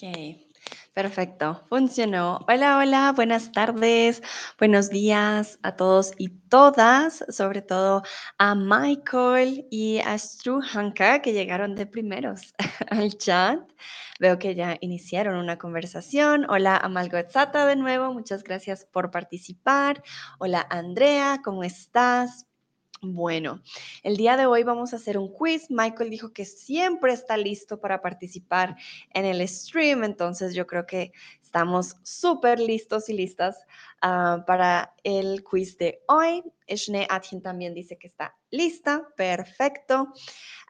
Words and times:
Ok, 0.00 0.38
perfecto, 0.94 1.64
funcionó. 1.68 2.38
Hola, 2.46 2.78
hola, 2.78 3.12
buenas 3.16 3.50
tardes, 3.50 4.22
buenos 4.56 4.90
días 4.90 5.58
a 5.64 5.74
todos 5.74 6.12
y 6.18 6.28
todas, 6.28 7.24
sobre 7.30 7.62
todo 7.62 8.04
a 8.38 8.54
Michael 8.54 9.66
y 9.72 9.98
a 9.98 10.16
Struhanka 10.16 11.20
que 11.20 11.32
llegaron 11.32 11.74
de 11.74 11.86
primeros 11.86 12.54
al 12.90 13.18
chat. 13.18 13.58
Veo 14.20 14.38
que 14.38 14.54
ya 14.54 14.76
iniciaron 14.80 15.36
una 15.36 15.58
conversación. 15.58 16.46
Hola 16.48 16.76
a 16.76 16.88
Malgotzata 16.88 17.66
de 17.66 17.74
nuevo, 17.74 18.14
muchas 18.14 18.44
gracias 18.44 18.84
por 18.84 19.10
participar. 19.10 20.04
Hola 20.38 20.64
Andrea, 20.70 21.40
¿cómo 21.42 21.64
estás? 21.64 22.47
Bueno, 23.00 23.62
el 24.02 24.16
día 24.16 24.36
de 24.36 24.46
hoy 24.46 24.64
vamos 24.64 24.92
a 24.92 24.96
hacer 24.96 25.18
un 25.18 25.32
quiz. 25.32 25.70
Michael 25.70 26.10
dijo 26.10 26.32
que 26.32 26.44
siempre 26.44 27.12
está 27.12 27.36
listo 27.36 27.80
para 27.80 28.02
participar 28.02 28.76
en 29.14 29.24
el 29.24 29.46
stream, 29.46 30.02
entonces 30.02 30.52
yo 30.52 30.66
creo 30.66 30.84
que 30.84 31.12
estamos 31.40 31.94
súper 32.02 32.58
listos 32.58 33.08
y 33.08 33.12
listas 33.12 33.56
uh, 34.02 34.44
para 34.44 34.96
el 35.04 35.44
quiz 35.44 35.78
de 35.78 36.02
hoy. 36.08 36.42
Eshne 36.66 37.06
Atkin 37.08 37.40
también 37.40 37.72
dice 37.72 37.96
que 37.96 38.08
está 38.08 38.36
lista, 38.50 39.06
perfecto. 39.16 40.12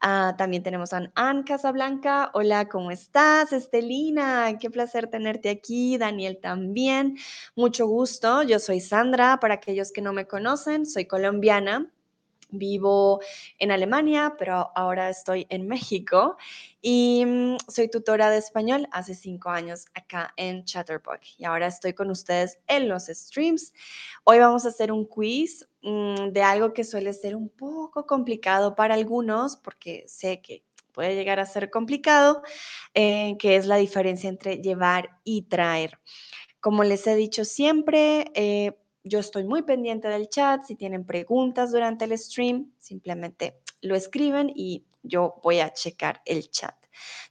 Uh, 0.02 0.36
también 0.36 0.62
tenemos 0.62 0.92
a 0.92 1.10
Ann 1.14 1.44
Casablanca. 1.44 2.30
Hola, 2.34 2.68
¿cómo 2.68 2.90
estás? 2.90 3.54
Estelina, 3.54 4.58
qué 4.58 4.68
placer 4.68 5.08
tenerte 5.08 5.48
aquí. 5.48 5.96
Daniel 5.96 6.38
también, 6.42 7.16
mucho 7.56 7.86
gusto. 7.86 8.42
Yo 8.42 8.58
soy 8.58 8.80
Sandra, 8.80 9.40
para 9.40 9.54
aquellos 9.54 9.92
que 9.92 10.02
no 10.02 10.12
me 10.12 10.26
conocen, 10.26 10.84
soy 10.84 11.06
colombiana 11.06 11.90
Vivo 12.50 13.20
en 13.58 13.70
Alemania, 13.70 14.34
pero 14.38 14.70
ahora 14.74 15.10
estoy 15.10 15.46
en 15.50 15.66
México 15.68 16.36
y 16.80 17.24
mm, 17.26 17.56
soy 17.68 17.88
tutora 17.90 18.30
de 18.30 18.38
español 18.38 18.88
hace 18.92 19.14
cinco 19.14 19.50
años 19.50 19.86
acá 19.94 20.32
en 20.36 20.64
Chatterbox 20.64 21.34
y 21.38 21.44
ahora 21.44 21.66
estoy 21.66 21.92
con 21.92 22.10
ustedes 22.10 22.58
en 22.66 22.88
los 22.88 23.06
streams. 23.06 23.72
Hoy 24.24 24.38
vamos 24.38 24.64
a 24.64 24.68
hacer 24.68 24.92
un 24.92 25.04
quiz 25.04 25.68
mm, 25.82 26.28
de 26.28 26.42
algo 26.42 26.72
que 26.72 26.84
suele 26.84 27.12
ser 27.12 27.36
un 27.36 27.48
poco 27.48 28.06
complicado 28.06 28.74
para 28.74 28.94
algunos 28.94 29.56
porque 29.56 30.04
sé 30.06 30.40
que 30.40 30.64
puede 30.98 31.14
llegar 31.14 31.38
a 31.38 31.46
ser 31.46 31.70
complicado, 31.70 32.42
eh, 32.92 33.36
que 33.38 33.54
es 33.54 33.66
la 33.66 33.76
diferencia 33.76 34.28
entre 34.28 34.56
llevar 34.56 35.10
y 35.22 35.42
traer. 35.42 36.00
Como 36.60 36.82
les 36.82 37.06
he 37.06 37.14
dicho 37.14 37.44
siempre, 37.44 38.32
eh, 38.34 38.76
yo 39.08 39.18
estoy 39.18 39.44
muy 39.44 39.62
pendiente 39.62 40.08
del 40.08 40.28
chat. 40.28 40.64
Si 40.64 40.76
tienen 40.76 41.04
preguntas 41.04 41.72
durante 41.72 42.04
el 42.04 42.16
stream, 42.16 42.72
simplemente 42.78 43.60
lo 43.80 43.94
escriben 43.96 44.52
y 44.54 44.84
yo 45.02 45.40
voy 45.42 45.60
a 45.60 45.72
checar 45.72 46.20
el 46.24 46.50
chat. 46.50 46.74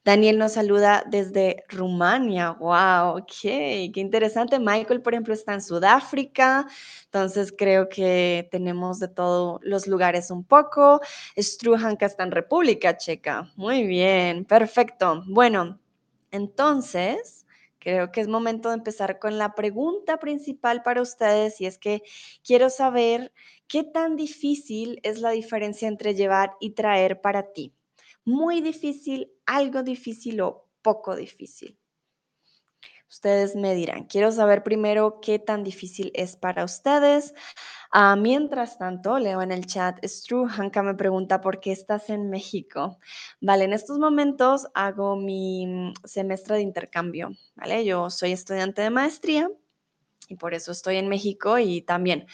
Daniel 0.03 0.37
nos 0.37 0.53
saluda 0.53 1.03
desde 1.07 1.63
Rumania. 1.67 2.51
¡Wow! 2.51 3.17
Ok, 3.17 3.41
qué 3.41 3.91
interesante. 3.95 4.59
Michael, 4.59 5.01
por 5.01 5.13
ejemplo, 5.13 5.33
está 5.33 5.53
en 5.53 5.61
Sudáfrica. 5.61 6.67
Entonces 7.05 7.53
creo 7.57 7.89
que 7.89 8.47
tenemos 8.51 8.99
de 8.99 9.09
todos 9.09 9.59
los 9.63 9.87
lugares 9.87 10.31
un 10.31 10.45
poco. 10.45 11.01
Struhanka 11.37 12.05
está 12.05 12.23
en 12.23 12.31
República 12.31 12.95
Checa. 12.95 13.51
Muy 13.57 13.85
bien, 13.85 14.45
perfecto. 14.45 15.23
Bueno, 15.27 15.79
entonces 16.31 17.45
Creo 17.87 18.11
que 18.11 18.19
es 18.19 18.27
momento 18.27 18.67
de 18.67 18.75
empezar 18.75 19.17
con 19.17 19.37
la 19.37 19.55
pregunta 19.55 20.19
principal 20.19 20.83
para 20.83 21.01
ustedes 21.01 21.61
y 21.61 21.67
es 21.67 21.77
que 21.77 22.03
quiero 22.43 22.69
saber 22.69 23.31
qué 23.65 23.85
tan 23.85 24.17
difícil 24.17 24.99
es 25.03 25.21
la 25.21 25.29
diferencia 25.29 25.87
entre 25.87 26.13
llevar 26.13 26.57
y 26.59 26.71
traer 26.71 27.21
para 27.21 27.53
ti. 27.53 27.73
Muy 28.25 28.59
difícil, 28.59 29.31
algo 29.45 29.83
difícil 29.83 30.41
o 30.41 30.67
poco 30.81 31.15
difícil. 31.15 31.79
Ustedes 33.09 33.55
me 33.55 33.73
dirán, 33.73 34.03
quiero 34.03 34.31
saber 34.31 34.63
primero 34.63 35.19
qué 35.21 35.39
tan 35.39 35.63
difícil 35.63 36.11
es 36.13 36.35
para 36.35 36.65
ustedes. 36.65 37.33
Ah, 37.91 38.17
mientras 38.17 38.77
tanto, 38.77 39.17
leo 39.17 39.41
en 39.41 39.51
el 39.51 39.65
chat, 39.65 39.97
Stru 40.05 40.45
Hanka 40.47 40.83
me 40.83 40.93
pregunta 40.93 41.39
por 41.39 41.61
qué 41.61 41.71
estás 41.71 42.09
en 42.09 42.29
México. 42.29 42.99
Vale, 43.39 43.63
en 43.63 43.71
estos 43.73 43.97
momentos 43.97 44.67
hago 44.73 45.15
mi 45.15 45.65
mm, 45.67 45.93
semestre 46.03 46.55
de 46.55 46.61
intercambio, 46.63 47.31
¿vale? 47.55 47.85
Yo 47.85 48.09
soy 48.09 48.33
estudiante 48.33 48.81
de 48.81 48.89
maestría 48.89 49.49
y 50.27 50.35
por 50.35 50.53
eso 50.53 50.73
estoy 50.73 50.97
en 50.97 51.07
México 51.07 51.57
y 51.59 51.81
también 51.81 52.27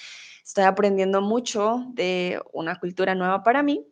estoy 0.44 0.63
aprendiendo 0.63 1.22
mucho 1.22 1.85
de 1.94 2.41
una 2.51 2.79
cultura 2.79 3.13
nueva 3.13 3.44
para 3.44 3.62
mí. 3.62 3.85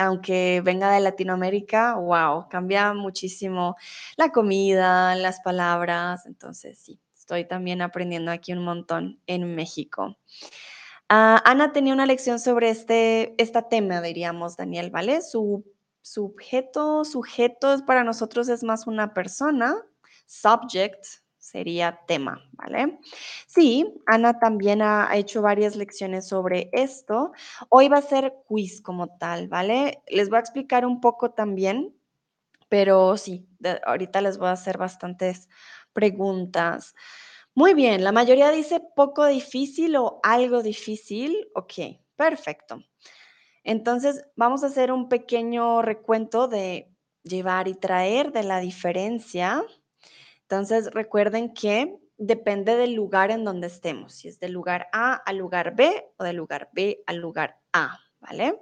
Aunque 0.00 0.62
venga 0.64 0.90
de 0.90 1.00
Latinoamérica, 1.00 1.94
wow, 1.94 2.48
cambia 2.48 2.94
muchísimo 2.94 3.76
la 4.16 4.30
comida, 4.30 5.14
las 5.14 5.40
palabras, 5.40 6.24
entonces 6.24 6.78
sí, 6.78 6.98
estoy 7.14 7.44
también 7.46 7.82
aprendiendo 7.82 8.30
aquí 8.30 8.54
un 8.54 8.64
montón 8.64 9.20
en 9.26 9.54
México. 9.54 10.16
Ah, 11.10 11.42
Ana 11.44 11.72
tenía 11.72 11.92
una 11.92 12.06
lección 12.06 12.40
sobre 12.40 12.70
este, 12.70 13.34
este 13.36 13.62
tema, 13.64 14.00
diríamos, 14.00 14.56
Daniel, 14.56 14.90
¿vale? 14.90 15.20
Su 15.20 15.64
sujeto, 16.00 17.04
sujeto 17.04 17.84
para 17.84 18.02
nosotros 18.02 18.48
es 18.48 18.62
más 18.62 18.86
una 18.86 19.12
persona, 19.12 19.76
subject 20.24 21.04
sería 21.50 22.00
tema, 22.06 22.42
¿vale? 22.52 22.98
Sí, 23.46 23.94
Ana 24.06 24.38
también 24.38 24.82
ha 24.82 25.08
hecho 25.16 25.42
varias 25.42 25.76
lecciones 25.76 26.28
sobre 26.28 26.70
esto. 26.72 27.32
Hoy 27.68 27.88
va 27.88 27.98
a 27.98 28.02
ser 28.02 28.34
quiz 28.46 28.80
como 28.80 29.18
tal, 29.18 29.48
¿vale? 29.48 30.02
Les 30.08 30.28
voy 30.28 30.36
a 30.36 30.40
explicar 30.40 30.86
un 30.86 31.00
poco 31.00 31.32
también, 31.32 31.94
pero 32.68 33.16
sí, 33.16 33.48
ahorita 33.84 34.20
les 34.20 34.38
voy 34.38 34.48
a 34.48 34.52
hacer 34.52 34.78
bastantes 34.78 35.48
preguntas. 35.92 36.94
Muy 37.54 37.74
bien, 37.74 38.04
la 38.04 38.12
mayoría 38.12 38.50
dice 38.50 38.80
poco 38.94 39.26
difícil 39.26 39.96
o 39.96 40.20
algo 40.22 40.62
difícil. 40.62 41.48
Ok, 41.54 41.74
perfecto. 42.16 42.82
Entonces, 43.64 44.24
vamos 44.36 44.62
a 44.62 44.68
hacer 44.68 44.92
un 44.92 45.08
pequeño 45.08 45.82
recuento 45.82 46.48
de 46.48 46.94
llevar 47.22 47.68
y 47.68 47.74
traer, 47.74 48.32
de 48.32 48.44
la 48.44 48.60
diferencia. 48.60 49.62
Entonces, 50.50 50.90
recuerden 50.92 51.54
que 51.54 51.96
depende 52.18 52.74
del 52.74 52.94
lugar 52.94 53.30
en 53.30 53.44
donde 53.44 53.68
estemos, 53.68 54.14
si 54.14 54.26
es 54.26 54.40
del 54.40 54.50
lugar 54.50 54.88
A 54.92 55.14
al 55.14 55.36
lugar 55.36 55.76
B 55.76 56.12
o 56.16 56.24
del 56.24 56.34
lugar 56.36 56.68
B 56.72 57.04
al 57.06 57.18
lugar 57.18 57.60
A, 57.72 58.00
¿vale? 58.18 58.60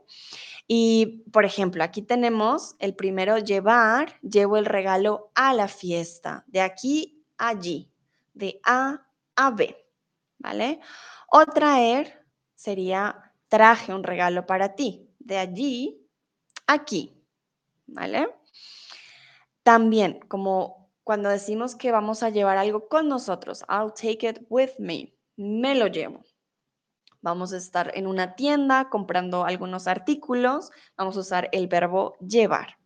Y, 0.66 1.24
por 1.32 1.46
ejemplo, 1.46 1.82
aquí 1.82 2.02
tenemos 2.02 2.76
el 2.78 2.94
primero, 2.94 3.38
llevar, 3.38 4.20
llevo 4.20 4.58
el 4.58 4.66
regalo 4.66 5.30
a 5.34 5.54
la 5.54 5.66
fiesta, 5.66 6.44
de 6.46 6.60
aquí 6.60 7.24
a 7.38 7.48
allí 7.48 7.90
de 8.34 8.60
A 8.64 9.02
a 9.36 9.50
B, 9.50 9.74
¿vale? 10.36 10.80
O 11.32 11.46
traer 11.46 12.22
sería 12.54 13.32
traje 13.48 13.94
un 13.94 14.04
regalo 14.04 14.44
para 14.44 14.74
ti, 14.74 15.08
de 15.20 15.38
allí 15.38 16.06
aquí, 16.66 17.18
¿vale? 17.86 18.28
También, 19.62 20.20
como 20.28 20.77
cuando 21.08 21.30
decimos 21.30 21.74
que 21.74 21.90
vamos 21.90 22.22
a 22.22 22.28
llevar 22.28 22.58
algo 22.58 22.86
con 22.86 23.08
nosotros, 23.08 23.64
I'll 23.66 23.94
take 23.94 24.28
it 24.28 24.40
with 24.50 24.72
me, 24.78 25.14
me 25.38 25.74
lo 25.74 25.86
llevo. 25.86 26.22
Vamos 27.22 27.54
a 27.54 27.56
estar 27.56 27.92
en 27.94 28.06
una 28.06 28.36
tienda 28.36 28.90
comprando 28.90 29.46
algunos 29.46 29.86
artículos, 29.86 30.70
vamos 30.98 31.16
a 31.16 31.20
usar 31.20 31.48
el 31.52 31.66
verbo 31.66 32.18
llevar. 32.18 32.76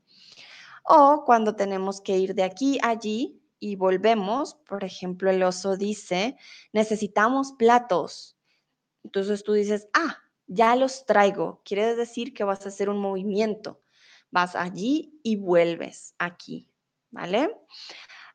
O 0.84 1.24
cuando 1.26 1.56
tenemos 1.56 2.00
que 2.00 2.16
ir 2.16 2.36
de 2.36 2.44
aquí 2.44 2.78
a 2.80 2.90
allí, 2.90 3.42
y 3.58 3.74
volvemos, 3.74 4.54
por 4.68 4.84
ejemplo, 4.84 5.28
el 5.28 5.42
oso 5.42 5.76
dice, 5.76 6.36
necesitamos 6.72 7.54
platos. 7.54 8.36
Entonces 9.02 9.42
tú 9.42 9.52
dices, 9.54 9.88
ah, 9.94 10.18
ya 10.46 10.76
los 10.76 11.06
traigo. 11.06 11.60
Quiere 11.64 11.96
decir 11.96 12.32
que 12.34 12.44
vas 12.44 12.66
a 12.66 12.68
hacer 12.68 12.88
un 12.88 13.00
movimiento. 13.00 13.82
Vas 14.30 14.54
allí 14.54 15.18
y 15.24 15.34
vuelves 15.34 16.14
aquí, 16.18 16.68
¿vale? 17.10 17.52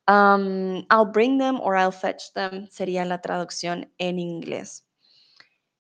Um, 0.08 0.86
I'll 0.90 1.12
bring 1.12 1.38
them 1.38 1.60
or 1.60 1.76
I'll 1.76 1.92
fetch 1.92 2.34
them 2.34 2.68
sería 2.70 3.06
la 3.06 3.22
traducción 3.22 3.92
en 3.98 4.20
inglés. 4.20 4.86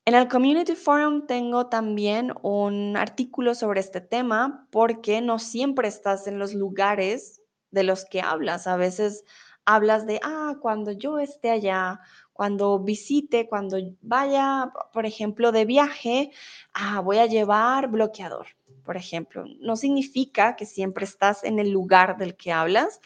En 0.05 0.15
el 0.15 0.27
Community 0.29 0.75
Forum 0.75 1.27
tengo 1.27 1.67
también 1.67 2.33
un 2.41 2.95
artículo 2.95 3.55
sobre 3.55 3.81
este 3.81 3.99
tema 3.99 4.67
porque 4.71 5.21
no 5.21 5.37
siempre 5.37 5.87
estás 5.89 6.27
en 6.27 6.39
los 6.39 6.53
lugares 6.53 7.41
de 7.71 7.83
los 7.83 8.05
que 8.05 8.21
hablas. 8.21 8.67
A 8.67 8.77
veces 8.77 9.25
hablas 9.65 10.05
de, 10.07 10.19
ah, 10.23 10.55
cuando 10.61 10.91
yo 10.93 11.19
esté 11.19 11.49
allá, 11.51 11.99
cuando 12.31 12.79
visite, 12.79 13.49
cuando 13.49 13.77
vaya, 14.01 14.71
por 14.93 15.05
ejemplo, 15.05 15.51
de 15.51 15.65
viaje, 15.65 16.31
ah, 16.73 17.01
voy 17.01 17.17
a 17.17 17.25
llevar 17.25 17.89
bloqueador, 17.89 18.47
por 18.85 18.95
ejemplo. 18.95 19.43
No 19.59 19.75
significa 19.75 20.55
que 20.55 20.65
siempre 20.65 21.03
estás 21.03 21.43
en 21.43 21.59
el 21.59 21.71
lugar 21.71 22.17
del 22.17 22.37
que 22.37 22.53
hablas. 22.53 23.01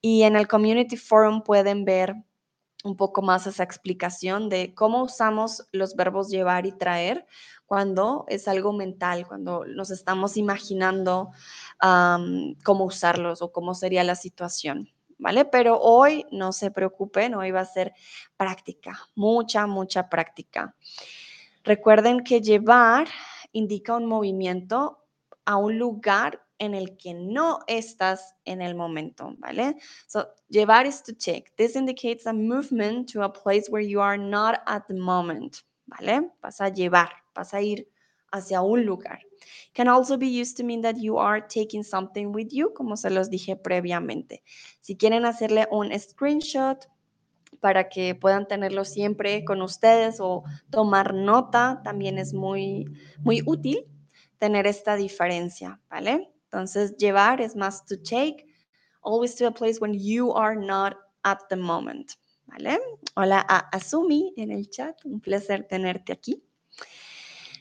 Y 0.00 0.22
en 0.22 0.36
el 0.36 0.46
Community 0.46 0.96
Forum 0.96 1.42
pueden 1.42 1.84
ver 1.84 2.14
un 2.84 2.96
poco 2.96 3.22
más 3.22 3.46
esa 3.46 3.64
explicación 3.64 4.48
de 4.48 4.74
cómo 4.74 5.02
usamos 5.02 5.66
los 5.72 5.96
verbos 5.96 6.28
llevar 6.28 6.66
y 6.66 6.72
traer 6.72 7.26
cuando 7.66 8.24
es 8.28 8.48
algo 8.48 8.72
mental, 8.72 9.26
cuando 9.26 9.64
nos 9.66 9.90
estamos 9.90 10.36
imaginando 10.36 11.30
cómo 11.80 12.84
usarlos 12.84 13.42
o 13.42 13.52
cómo 13.52 13.74
sería 13.74 14.04
la 14.04 14.14
situación. 14.14 14.88
¿vale? 15.18 15.44
Pero 15.44 15.78
hoy 15.80 16.24
no 16.30 16.52
se 16.52 16.70
preocupen, 16.70 17.34
hoy 17.34 17.50
va 17.50 17.60
a 17.60 17.66
ser 17.66 17.92
práctica, 18.36 18.98
mucha, 19.14 19.66
mucha 19.66 20.08
práctica. 20.08 20.74
Recuerden 21.64 22.20
que 22.20 22.40
llevar 22.40 23.08
indica 23.52 23.96
un 23.96 24.06
movimiento 24.06 25.04
a 25.44 25.56
un 25.56 25.78
lugar 25.78 26.46
en 26.58 26.74
el 26.74 26.96
que 26.96 27.14
no 27.14 27.60
estás 27.66 28.34
en 28.44 28.62
el 28.62 28.74
momento, 28.74 29.34
¿vale? 29.38 29.76
So, 30.06 30.28
llevar 30.48 30.86
is 30.86 31.02
to 31.04 31.12
take. 31.12 31.52
This 31.56 31.76
indicates 31.76 32.26
a 32.26 32.32
movement 32.32 33.12
to 33.12 33.22
a 33.22 33.32
place 33.32 33.70
where 33.70 33.86
you 33.86 34.00
are 34.00 34.18
not 34.18 34.60
at 34.66 34.82
the 34.88 34.94
moment, 34.94 35.58
¿vale? 35.86 36.30
Vas 36.42 36.60
a 36.60 36.68
llevar, 36.68 37.10
vas 37.34 37.54
a 37.54 37.62
ir 37.62 37.88
hacia 38.32 38.62
un 38.62 38.84
lugar. 38.84 39.20
Can 39.72 39.88
also 39.88 40.16
be 40.16 40.26
used 40.26 40.56
to 40.56 40.64
mean 40.64 40.82
that 40.82 40.96
you 40.96 41.18
are 41.18 41.40
taking 41.40 41.84
something 41.84 42.32
with 42.32 42.48
you, 42.50 42.72
como 42.74 42.96
se 42.96 43.10
los 43.10 43.30
dije 43.30 43.56
previamente. 43.56 44.42
Si 44.80 44.96
quieren 44.96 45.24
hacerle 45.24 45.66
un 45.70 45.96
screenshot 45.98 46.86
para 47.60 47.88
que 47.88 48.14
puedan 48.14 48.46
tenerlo 48.46 48.84
siempre 48.84 49.44
con 49.44 49.62
ustedes 49.62 50.18
o 50.20 50.44
tomar 50.70 51.14
nota, 51.14 51.80
también 51.84 52.18
es 52.18 52.34
muy, 52.34 52.86
muy 53.20 53.42
útil 53.46 53.86
tener 54.38 54.66
esta 54.66 54.96
diferencia, 54.96 55.80
¿vale? 55.88 56.30
Entonces, 56.50 56.96
llevar 56.96 57.40
es 57.40 57.54
más 57.54 57.84
to 57.84 57.96
take, 57.98 58.46
always 59.02 59.36
to 59.36 59.46
a 59.46 59.50
place 59.50 59.78
when 59.80 59.92
you 59.92 60.32
are 60.32 60.56
not 60.56 60.96
at 61.24 61.38
the 61.50 61.56
moment, 61.56 62.12
¿vale? 62.46 62.78
Hola 63.16 63.44
a 63.48 63.58
Asumi 63.70 64.32
en 64.36 64.50
el 64.50 64.70
chat, 64.70 64.96
un 65.04 65.20
placer 65.20 65.66
tenerte 65.68 66.12
aquí. 66.12 66.42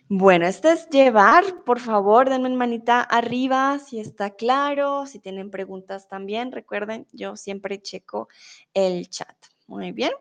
Bueno, 0.09 0.47
este 0.47 0.71
es 0.71 0.87
llevar, 0.89 1.65
por 1.65 1.81
favor, 1.81 2.29
denme 2.29 2.49
manita 2.51 3.01
arriba 3.01 3.77
si 3.79 3.99
está 3.99 4.29
claro, 4.29 5.05
si 5.05 5.19
tienen 5.19 5.51
preguntas 5.51 6.07
también, 6.07 6.53
recuerden, 6.53 7.05
yo 7.11 7.35
siempre 7.35 7.81
checo 7.81 8.29
el 8.73 9.09
chat. 9.09 9.35
Muy 9.67 9.91
bien. 9.91 10.13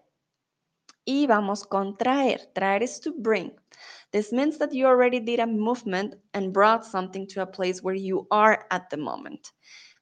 Y 1.04 1.28
vamos 1.28 1.64
con 1.64 1.96
traer. 1.96 2.50
Traer 2.52 2.82
es 2.82 3.00
to 3.00 3.12
bring. 3.16 3.54
This 4.11 4.32
means 4.32 4.58
that 4.58 4.73
you 4.73 4.87
already 4.87 5.20
did 5.20 5.40
a 5.40 5.46
movement 5.46 6.14
and 6.32 6.52
brought 6.52 6.84
something 6.84 7.26
to 7.28 7.43
a 7.43 7.46
place 7.46 7.82
where 7.82 7.94
you 7.94 8.26
are 8.31 8.67
at 8.70 8.88
the 8.90 8.96
moment. 8.96 9.49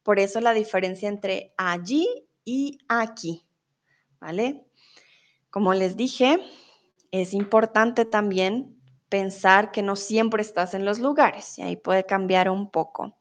Por 0.03 0.19
eso 0.19 0.41
la 0.41 0.53
diferencia 0.53 1.09
entre 1.09 1.55
allí 1.57 2.07
y 2.45 2.79
aquí. 2.89 3.45
¿Vale? 4.21 4.65
Como 5.51 5.75
les 5.75 5.97
dije, 5.97 6.39
es 7.11 7.33
importante 7.33 8.05
también 8.05 8.75
pensar 9.09 9.71
que 9.71 9.83
no 9.83 9.97
siempre 9.97 10.43
estás 10.43 10.75
en 10.75 10.85
los 10.85 10.99
lugares 10.99 11.59
y 11.59 11.63
ahí 11.63 11.77
puede 11.77 12.05
cambiar 12.05 12.51
un 12.51 12.71
poco. 12.71 13.17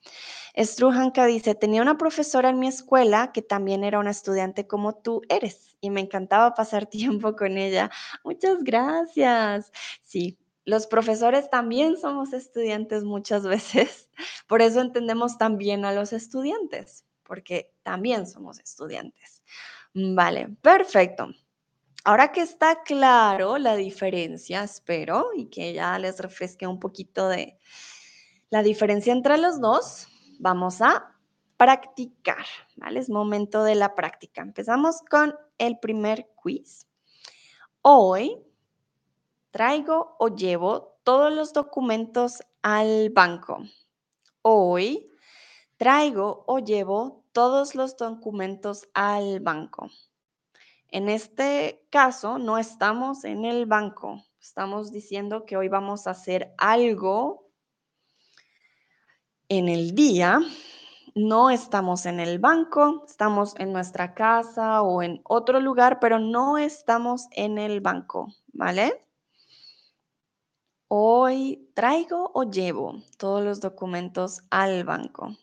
Struhanka 0.58 1.26
dice, 1.26 1.56
tenía 1.56 1.82
una 1.82 1.98
profesora 1.98 2.50
en 2.50 2.60
mi 2.60 2.68
escuela 2.68 3.32
que 3.32 3.42
también 3.42 3.84
era 3.84 4.00
una 4.00 4.12
estudiante 4.12 4.66
como 4.66 4.96
tú 4.96 5.22
eres 5.30 5.78
y 5.82 5.90
me 5.90 6.02
encantaba 6.02 6.54
pasar 6.54 6.86
tiempo 6.90 7.36
con 7.36 7.58
ella. 7.58 7.92
Muchas 8.24 8.64
gracias. 8.64 9.72
Sí, 10.04 10.38
los 10.66 10.88
profesores 10.88 11.50
también 11.50 11.98
somos 11.98 12.34
estudiantes 12.34 13.04
muchas 13.04 13.44
veces, 13.44 14.10
por 14.48 14.62
eso 14.62 14.82
entendemos 14.82 15.38
también 15.38 15.86
a 15.86 15.94
los 15.94 16.14
estudiantes, 16.14 17.06
porque 17.24 17.74
también 17.84 18.28
somos 18.28 18.60
estudiantes. 18.60 19.44
Vale, 19.94 20.50
perfecto. 20.62 21.30
Ahora 22.06 22.32
que 22.32 22.42
está 22.42 22.84
claro 22.84 23.58
la 23.58 23.76
diferencia, 23.76 24.64
espero, 24.64 25.30
y 25.36 25.46
que 25.46 25.74
ya 25.74 25.98
les 26.00 26.20
refresque 26.20 26.68
un 26.68 26.80
poquito 26.80 27.30
de 27.30 27.58
la 28.50 28.62
diferencia 28.62 29.14
entre 29.14 29.38
los 29.38 29.62
dos, 29.62 30.08
vamos 30.40 30.82
a 30.82 31.16
practicar, 31.56 32.46
¿vale? 32.76 33.00
Es 33.00 33.10
momento 33.10 33.64
de 33.64 33.76
la 33.76 33.96
práctica. 33.96 34.42
Empezamos 34.42 35.02
con 35.10 35.34
el 35.58 35.80
primer 35.80 36.28
quiz. 36.36 36.88
Hoy 37.82 38.38
traigo 39.54 40.16
o 40.18 40.30
llevo 40.30 40.98
todos 41.04 41.32
los 41.32 41.54
documentos 41.54 42.42
al 42.64 43.12
banco. 43.12 43.60
Hoy 44.42 45.12
traigo 45.78 46.44
o 46.48 46.58
llevo 46.58 47.24
todos 47.34 47.76
los 47.76 47.96
documentos 47.96 48.90
al 48.96 49.42
banco. 49.42 49.92
En 50.90 51.08
este 51.08 51.86
caso, 51.92 52.40
no 52.40 52.58
estamos 52.58 53.26
en 53.26 53.46
el 53.46 53.68
banco. 53.68 54.24
Estamos 54.42 54.92
diciendo 54.92 55.46
que 55.46 55.56
hoy 55.56 55.68
vamos 55.68 56.08
a 56.08 56.12
hacer 56.12 56.56
algo 56.58 57.52
en 59.50 59.70
el 59.70 59.94
día. 59.94 60.40
No 61.14 61.52
estamos 61.52 62.08
en 62.08 62.20
el 62.20 62.40
banco, 62.40 63.04
estamos 63.08 63.54
en 63.60 63.72
nuestra 63.72 64.16
casa 64.16 64.82
o 64.82 65.04
en 65.04 65.22
otro 65.26 65.60
lugar, 65.60 66.00
pero 66.00 66.18
no 66.18 66.58
estamos 66.58 67.28
en 67.34 67.60
el 67.60 67.82
banco, 67.82 68.34
¿vale? 68.48 69.04
Hoy 70.96 71.72
traigo 71.74 72.30
o 72.36 72.44
llevo 72.44 73.02
todos 73.18 73.44
los 73.44 73.60
documentos 73.60 74.44
al 74.52 74.84
banco. 74.84 75.36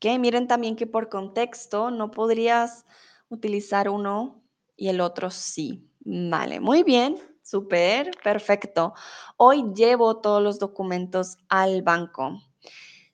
Que 0.00 0.18
miren 0.18 0.48
también 0.48 0.74
que 0.74 0.88
por 0.88 1.08
contexto 1.08 1.92
no 1.92 2.10
podrías 2.10 2.84
utilizar 3.28 3.88
uno 3.88 4.42
y 4.74 4.88
el 4.88 5.00
otro 5.00 5.30
sí. 5.30 5.88
Vale, 6.00 6.58
muy 6.58 6.82
bien, 6.82 7.16
súper, 7.44 8.10
perfecto. 8.24 8.92
Hoy 9.36 9.72
llevo 9.72 10.16
todos 10.16 10.42
los 10.42 10.58
documentos 10.58 11.36
al 11.48 11.82
banco. 11.82 12.42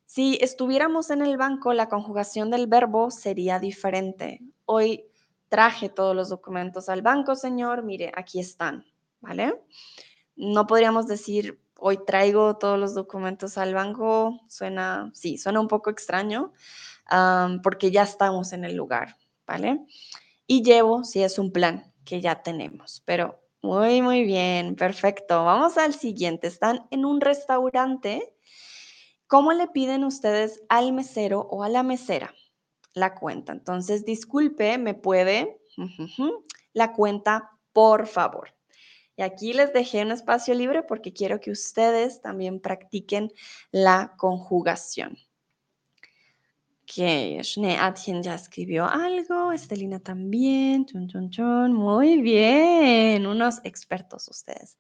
Si 0.07 0.39
estuviéramos 0.41 1.11
en 1.11 1.21
el 1.21 1.37
banco, 1.37 1.75
la 1.75 1.91
conjugación 1.91 2.51
del 2.51 2.67
verbo 2.67 3.11
sería 3.11 3.59
diferente. 3.59 4.41
Hoy 4.65 5.05
traje 5.51 5.91
todos 5.91 6.17
los 6.17 6.31
documentos 6.31 6.89
al 6.89 7.03
banco, 7.03 7.37
señor. 7.37 7.83
Mire, 7.83 8.11
aquí 8.17 8.41
están, 8.41 8.87
¿vale? 9.21 9.61
No 10.37 10.67
podríamos 10.67 11.07
decir, 11.07 11.61
hoy 11.77 11.99
traigo 12.07 12.57
todos 12.57 12.79
los 12.79 12.95
documentos 12.95 13.59
al 13.59 13.75
banco. 13.75 14.41
Suena, 14.49 15.11
sí, 15.15 15.39
suena 15.39 15.61
un 15.61 15.69
poco 15.69 15.91
extraño 15.91 16.53
porque 17.63 17.91
ya 17.91 18.03
estamos 18.03 18.53
en 18.53 18.65
el 18.65 18.77
lugar. 18.77 19.17
¿vale? 19.47 19.85
Y 20.47 20.63
llevo 20.63 21.05
si 21.05 21.23
es 21.23 21.39
un 21.39 21.53
plan 21.53 21.93
que 22.05 22.21
ya 22.21 22.43
tenemos, 22.43 23.03
pero 23.05 23.41
muy, 23.61 24.03
muy 24.03 24.25
bien, 24.25 24.75
perfecto. 24.75 25.45
Vamos 25.45 25.79
al 25.79 25.95
siguiente. 25.95 26.49
Están 26.49 26.87
en 26.91 27.05
un 27.05 27.21
restaurante. 27.21 28.35
¿Cómo 29.29 29.53
le 29.53 29.69
piden 29.69 30.05
ustedes 30.05 30.63
al 30.69 30.93
mesero 30.93 31.47
o 31.51 31.63
a 31.63 31.69
la 31.69 31.83
mesera 31.83 32.35
la 32.95 33.15
cuenta? 33.15 33.53
Entonces, 33.53 34.05
disculpe, 34.05 34.79
me 34.79 34.95
puede 34.95 35.61
la 36.73 36.93
cuenta, 36.93 37.51
por 37.73 38.07
favor. 38.07 38.55
Aquí 39.23 39.53
les 39.53 39.73
dejé 39.73 40.03
un 40.03 40.13
espacio 40.13 40.55
libre 40.55 40.83
porque 40.83 41.13
quiero 41.13 41.41
que 41.41 41.51
ustedes 41.51 42.21
también 42.21 42.61
practiquen 42.61 43.33
la 43.71 44.15
conjugación. 44.17 45.17
Ok, 46.83 46.99
Shne 47.43 47.79
Atien 47.79 48.23
ya 48.23 48.35
escribió 48.35 48.85
algo, 48.85 49.53
Estelina 49.53 50.01
también, 50.01 50.85
chun, 50.85 51.09
chun, 51.09 51.31
chun. 51.31 51.73
muy 51.73 52.21
bien, 52.21 53.27
unos 53.27 53.61
expertos 53.65 54.29
ustedes. 54.29 54.77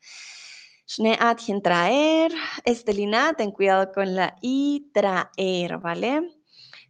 Shne 0.86 1.16
Atien 1.18 1.62
traer, 1.62 2.32
Estelina, 2.64 3.32
ten 3.34 3.50
cuidado 3.50 3.92
con 3.92 4.14
la 4.14 4.36
I, 4.42 4.90
traer, 4.92 5.78
¿vale? 5.78 6.28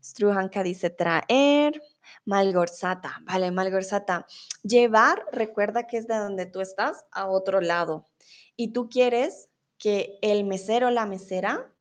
Struhanka 0.02 0.64
dice 0.64 0.90
traer, 0.90 1.80
Malgorzata, 2.24 3.20
¿vale? 3.24 3.50
Malgorzata, 3.50 4.26
llevar, 4.62 5.24
recuerda 5.32 5.86
que 5.86 5.98
es 5.98 6.06
de 6.06 6.16
donde 6.16 6.46
tú 6.46 6.60
estás 6.60 7.04
a 7.10 7.28
otro 7.28 7.60
lado 7.60 8.08
y 8.56 8.72
tú 8.72 8.88
quieres 8.88 9.48
que 9.78 10.18
el 10.22 10.44
mesero 10.44 10.88
o 10.88 10.90
la 10.90 11.06
mesera 11.06 11.72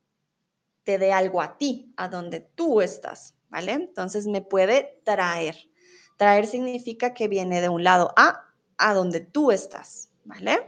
te 0.83 0.97
dé 0.97 1.13
algo 1.13 1.41
a 1.41 1.57
ti, 1.57 1.93
a 1.97 2.07
donde 2.07 2.39
tú 2.39 2.81
estás, 2.81 3.35
¿vale? 3.49 3.73
Entonces 3.73 4.25
me 4.25 4.41
puede 4.41 4.99
traer. 5.03 5.55
Traer 6.17 6.47
significa 6.47 7.13
que 7.13 7.27
viene 7.27 7.61
de 7.61 7.69
un 7.69 7.83
lado 7.83 8.13
a 8.17 8.47
a 8.81 8.93
donde 8.93 9.19
tú 9.21 9.51
estás, 9.51 10.09
¿vale? 10.25 10.59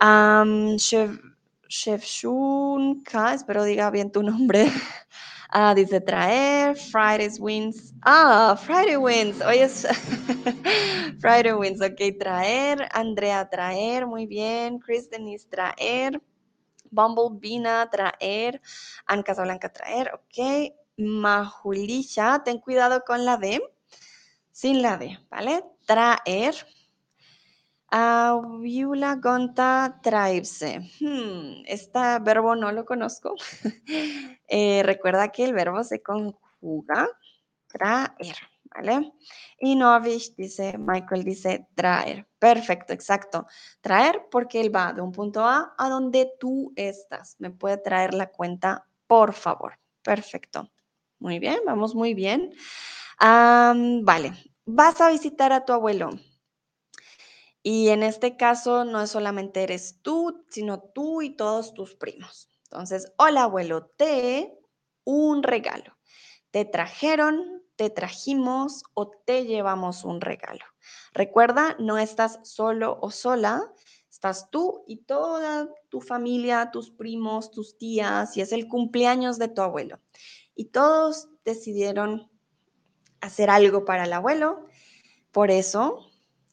Um, 0.00 0.76
chef, 0.76 1.18
chef 1.68 2.04
Shunka, 2.04 3.34
espero 3.34 3.64
diga 3.64 3.90
bien 3.90 4.10
tu 4.10 4.22
nombre. 4.22 4.70
Ah, 5.52 5.74
dice 5.74 6.00
traer, 6.00 6.76
Fridays 6.76 7.40
wins. 7.40 7.92
Ah, 8.02 8.56
Friday 8.56 8.96
wins. 8.96 9.40
Hoy 9.42 9.58
es 9.58 9.84
Friday 11.20 11.52
wins. 11.52 11.80
Ok, 11.82 12.00
traer. 12.20 12.88
Andrea, 12.92 13.48
traer. 13.50 14.06
Muy 14.06 14.26
bien. 14.26 14.78
Chris 14.78 15.10
Denise, 15.10 15.48
traer. 15.48 16.22
Bumblebina, 16.90 17.88
traer. 17.90 18.60
Anne 19.06 19.24
Casablanca, 19.24 19.72
traer. 19.72 20.12
Ok. 20.14 20.72
Majulisha, 20.98 22.42
ten 22.44 22.60
cuidado 22.60 23.02
con 23.04 23.24
la 23.24 23.36
D. 23.36 23.60
Sin 24.52 24.82
la 24.82 24.98
D, 24.98 25.18
¿vale? 25.30 25.64
Traer. 25.84 26.54
Aviula 27.90 29.16
gonta 29.16 29.98
traerse. 30.00 30.80
Hmm, 31.00 31.62
este 31.66 31.98
verbo 32.20 32.54
no 32.54 32.72
lo 32.72 32.84
conozco. 32.84 33.34
Eh, 34.52 34.82
recuerda 34.82 35.28
que 35.28 35.44
el 35.44 35.52
verbo 35.52 35.84
se 35.84 36.02
conjuga 36.02 37.08
traer, 37.68 38.34
¿vale? 38.64 39.12
Y 39.60 39.76
Novich 39.76 40.34
dice, 40.34 40.76
Michael 40.76 41.22
dice 41.22 41.68
traer. 41.76 42.26
Perfecto, 42.36 42.92
exacto. 42.92 43.46
Traer 43.80 44.26
porque 44.28 44.60
él 44.60 44.74
va 44.74 44.92
de 44.92 45.02
un 45.02 45.12
punto 45.12 45.44
A 45.44 45.74
a 45.78 45.88
donde 45.88 46.32
tú 46.40 46.72
estás. 46.74 47.36
Me 47.38 47.50
puede 47.50 47.76
traer 47.78 48.12
la 48.12 48.26
cuenta, 48.30 48.84
por 49.06 49.34
favor. 49.34 49.78
Perfecto. 50.02 50.68
Muy 51.20 51.38
bien, 51.38 51.60
vamos 51.64 51.94
muy 51.94 52.14
bien. 52.14 52.52
vale, 53.20 54.32
vas 54.64 55.00
a 55.00 55.10
visitar 55.10 55.52
a 55.52 55.64
tu 55.64 55.72
abuelo. 55.72 56.10
Y 57.62 57.88
en 57.88 58.02
este 58.02 58.36
caso 58.36 58.84
no 58.84 59.02
es 59.02 59.10
solamente 59.10 59.62
eres 59.62 60.00
tú, 60.02 60.44
sino 60.50 60.80
tú 60.80 61.22
y 61.22 61.36
todos 61.36 61.74
tus 61.74 61.94
primos. 61.94 62.48
Entonces, 62.64 63.12
hola 63.18 63.44
abuelo, 63.44 63.86
te 63.96 64.56
un 65.04 65.42
regalo. 65.42 65.96
Te 66.50 66.64
trajeron, 66.64 67.62
te 67.76 67.90
trajimos 67.90 68.82
o 68.94 69.10
te 69.10 69.44
llevamos 69.44 70.04
un 70.04 70.20
regalo. 70.20 70.64
Recuerda, 71.12 71.76
no 71.78 71.98
estás 71.98 72.40
solo 72.44 72.98
o 73.02 73.10
sola, 73.10 73.72
estás 74.10 74.50
tú 74.50 74.84
y 74.86 74.98
toda 75.04 75.68
tu 75.88 76.00
familia, 76.00 76.70
tus 76.72 76.90
primos, 76.90 77.50
tus 77.50 77.78
tías, 77.78 78.36
y 78.36 78.40
es 78.40 78.52
el 78.52 78.68
cumpleaños 78.68 79.38
de 79.38 79.48
tu 79.48 79.62
abuelo. 79.62 79.98
Y 80.54 80.66
todos 80.66 81.28
decidieron 81.44 82.30
hacer 83.20 83.50
algo 83.50 83.84
para 83.84 84.04
el 84.04 84.12
abuelo. 84.12 84.66
Por 85.30 85.50
eso, 85.50 86.09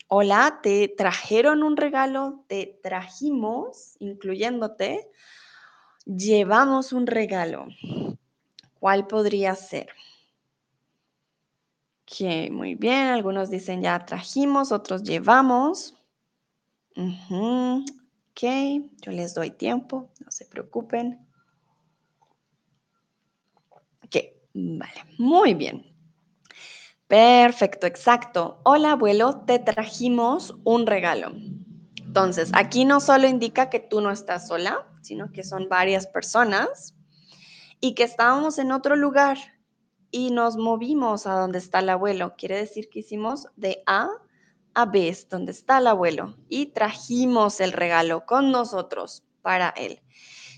hola, 0.07 0.59
te 0.61 0.87
trajeron 0.87 1.63
un 1.63 1.77
regalo, 1.77 2.43
te 2.47 2.79
trajimos, 2.81 3.95
incluyéndote, 3.99 5.09
llevamos 6.05 6.93
un 6.93 7.07
regalo. 7.07 7.67
¿Cuál 8.79 9.07
podría 9.07 9.55
ser? 9.55 9.89
Ok, 12.03 12.51
muy 12.51 12.75
bien. 12.75 13.07
Algunos 13.07 13.49
dicen 13.49 13.81
ya 13.81 14.05
trajimos, 14.05 14.71
otros 14.71 15.03
llevamos. 15.03 15.93
Ok, 16.95 18.43
yo 19.01 19.11
les 19.11 19.33
doy 19.33 19.51
tiempo, 19.51 20.09
no 20.23 20.31
se 20.31 20.45
preocupen. 20.45 21.27
Ok, 24.03 24.15
vale, 24.53 25.03
muy 25.17 25.53
bien. 25.53 25.96
Perfecto, 27.07 27.87
exacto. 27.87 28.59
Hola 28.63 28.91
abuelo, 28.91 29.43
te 29.45 29.59
trajimos 29.59 30.55
un 30.65 30.85
regalo. 30.85 31.31
Entonces, 31.95 32.51
aquí 32.53 32.83
no 32.83 32.99
solo 32.99 33.29
indica 33.29 33.69
que 33.69 33.79
tú 33.79 34.01
no 34.01 34.11
estás 34.11 34.47
sola, 34.49 34.85
sino 35.01 35.31
que 35.31 35.43
son 35.43 35.69
varias 35.69 36.05
personas 36.05 36.95
y 37.79 37.93
que 37.95 38.03
estábamos 38.03 38.59
en 38.59 38.73
otro 38.73 38.97
lugar 38.97 39.37
y 40.11 40.31
nos 40.31 40.57
movimos 40.57 41.27
a 41.27 41.35
donde 41.35 41.59
está 41.59 41.79
el 41.79 41.89
abuelo. 41.89 42.35
Quiere 42.37 42.57
decir 42.57 42.89
que 42.89 42.99
hicimos 42.99 43.47
de 43.55 43.83
A 43.85 44.09
a 44.73 44.85
B, 44.85 45.17
donde 45.29 45.53
está 45.53 45.77
el 45.77 45.87
abuelo, 45.87 46.35
y 46.49 46.67
trajimos 46.67 47.61
el 47.61 47.71
regalo 47.71 48.25
con 48.25 48.51
nosotros 48.51 49.23
para 49.41 49.69
él. 49.69 50.01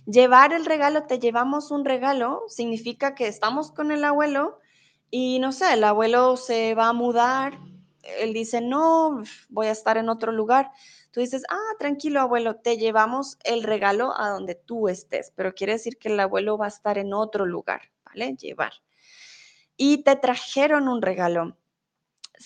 Llevar 0.05 0.51
el 0.51 0.65
regalo, 0.65 1.03
te 1.03 1.19
llevamos 1.19 1.69
un 1.71 1.85
regalo, 1.85 2.41
significa 2.47 3.13
que 3.13 3.27
estamos 3.27 3.71
con 3.71 3.91
el 3.91 4.03
abuelo 4.03 4.59
y 5.11 5.39
no 5.39 5.51
sé, 5.51 5.73
el 5.73 5.83
abuelo 5.83 6.37
se 6.37 6.75
va 6.75 6.89
a 6.89 6.93
mudar, 6.93 7.59
él 8.03 8.33
dice, 8.33 8.61
no, 8.61 9.23
voy 9.49 9.67
a 9.67 9.71
estar 9.71 9.97
en 9.97 10.09
otro 10.09 10.31
lugar. 10.31 10.71
Tú 11.11 11.19
dices, 11.19 11.43
ah, 11.49 11.75
tranquilo, 11.79 12.21
abuelo, 12.21 12.57
te 12.57 12.77
llevamos 12.77 13.37
el 13.43 13.63
regalo 13.63 14.13
a 14.15 14.29
donde 14.29 14.55
tú 14.55 14.87
estés, 14.87 15.31
pero 15.35 15.53
quiere 15.53 15.73
decir 15.73 15.97
que 15.97 16.09
el 16.09 16.19
abuelo 16.19 16.57
va 16.57 16.65
a 16.65 16.69
estar 16.69 16.97
en 16.97 17.13
otro 17.13 17.45
lugar, 17.45 17.81
¿vale? 18.05 18.35
Llevar. 18.35 18.73
Y 19.75 20.03
te 20.03 20.15
trajeron 20.15 20.87
un 20.87 21.01
regalo. 21.01 21.57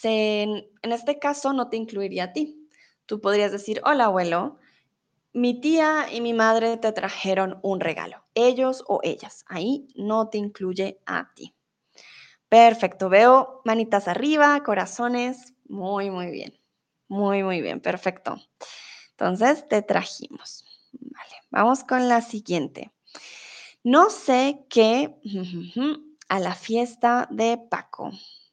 en 0.04 0.92
este 0.92 1.20
caso 1.20 1.54
no 1.54 1.70
te 1.70 1.78
incluiría 1.78 2.26
a 2.26 2.34
ti. 2.34 2.68
Tú 3.06 3.20
podrías 3.20 3.52
decir, 3.52 3.82
hola, 3.84 4.06
abuelo, 4.06 4.60
mi 5.34 5.60
tía 5.60 6.08
y 6.12 6.22
mi 6.22 6.34
madre 6.34 6.78
te 6.78 6.92
trajeron 6.94 7.60
un 7.64 7.80
regalo. 7.80 8.24
Ellos 8.34 8.84
o 8.88 9.00
ellas. 9.04 9.44
Ahí 9.48 9.88
no 9.96 10.30
te 10.30 10.38
incluye 10.38 11.02
a 11.06 11.34
ti. 11.34 11.54
Perfecto. 12.54 13.10
Veo 13.10 13.62
manitas 13.66 14.08
arriba, 14.08 14.62
corazones. 14.64 15.56
Muy, 15.68 16.12
muy 16.12 16.30
bien. 16.30 16.54
Muy, 17.08 17.42
muy 17.42 17.64
bien, 17.64 17.82
perfecto. 17.82 18.36
Entonces, 19.10 19.68
te 19.68 19.82
trajimos. 19.82 20.64
Vale, 20.92 21.34
vamos 21.50 21.84
con 21.84 22.08
la 22.08 22.22
siguiente. 22.22 22.92
No 23.84 24.12
sé 24.12 24.68
qué 24.70 25.16
a 26.30 26.40
la 26.40 26.54
fiesta 26.54 27.28
de 27.32 27.58
Paco. 27.58 28.12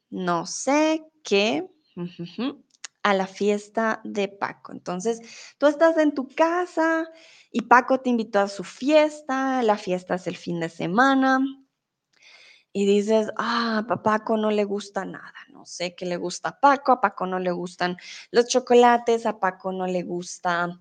No 0.09 0.47
sé 0.47 1.05
qué 1.23 1.69
a 3.03 3.13
la 3.13 3.27
fiesta 3.27 4.01
de 4.03 4.29
Paco. 4.29 4.71
Entonces, 4.71 5.21
tú 5.59 5.67
estás 5.67 5.95
en 5.99 6.15
tu 6.15 6.27
casa 6.27 7.07
y 7.51 7.61
Paco 7.61 7.99
te 7.99 8.09
invitó 8.09 8.39
a 8.39 8.47
su 8.47 8.63
fiesta. 8.63 9.61
La 9.61 9.77
fiesta 9.77 10.15
es 10.15 10.25
el 10.25 10.37
fin 10.37 10.59
de 10.59 10.69
semana 10.69 11.39
y 12.73 12.85
dices, 12.85 13.29
ah, 13.37 13.85
a 13.87 14.01
Paco 14.01 14.37
no 14.37 14.49
le 14.51 14.63
gusta 14.63 15.03
nada, 15.05 15.33
no 15.49 15.65
sé 15.65 15.93
qué 15.95 16.05
le 16.05 16.17
gusta 16.17 16.49
a 16.49 16.59
Paco, 16.59 16.93
a 16.93 17.01
Paco 17.01 17.25
no 17.25 17.39
le 17.39 17.51
gustan 17.51 17.97
los 18.31 18.47
chocolates, 18.47 19.25
a 19.25 19.39
Paco 19.39 19.71
no 19.71 19.87
le 19.87 20.03
gusta 20.03 20.79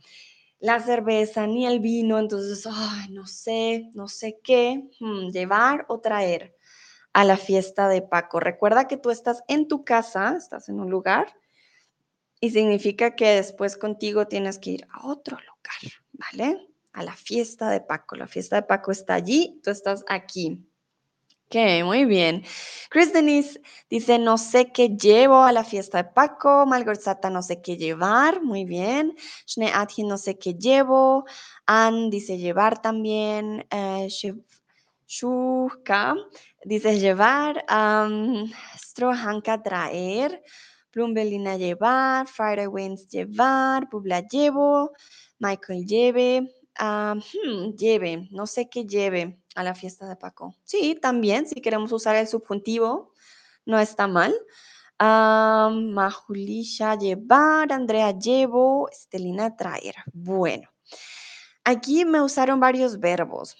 la 0.60 0.78
cerveza 0.78 1.46
ni 1.46 1.66
el 1.66 1.80
vino, 1.80 2.18
entonces, 2.18 2.66
ay, 2.70 3.08
no 3.10 3.26
sé, 3.26 3.90
no 3.94 4.08
sé 4.08 4.38
qué 4.44 4.88
hmm, 5.00 5.30
llevar 5.30 5.86
o 5.88 6.00
traer 6.00 6.54
a 7.12 7.24
la 7.24 7.36
fiesta 7.36 7.88
de 7.88 8.02
Paco. 8.02 8.40
Recuerda 8.40 8.86
que 8.86 8.96
tú 8.96 9.10
estás 9.10 9.42
en 9.48 9.68
tu 9.68 9.84
casa, 9.84 10.36
estás 10.36 10.68
en 10.68 10.78
un 10.78 10.90
lugar 10.90 11.34
y 12.40 12.50
significa 12.50 13.16
que 13.16 13.36
después 13.36 13.76
contigo 13.76 14.28
tienes 14.28 14.58
que 14.58 14.70
ir 14.70 14.86
a 14.92 15.06
otro 15.06 15.38
lugar, 15.38 16.00
¿vale? 16.12 16.68
A 16.92 17.02
la 17.02 17.16
fiesta 17.16 17.70
de 17.70 17.80
Paco. 17.80 18.16
La 18.16 18.28
fiesta 18.28 18.56
de 18.56 18.62
Paco 18.62 18.92
está 18.92 19.14
allí, 19.14 19.60
tú 19.64 19.70
estás 19.70 20.04
aquí. 20.08 20.69
Ok, 21.52 21.84
muy 21.84 22.04
bien. 22.04 22.44
Chris 22.90 23.12
Denise 23.12 23.60
dice, 23.88 24.20
no 24.20 24.38
sé 24.38 24.70
qué 24.70 24.90
llevo 24.90 25.42
a 25.42 25.50
la 25.50 25.64
fiesta 25.64 25.98
de 26.00 26.10
Paco. 26.10 26.64
Malgorzata, 26.64 27.28
no 27.28 27.42
sé 27.42 27.60
qué 27.60 27.76
llevar. 27.76 28.40
Muy 28.40 28.64
bien. 28.64 29.16
Shne 29.48 29.72
no 30.04 30.16
sé 30.16 30.38
qué 30.38 30.54
llevo. 30.54 31.24
Ann 31.66 32.08
dice 32.08 32.38
llevar 32.38 32.80
también. 32.80 33.66
Eh, 33.68 34.06
dice 36.64 37.00
llevar. 37.00 37.64
Um, 37.68 38.48
Strohanka 38.78 39.60
traer. 39.60 40.44
Plumbelina 40.92 41.56
llevar. 41.56 42.28
Friday 42.28 42.68
Winds 42.68 43.08
llevar. 43.08 43.88
Publa 43.88 44.20
llevo. 44.20 44.92
Michael 45.40 45.84
lleve. 45.84 46.59
Hmm, 46.78 47.74
lleve, 47.76 48.28
no 48.30 48.46
sé 48.46 48.68
qué 48.68 48.86
lleve 48.86 49.40
a 49.54 49.62
la 49.62 49.74
fiesta 49.74 50.08
de 50.08 50.16
Paco. 50.16 50.54
Sí, 50.64 50.98
también, 51.00 51.46
si 51.46 51.60
queremos 51.60 51.92
usar 51.92 52.16
el 52.16 52.26
subjuntivo, 52.26 53.12
no 53.66 53.78
está 53.78 54.06
mal. 54.06 54.34
Majulisha 54.98 56.96
llevar, 56.96 57.72
Andrea 57.72 58.12
llevo, 58.12 58.88
Estelina 58.90 59.56
traer. 59.56 59.94
Bueno, 60.12 60.68
aquí 61.64 62.04
me 62.04 62.20
usaron 62.20 62.60
varios 62.60 63.00
verbos. 63.00 63.56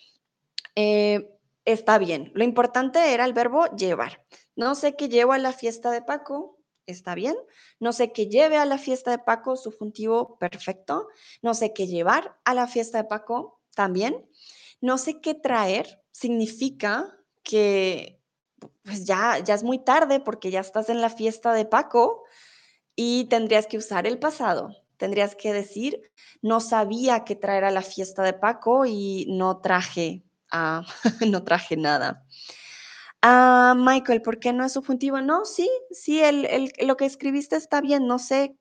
Eh, 0.75 1.29
está 1.65 1.99
bien, 1.99 2.31
lo 2.35 2.45
importante 2.45 3.13
era 3.13 3.25
el 3.25 3.33
verbo 3.33 3.67
llevar. 3.77 4.25
No 4.55 4.75
sé 4.75 4.97
qué 4.97 5.09
llevo 5.09 5.33
a 5.33 5.39
la 5.39 5.53
fiesta 5.53 5.91
de 5.91 6.03
Paco, 6.03 6.60
está 6.91 7.15
bien. 7.15 7.37
No 7.79 7.93
sé 7.93 8.13
qué 8.13 8.27
lleve 8.27 8.57
a 8.57 8.65
la 8.65 8.79
fiesta 8.79 9.11
de 9.11 9.19
Paco, 9.19 9.57
subjuntivo 9.57 10.39
perfecto. 10.39 11.09
No 11.43 11.55
sé 11.55 11.73
qué 11.73 11.87
llevar 11.87 12.39
a 12.45 12.55
la 12.55 12.67
fiesta 12.67 12.99
de 12.99 13.05
Paco, 13.05 13.61
también. 13.75 14.29
No 14.81 14.99
sé 14.99 15.21
qué 15.21 15.35
traer, 15.35 16.03
significa 16.13 17.17
que 17.43 18.21
pues 18.83 19.05
ya, 19.05 19.39
ya 19.39 19.55
es 19.55 19.63
muy 19.63 19.79
tarde 19.79 20.21
porque 20.21 20.51
ya 20.51 20.61
estás 20.61 20.89
en 20.91 21.01
la 21.01 21.11
fiesta 21.11 21.53
de 21.53 21.65
Paco 21.65 22.25
y 22.95 23.25
tendrías 23.25 23.67
que 23.67 23.79
usar 23.79 24.07
el 24.07 24.19
pasado. 24.19 24.77
Tendrías 24.97 25.35
que 25.35 25.53
decir, 25.53 26.13
no 26.43 26.61
sabía 26.61 27.25
qué 27.25 27.35
traer 27.35 27.65
a 27.65 27.71
la 27.71 27.83
fiesta 27.83 28.23
de 28.23 28.35
Paco 28.35 28.85
y 28.85 29.27
no 29.31 29.61
traje, 29.61 30.25
no 31.27 31.43
traje 31.45 31.77
nada. 31.77 32.27
Ah, 33.23 33.75
Michael, 33.77 34.23
¿por 34.23 34.39
qué 34.39 34.53
no 34.53 34.65
es 34.65 34.73
subjuntivo? 34.73 35.21
No, 35.21 35.45
sí, 35.45 35.69
sí, 35.91 36.21
el, 36.23 36.73
lo 36.81 36.97
que 36.97 37.05
escribiste 37.05 37.57
está 37.57 37.83
bien, 37.83 38.07
no 38.07 38.19
sé, 38.19 38.57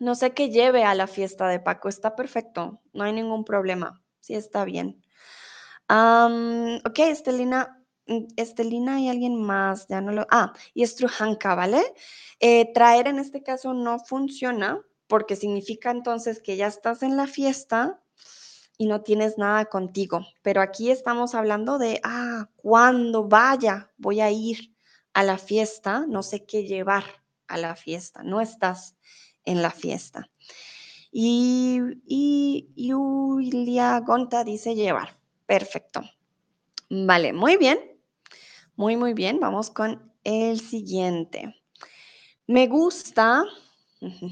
no 0.00 0.14
sé 0.16 0.32
qué 0.34 0.50
lleve 0.50 0.84
a 0.84 0.94
la 0.94 1.06
fiesta 1.06 1.46
de 1.48 1.60
Paco, 1.60 1.88
está 1.88 2.16
perfecto, 2.16 2.80
no 2.92 3.04
hay 3.04 3.12
ningún 3.12 3.44
problema, 3.44 4.02
sí 4.20 4.34
está 4.34 4.64
bien. 4.64 5.00
ok, 5.88 6.98
Estelina, 6.98 7.84
mm, 8.06 8.26
Estelina 8.36 9.00
y 9.00 9.08
alguien 9.08 9.40
más, 9.40 9.86
ya 9.88 10.00
no 10.00 10.12
lo, 10.12 10.26
ah, 10.30 10.52
y 10.74 10.82
Estrujanka, 10.82 11.54
¿vale? 11.54 11.82
Eh, 12.40 12.72
traer 12.72 13.06
en 13.06 13.20
este 13.20 13.42
caso 13.44 13.74
no 13.74 14.00
funciona 14.00 14.80
porque 15.06 15.36
significa 15.36 15.90
entonces 15.90 16.42
que 16.42 16.56
ya 16.56 16.66
estás 16.66 17.02
en 17.02 17.16
la 17.16 17.26
fiesta 17.26 18.02
y 18.78 18.86
no 18.86 19.02
tienes 19.02 19.36
nada 19.36 19.66
contigo. 19.66 20.24
Pero 20.42 20.62
aquí 20.62 20.90
estamos 20.90 21.34
hablando 21.34 21.78
de, 21.78 22.00
ah, 22.04 22.48
cuando 22.56 23.28
vaya, 23.28 23.90
voy 23.98 24.20
a 24.20 24.30
ir 24.30 24.72
a 25.12 25.24
la 25.24 25.36
fiesta, 25.36 26.06
no 26.08 26.22
sé 26.22 26.46
qué 26.46 26.62
llevar 26.64 27.04
a 27.48 27.58
la 27.58 27.74
fiesta, 27.74 28.22
no 28.22 28.40
estás 28.40 28.96
en 29.44 29.60
la 29.62 29.72
fiesta. 29.72 30.30
Y, 31.10 31.80
y 32.06 32.92
Julia 32.92 33.98
Gonta 34.00 34.44
dice 34.44 34.74
llevar. 34.74 35.18
Perfecto. 35.46 36.02
Vale, 36.88 37.32
muy 37.32 37.56
bien. 37.56 37.78
Muy, 38.76 38.96
muy 38.96 39.12
bien. 39.12 39.40
Vamos 39.40 39.70
con 39.70 40.12
el 40.22 40.60
siguiente. 40.60 41.54
Me 42.46 42.68
gusta 42.68 43.44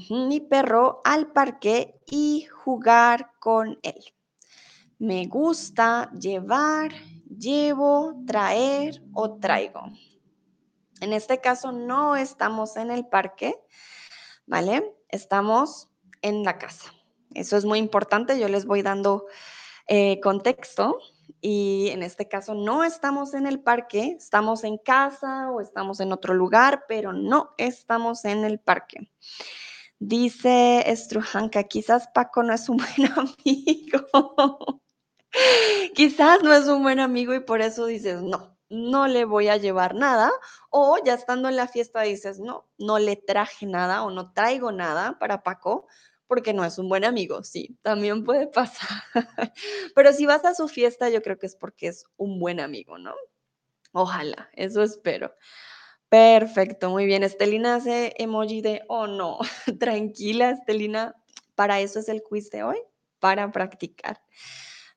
mi 0.09 0.39
perro 0.39 1.01
al 1.03 1.31
parque 1.33 1.99
y 2.09 2.45
jugar 2.45 3.31
con 3.39 3.77
él. 3.81 4.16
Me 4.99 5.27
gusta 5.27 6.11
llevar, 6.11 6.91
llevo, 7.29 8.23
traer 8.25 9.03
o 9.13 9.37
traigo. 9.37 9.91
En 11.01 11.13
este 11.13 11.39
caso 11.39 11.71
no 11.71 12.15
estamos 12.15 12.77
en 12.77 12.89
el 12.89 13.05
parque, 13.05 13.55
¿vale? 14.47 14.95
Estamos 15.09 15.89
en 16.23 16.43
la 16.43 16.57
casa. 16.57 16.91
Eso 17.35 17.57
es 17.57 17.65
muy 17.65 17.77
importante. 17.77 18.39
Yo 18.39 18.47
les 18.47 18.65
voy 18.65 18.81
dando 18.81 19.27
eh, 19.87 20.19
contexto 20.21 20.97
y 21.41 21.89
en 21.91 22.01
este 22.01 22.27
caso 22.27 22.55
no 22.55 22.83
estamos 22.83 23.35
en 23.35 23.45
el 23.45 23.59
parque, 23.59 24.15
estamos 24.17 24.63
en 24.63 24.77
casa 24.77 25.51
o 25.51 25.61
estamos 25.61 25.99
en 25.99 26.11
otro 26.11 26.33
lugar, 26.33 26.85
pero 26.87 27.13
no 27.13 27.53
estamos 27.57 28.25
en 28.25 28.43
el 28.43 28.59
parque. 28.59 29.11
Dice 29.99 30.83
Estrujanka, 30.89 31.63
quizás 31.63 32.07
Paco 32.13 32.41
no 32.41 32.53
es 32.53 32.67
un 32.69 32.77
buen 32.97 33.11
amigo. 33.11 34.81
quizás 35.95 36.43
no 36.43 36.53
es 36.53 36.67
un 36.67 36.83
buen 36.83 36.99
amigo 36.99 37.33
y 37.33 37.39
por 37.39 37.61
eso 37.61 37.85
dices, 37.85 38.21
no, 38.21 38.57
no 38.69 39.07
le 39.07 39.25
voy 39.25 39.47
a 39.47 39.57
llevar 39.57 39.95
nada. 39.95 40.31
O 40.69 40.97
ya 41.03 41.13
estando 41.13 41.49
en 41.49 41.55
la 41.55 41.67
fiesta 41.67 42.01
dices, 42.01 42.39
no, 42.39 42.67
no 42.77 42.99
le 42.99 43.15
traje 43.15 43.65
nada 43.65 44.03
o 44.03 44.11
no 44.11 44.33
traigo 44.33 44.71
nada 44.71 45.17
para 45.19 45.43
Paco 45.43 45.87
porque 46.27 46.53
no 46.53 46.65
es 46.65 46.77
un 46.77 46.89
buen 46.89 47.05
amigo, 47.05 47.43
sí, 47.43 47.77
también 47.81 48.23
puede 48.23 48.47
pasar. 48.47 49.01
Pero 49.95 50.11
si 50.11 50.25
vas 50.25 50.43
a 50.45 50.53
su 50.53 50.67
fiesta, 50.67 51.09
yo 51.09 51.21
creo 51.21 51.37
que 51.37 51.45
es 51.45 51.55
porque 51.55 51.87
es 51.87 52.03
un 52.17 52.39
buen 52.39 52.59
amigo, 52.59 52.97
¿no? 52.97 53.15
Ojalá, 53.93 54.49
eso 54.53 54.83
espero. 54.83 55.33
Perfecto, 56.09 56.89
muy 56.89 57.05
bien. 57.05 57.23
Estelina 57.23 57.75
hace 57.75 58.13
emoji 58.17 58.61
de, 58.61 58.83
oh 58.87 59.07
no, 59.07 59.39
tranquila, 59.79 60.51
Estelina, 60.51 61.15
para 61.55 61.79
eso 61.79 61.99
es 61.99 62.09
el 62.09 62.21
quiz 62.23 62.49
de 62.49 62.63
hoy, 62.63 62.77
para 63.19 63.51
practicar. 63.51 64.21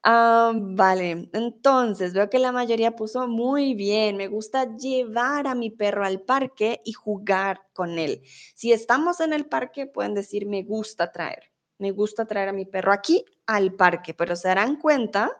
Ah, 0.03 0.53
vale, 0.57 1.29
entonces 1.35 2.15
veo 2.15 2.31
que 2.31 2.39
la 2.39 2.53
mayoría 2.53 2.97
puso 2.97 3.29
muy 3.29 3.75
bien. 3.75 4.17
Me 4.17 4.29
gusta 4.29 4.75
llevar 4.77 5.47
a 5.47 5.55
mi 5.55 5.71
perro 5.71 6.05
al 6.07 6.23
parque 6.23 6.81
y 6.85 6.93
jugar 6.93 7.61
con 7.75 7.99
él. 7.99 8.23
Si 8.55 8.73
estamos 8.73 9.21
en 9.21 9.35
el 9.35 9.47
parque, 9.47 9.87
pueden 9.87 10.15
decir 10.15 10.47
me 10.47 10.63
gusta 10.63 11.13
traer. 11.13 11.51
Me 11.79 11.91
gusta 11.93 12.25
traer 12.27 12.49
a 12.49 12.53
mi 12.53 12.65
perro 12.65 12.93
aquí 12.93 13.25
al 13.47 13.75
parque, 13.75 14.15
pero 14.15 14.37
se 14.37 14.49
darán 14.49 14.77
cuenta 14.77 15.31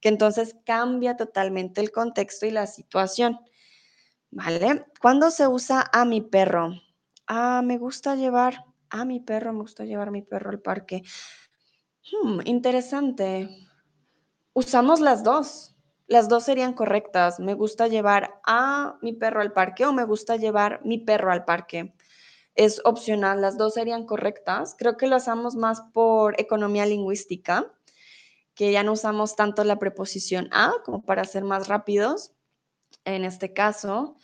que 0.00 0.08
entonces 0.08 0.56
cambia 0.64 1.16
totalmente 1.16 1.80
el 1.80 1.90
contexto 1.90 2.46
y 2.46 2.50
la 2.52 2.66
situación. 2.68 3.40
¿Vale? 4.30 4.86
¿Cuándo 5.00 5.30
se 5.30 5.48
usa 5.48 5.88
a 5.92 6.04
mi 6.04 6.20
perro? 6.22 6.74
Ah, 7.28 7.62
me 7.64 7.78
gusta 7.78 8.16
llevar 8.16 8.64
a 8.90 9.04
mi 9.04 9.20
perro, 9.20 9.52
me 9.52 9.60
gusta 9.60 9.84
llevar 9.84 10.08
a 10.08 10.12
mi 10.12 10.22
perro 10.22 10.50
al 10.50 10.60
parque. 10.60 11.02
Hmm, 12.10 12.40
interesante. 12.46 13.65
Usamos 14.56 15.00
las 15.00 15.22
dos. 15.22 15.76
Las 16.06 16.30
dos 16.30 16.44
serían 16.44 16.72
correctas. 16.72 17.38
Me 17.40 17.52
gusta 17.52 17.88
llevar 17.88 18.40
a 18.46 18.96
mi 19.02 19.12
perro 19.12 19.42
al 19.42 19.52
parque 19.52 19.84
o 19.84 19.92
me 19.92 20.04
gusta 20.04 20.36
llevar 20.36 20.80
mi 20.82 20.96
perro 20.96 21.30
al 21.30 21.44
parque. 21.44 21.94
Es 22.54 22.80
opcional, 22.86 23.42
las 23.42 23.58
dos 23.58 23.74
serían 23.74 24.06
correctas. 24.06 24.74
Creo 24.78 24.96
que 24.96 25.08
lo 25.08 25.16
usamos 25.18 25.56
más 25.56 25.82
por 25.92 26.40
economía 26.40 26.86
lingüística, 26.86 27.70
que 28.54 28.72
ya 28.72 28.82
no 28.82 28.92
usamos 28.92 29.36
tanto 29.36 29.62
la 29.62 29.78
preposición 29.78 30.48
a 30.52 30.72
como 30.86 31.02
para 31.02 31.26
ser 31.26 31.44
más 31.44 31.68
rápidos. 31.68 32.32
En 33.04 33.26
este 33.26 33.52
caso, 33.52 34.16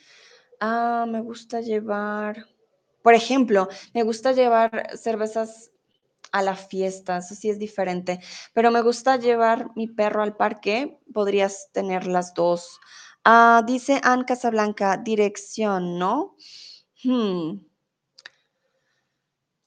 ah, 0.61 1.05
me 1.07 1.21
gusta 1.21 1.61
llevar, 1.61 2.47
por 3.03 3.12
ejemplo, 3.12 3.68
me 3.92 4.03
gusta 4.03 4.33
llevar 4.33 4.97
cervezas 4.97 5.71
a 6.33 6.42
la 6.42 6.57
fiesta, 6.57 7.18
eso 7.18 7.35
sí 7.35 7.51
es 7.51 7.59
diferente. 7.59 8.21
Pero 8.55 8.71
me 8.71 8.83
gusta 8.83 9.16
llevar 9.16 9.71
mi 9.77 9.87
perro 9.87 10.23
al 10.23 10.37
parque, 10.37 10.99
podrías 11.12 11.68
tener 11.73 12.07
las 12.07 12.35
dos. 12.35 12.81
Ah, 13.25 13.62
dice 13.66 14.01
Anne 14.03 14.25
Casablanca, 14.25 14.97
dirección, 14.97 15.99
¿no? 15.99 16.37
Hmm. 17.05 17.61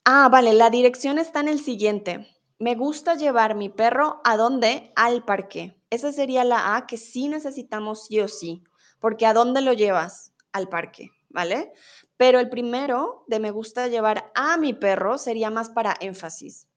Ah, 0.04 0.30
vale, 0.30 0.54
la 0.54 0.70
dirección 0.70 1.18
está 1.20 1.40
en 1.40 1.48
el 1.48 1.60
siguiente. 1.60 2.28
Me 2.60 2.76
gusta 2.76 3.16
llevar 3.16 3.56
mi 3.56 3.70
perro 3.70 4.22
a 4.24 4.38
dónde? 4.38 4.92
Al 4.96 5.24
parque. 5.26 5.76
Esa 5.90 6.12
sería 6.12 6.44
la 6.44 6.76
A 6.76 6.86
que 6.86 6.98
sí 6.98 7.28
necesitamos 7.28 8.06
sí 8.06 8.20
o 8.20 8.28
sí, 8.28 8.64
porque 9.00 9.26
¿a 9.26 9.34
dónde 9.34 9.62
lo 9.62 9.74
llevas? 9.74 10.34
Al 10.52 10.70
parque, 10.70 11.12
¿vale? 11.30 11.74
Pero 12.18 12.40
el 12.40 12.50
primero 12.50 13.26
de 13.28 13.40
me 13.40 13.52
gusta 13.52 13.88
llevar 13.88 14.32
a 14.36 14.58
mi 14.58 14.74
perro 14.74 15.18
sería 15.18 15.50
más 15.50 15.70
para 15.70 15.96
énfasis. 16.00 16.68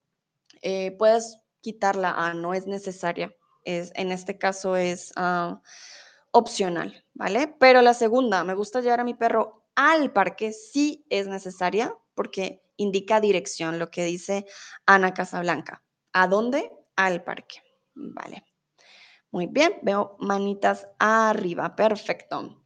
Eh, 0.63 0.97
puedes 0.99 1.39
quitarla 1.61 2.13
a 2.13 2.35
no 2.35 2.55
es 2.55 2.67
necesaria. 2.67 3.35
Es, 3.65 3.93
en 3.95 4.13
este 4.13 4.39
caso 4.39 4.77
es 4.77 5.13
ah, 5.17 5.61
opcional, 6.33 7.05
¿vale? 7.15 7.55
Pero 7.59 7.83
la 7.83 7.95
segunda, 7.95 8.45
me 8.45 8.55
gusta 8.55 8.81
llevar 8.81 9.01
a 9.01 9.05
mi 9.05 9.15
perro 9.15 9.69
al 9.75 10.13
parque, 10.13 10.53
sí 10.53 11.07
es 11.11 11.29
necesaria 11.29 11.95
porque 12.15 12.63
indica 12.77 13.21
dirección, 13.21 13.79
lo 13.79 13.91
que 13.91 14.05
dice 14.05 14.47
Ana 14.87 15.15
Casablanca. 15.15 15.83
¿A 16.13 16.27
dónde? 16.27 16.73
Al 16.97 17.23
parque. 17.23 17.63
Vale. 17.95 18.45
Muy 19.31 19.47
bien, 19.47 19.79
veo 19.83 20.17
manitas 20.21 20.89
arriba. 20.99 21.77
Perfecto. 21.77 22.65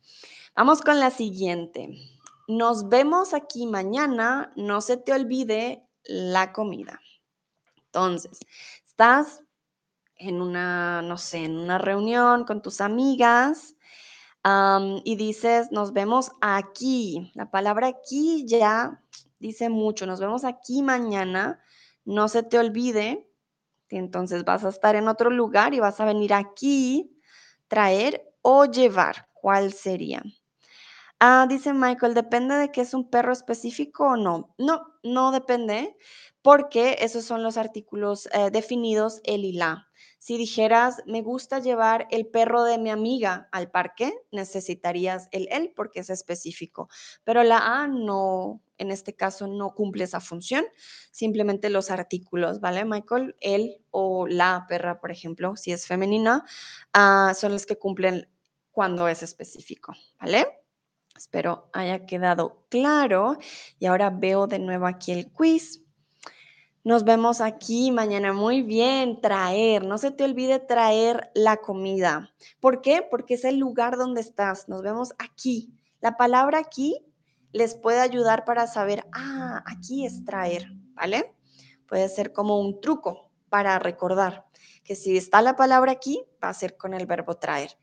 Vamos 0.54 0.80
con 0.80 1.00
la 1.00 1.10
siguiente. 1.10 2.11
Nos 2.56 2.90
vemos 2.90 3.32
aquí 3.32 3.66
mañana. 3.66 4.52
No 4.56 4.82
se 4.82 4.98
te 4.98 5.14
olvide 5.14 5.88
la 6.04 6.52
comida. 6.52 7.00
Entonces, 7.86 8.38
estás 8.86 9.42
en 10.16 10.42
una, 10.42 11.00
no 11.00 11.16
sé, 11.16 11.44
en 11.44 11.56
una 11.56 11.78
reunión 11.78 12.44
con 12.44 12.60
tus 12.60 12.82
amigas 12.82 13.74
y 15.04 15.16
dices, 15.16 15.72
nos 15.72 15.94
vemos 15.94 16.32
aquí. 16.42 17.32
La 17.34 17.50
palabra 17.50 17.86
aquí 17.86 18.44
ya 18.46 19.02
dice 19.38 19.70
mucho, 19.70 20.04
nos 20.04 20.20
vemos 20.20 20.44
aquí 20.44 20.82
mañana. 20.82 21.58
No 22.04 22.28
se 22.28 22.42
te 22.42 22.58
olvide. 22.58 23.28
entonces 23.88 24.44
vas 24.44 24.64
a 24.64 24.68
estar 24.68 24.94
en 24.94 25.08
otro 25.08 25.30
lugar 25.30 25.72
y 25.72 25.80
vas 25.80 26.00
a 26.00 26.04
venir 26.04 26.34
aquí, 26.34 27.18
traer 27.68 28.34
o 28.42 28.66
llevar. 28.66 29.28
¿Cuál 29.32 29.72
sería? 29.72 30.22
Ah, 31.24 31.46
dice 31.48 31.72
Michael, 31.72 32.14
¿depende 32.14 32.56
de 32.56 32.72
que 32.72 32.80
es 32.80 32.94
un 32.94 33.08
perro 33.08 33.32
específico 33.32 34.04
o 34.06 34.16
no? 34.16 34.52
No, 34.58 34.82
no 35.04 35.30
depende, 35.30 35.96
porque 36.42 36.96
esos 37.00 37.24
son 37.24 37.44
los 37.44 37.56
artículos 37.56 38.26
eh, 38.32 38.50
definidos 38.50 39.20
el 39.22 39.44
y 39.44 39.52
la. 39.52 39.86
Si 40.18 40.36
dijeras, 40.36 41.00
me 41.06 41.22
gusta 41.22 41.60
llevar 41.60 42.08
el 42.10 42.26
perro 42.26 42.64
de 42.64 42.76
mi 42.78 42.90
amiga 42.90 43.48
al 43.52 43.70
parque, 43.70 44.12
necesitarías 44.32 45.28
el 45.30 45.46
él 45.52 45.72
porque 45.76 46.00
es 46.00 46.10
específico. 46.10 46.88
Pero 47.22 47.44
la 47.44 47.82
A 47.82 47.86
no, 47.86 48.60
en 48.78 48.90
este 48.90 49.14
caso, 49.14 49.46
no 49.46 49.74
cumple 49.74 50.02
esa 50.04 50.20
función. 50.20 50.64
Simplemente 51.12 51.70
los 51.70 51.92
artículos, 51.92 52.58
¿vale, 52.60 52.84
Michael? 52.84 53.36
Él 53.40 53.76
o 53.92 54.26
la 54.26 54.66
perra, 54.68 55.00
por 55.00 55.12
ejemplo, 55.12 55.54
si 55.54 55.70
es 55.72 55.86
femenina, 55.86 56.44
ah, 56.92 57.32
son 57.38 57.52
los 57.52 57.64
que 57.66 57.78
cumplen 57.78 58.28
cuando 58.72 59.06
es 59.06 59.22
específico, 59.22 59.92
¿vale? 60.18 60.61
Espero 61.16 61.68
haya 61.72 62.06
quedado 62.06 62.64
claro. 62.68 63.38
Y 63.78 63.86
ahora 63.86 64.10
veo 64.10 64.46
de 64.46 64.58
nuevo 64.58 64.86
aquí 64.86 65.12
el 65.12 65.30
quiz. 65.30 65.82
Nos 66.84 67.04
vemos 67.04 67.40
aquí 67.40 67.92
mañana. 67.92 68.32
Muy 68.32 68.62
bien, 68.62 69.20
traer. 69.20 69.84
No 69.84 69.98
se 69.98 70.10
te 70.10 70.24
olvide 70.24 70.58
traer 70.58 71.30
la 71.34 71.58
comida. 71.58 72.30
¿Por 72.60 72.80
qué? 72.80 73.06
Porque 73.08 73.34
es 73.34 73.44
el 73.44 73.58
lugar 73.58 73.96
donde 73.96 74.20
estás. 74.20 74.68
Nos 74.68 74.82
vemos 74.82 75.12
aquí. 75.18 75.72
La 76.00 76.16
palabra 76.16 76.58
aquí 76.58 77.06
les 77.52 77.74
puede 77.74 78.00
ayudar 78.00 78.44
para 78.44 78.66
saber, 78.66 79.04
ah, 79.12 79.62
aquí 79.66 80.06
es 80.06 80.24
traer, 80.24 80.66
¿vale? 80.94 81.34
Puede 81.86 82.08
ser 82.08 82.32
como 82.32 82.58
un 82.58 82.80
truco 82.80 83.30
para 83.48 83.78
recordar 83.78 84.46
que 84.84 84.96
si 84.96 85.16
está 85.16 85.42
la 85.42 85.56
palabra 85.56 85.92
aquí, 85.92 86.24
va 86.42 86.48
a 86.48 86.54
ser 86.54 86.76
con 86.76 86.94
el 86.94 87.06
verbo 87.06 87.36
traer. 87.36 87.76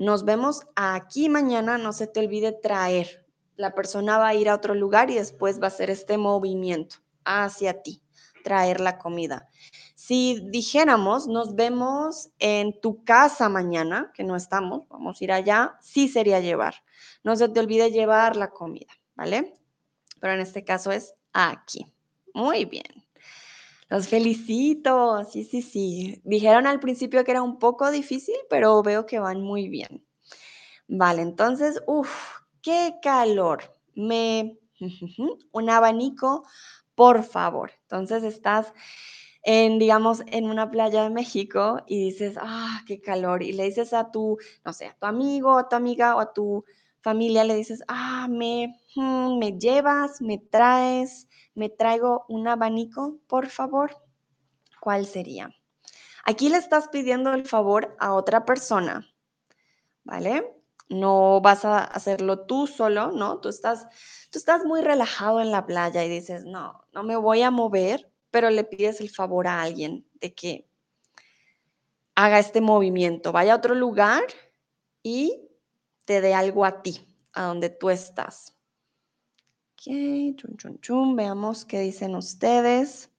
Nos 0.00 0.24
vemos 0.24 0.62
aquí 0.76 1.28
mañana, 1.28 1.76
no 1.76 1.92
se 1.92 2.06
te 2.06 2.20
olvide 2.20 2.52
traer. 2.52 3.26
La 3.56 3.74
persona 3.74 4.16
va 4.16 4.28
a 4.28 4.34
ir 4.34 4.48
a 4.48 4.54
otro 4.54 4.74
lugar 4.74 5.10
y 5.10 5.16
después 5.16 5.60
va 5.60 5.64
a 5.64 5.68
hacer 5.68 5.90
este 5.90 6.16
movimiento 6.16 6.96
hacia 7.26 7.82
ti, 7.82 8.00
traer 8.42 8.80
la 8.80 8.96
comida. 8.96 9.50
Si 9.96 10.40
dijéramos, 10.48 11.26
nos 11.26 11.54
vemos 11.54 12.30
en 12.38 12.80
tu 12.80 13.04
casa 13.04 13.50
mañana, 13.50 14.10
que 14.14 14.24
no 14.24 14.36
estamos, 14.36 14.88
vamos 14.88 15.20
a 15.20 15.24
ir 15.24 15.32
allá, 15.32 15.76
sí 15.82 16.08
sería 16.08 16.40
llevar. 16.40 16.76
No 17.22 17.36
se 17.36 17.50
te 17.50 17.60
olvide 17.60 17.90
llevar 17.90 18.36
la 18.36 18.48
comida, 18.48 18.94
¿vale? 19.16 19.54
Pero 20.18 20.32
en 20.32 20.40
este 20.40 20.64
caso 20.64 20.92
es 20.92 21.12
aquí. 21.34 21.84
Muy 22.32 22.64
bien. 22.64 22.99
Los 23.90 24.08
felicito. 24.08 25.24
Sí, 25.24 25.44
sí, 25.44 25.62
sí. 25.62 26.20
Dijeron 26.24 26.66
al 26.66 26.80
principio 26.80 27.24
que 27.24 27.32
era 27.32 27.42
un 27.42 27.58
poco 27.58 27.90
difícil, 27.90 28.36
pero 28.48 28.82
veo 28.82 29.04
que 29.06 29.18
van 29.18 29.42
muy 29.42 29.68
bien. 29.68 30.04
Vale, 30.88 31.22
entonces, 31.22 31.82
uff, 31.86 32.10
qué 32.62 32.96
calor. 33.02 33.64
Me... 33.94 34.58
Un 35.52 35.70
abanico, 35.70 36.44
por 36.94 37.24
favor. 37.24 37.72
Entonces 37.82 38.24
estás 38.24 38.72
en, 39.44 39.78
digamos, 39.78 40.22
en 40.26 40.46
una 40.50 40.70
playa 40.70 41.04
de 41.04 41.10
México 41.10 41.82
y 41.86 42.04
dices, 42.06 42.36
ah, 42.40 42.82
qué 42.86 43.00
calor. 43.00 43.42
Y 43.42 43.52
le 43.52 43.64
dices 43.64 43.92
a 43.94 44.10
tu, 44.12 44.38
no 44.64 44.72
sé, 44.74 44.86
a 44.86 44.96
tu 44.98 45.06
amigo, 45.06 45.58
a 45.58 45.68
tu 45.68 45.76
amiga 45.76 46.16
o 46.16 46.20
a 46.20 46.32
tu 46.34 46.64
familia, 47.02 47.44
le 47.44 47.56
dices, 47.56 47.82
ah, 47.88 48.28
me, 48.30 48.76
me 48.96 49.58
llevas, 49.58 50.20
me 50.22 50.38
traes, 50.38 51.28
me 51.60 51.68
traigo 51.68 52.24
un 52.28 52.48
abanico, 52.48 53.18
por 53.26 53.50
favor. 53.50 53.94
¿Cuál 54.80 55.04
sería? 55.04 55.54
Aquí 56.24 56.48
le 56.48 56.56
estás 56.56 56.88
pidiendo 56.88 57.34
el 57.34 57.44
favor 57.44 57.94
a 58.00 58.14
otra 58.14 58.46
persona, 58.46 59.06
¿vale? 60.02 60.56
No 60.88 61.42
vas 61.42 61.66
a 61.66 61.84
hacerlo 61.84 62.46
tú 62.46 62.66
solo, 62.66 63.12
¿no? 63.12 63.40
Tú 63.40 63.50
estás, 63.50 63.86
tú 64.30 64.38
estás 64.38 64.64
muy 64.64 64.80
relajado 64.80 65.42
en 65.42 65.50
la 65.50 65.66
playa 65.66 66.02
y 66.02 66.08
dices, 66.08 66.46
no, 66.46 66.82
no 66.94 67.02
me 67.02 67.16
voy 67.16 67.42
a 67.42 67.50
mover, 67.50 68.10
pero 68.30 68.48
le 68.48 68.64
pides 68.64 69.02
el 69.02 69.10
favor 69.10 69.46
a 69.46 69.60
alguien 69.60 70.06
de 70.14 70.32
que 70.32 70.66
haga 72.14 72.38
este 72.38 72.62
movimiento, 72.62 73.32
vaya 73.32 73.52
a 73.52 73.56
otro 73.56 73.74
lugar 73.74 74.24
y 75.02 75.46
te 76.06 76.22
dé 76.22 76.32
algo 76.32 76.64
a 76.64 76.80
ti, 76.80 77.06
a 77.34 77.44
donde 77.44 77.68
tú 77.68 77.90
estás. 77.90 78.56
Ok, 79.80 80.36
chun, 80.36 80.56
chun, 80.58 80.78
chun. 80.82 81.16
Veamos 81.16 81.64
qué 81.64 81.80
dicen 81.80 82.14
ustedes. 82.14 83.10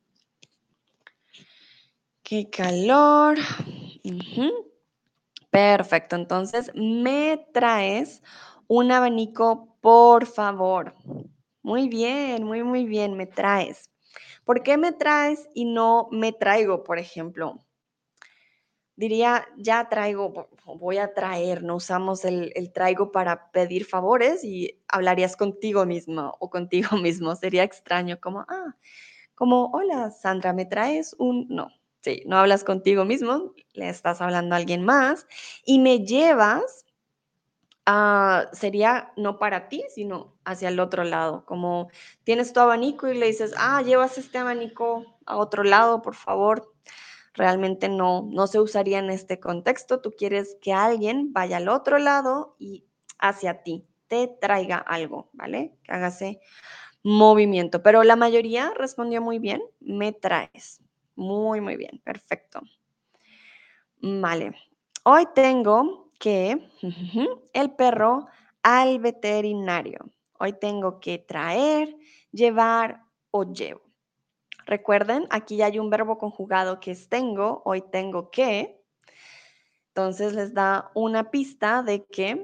Qué 2.22 2.52
calor. 2.52 3.40
Perfecto, 5.50 6.16
entonces 6.16 6.72
me 6.76 7.48
traes 7.52 8.22
un 8.68 8.92
abanico, 8.92 9.76
por 9.82 10.28
favor. 10.28 10.94
Muy 11.64 11.90
bien, 11.90 12.44
muy, 12.44 12.64
muy 12.64 12.86
bien, 12.86 13.18
me 13.18 13.26
traes. 13.26 13.90
¿Por 14.46 14.62
qué 14.62 14.78
me 14.78 14.92
traes 14.92 15.50
y 15.56 15.66
no 15.66 16.10
me 16.12 16.32
traigo, 16.32 16.84
por 16.84 17.00
ejemplo? 17.00 17.58
Diría, 18.96 19.48
ya 19.58 19.90
traigo, 19.90 20.48
voy 20.66 20.98
a 20.98 21.14
traer, 21.14 21.64
no 21.64 21.76
usamos 21.76 22.26
el, 22.26 22.54
traigo 22.74 23.12
para 23.12 23.52
pedir 23.52 23.86
favores 23.86 24.44
y 24.44 24.80
hablarías 24.88 25.36
contigo 25.36 25.86
mismo 25.86 26.36
o 26.40 26.50
contigo 26.50 26.90
mismo. 26.98 27.36
Sería 27.36 27.64
extraño, 27.64 28.20
como, 28.20 28.42
ah, 28.48 28.76
como, 29.36 29.72
hola 29.72 30.12
Sandra, 30.12 30.54
¿me 30.54 30.66
traes 30.66 31.16
un...? 31.18 31.48
No, 31.50 31.70
sí, 32.02 32.24
no 32.26 32.38
hablas 32.38 32.64
contigo 32.64 33.06
mismo, 33.06 33.54
le 33.74 33.90
estás 33.90 34.22
hablando 34.22 34.56
a 34.56 34.58
alguien 34.58 34.84
más 34.84 35.28
y 35.66 35.80
me 35.80 36.06
llevas 36.06 36.86
Ah, 37.86 38.48
sería 38.54 39.12
no 39.18 39.40
para 39.40 39.68
ti, 39.68 39.84
sino 39.90 40.38
hacia 40.46 40.70
el 40.70 40.80
otro 40.80 41.04
lado, 41.04 41.46
como 41.46 41.90
tienes 42.24 42.54
tu 42.54 42.60
abanico 42.60 43.08
y 43.08 43.18
le 43.18 43.26
dices, 43.26 43.54
ah, 43.58 43.82
llevas 43.82 44.18
este 44.20 44.38
abanico 44.38 45.18
a 45.26 45.38
otro 45.38 45.64
lado, 45.64 46.02
por 46.04 46.16
favor. 46.16 46.72
Realmente 47.34 47.88
no, 47.90 48.28
no 48.30 48.48
se 48.48 48.60
usaría 48.60 49.00
en 49.00 49.10
este 49.10 49.40
contexto. 49.40 50.02
Tú 50.02 50.12
quieres 50.12 50.58
que 50.62 50.74
alguien 50.74 51.32
vaya 51.34 51.58
al 51.58 51.70
otro 51.70 51.98
lado 51.98 52.56
y 52.60 52.86
hacia 53.20 53.64
ti, 53.64 53.88
te 54.08 54.28
traiga 54.28 54.78
algo, 54.78 55.30
¿vale? 55.32 55.78
Que 55.84 55.94
hágase 55.94 56.42
movimiento. 57.04 57.82
Pero 57.82 58.04
la 58.04 58.16
mayoría 58.16 58.74
respondió 58.76 59.22
muy 59.22 59.40
bien, 59.40 59.62
me 59.80 60.12
traes. 60.12 60.82
Muy, 61.16 61.62
muy 61.62 61.78
bien, 61.78 62.02
perfecto. 62.04 62.62
Vale. 64.02 64.54
Hoy 65.04 65.28
tengo 65.34 66.12
que 66.20 66.70
el 67.54 67.72
perro 67.72 68.28
al 68.64 69.00
veterinario. 69.00 70.00
Hoy 70.40 70.54
tengo 70.54 71.00
que 71.00 71.20
traer, 71.20 71.96
llevar 72.32 73.04
o 73.32 73.44
llevo. 73.44 73.91
Recuerden, 74.72 75.28
aquí 75.32 75.62
hay 75.62 75.80
un 75.80 75.90
verbo 75.90 76.18
conjugado 76.18 76.80
que 76.80 76.92
es 76.92 77.10
tengo, 77.10 77.62
hoy 77.66 77.82
tengo 77.82 78.32
que. 78.32 78.82
Entonces 79.90 80.32
les 80.32 80.54
da 80.54 80.92
una 80.96 81.30
pista 81.30 81.84
de 81.84 82.06
que 82.06 82.42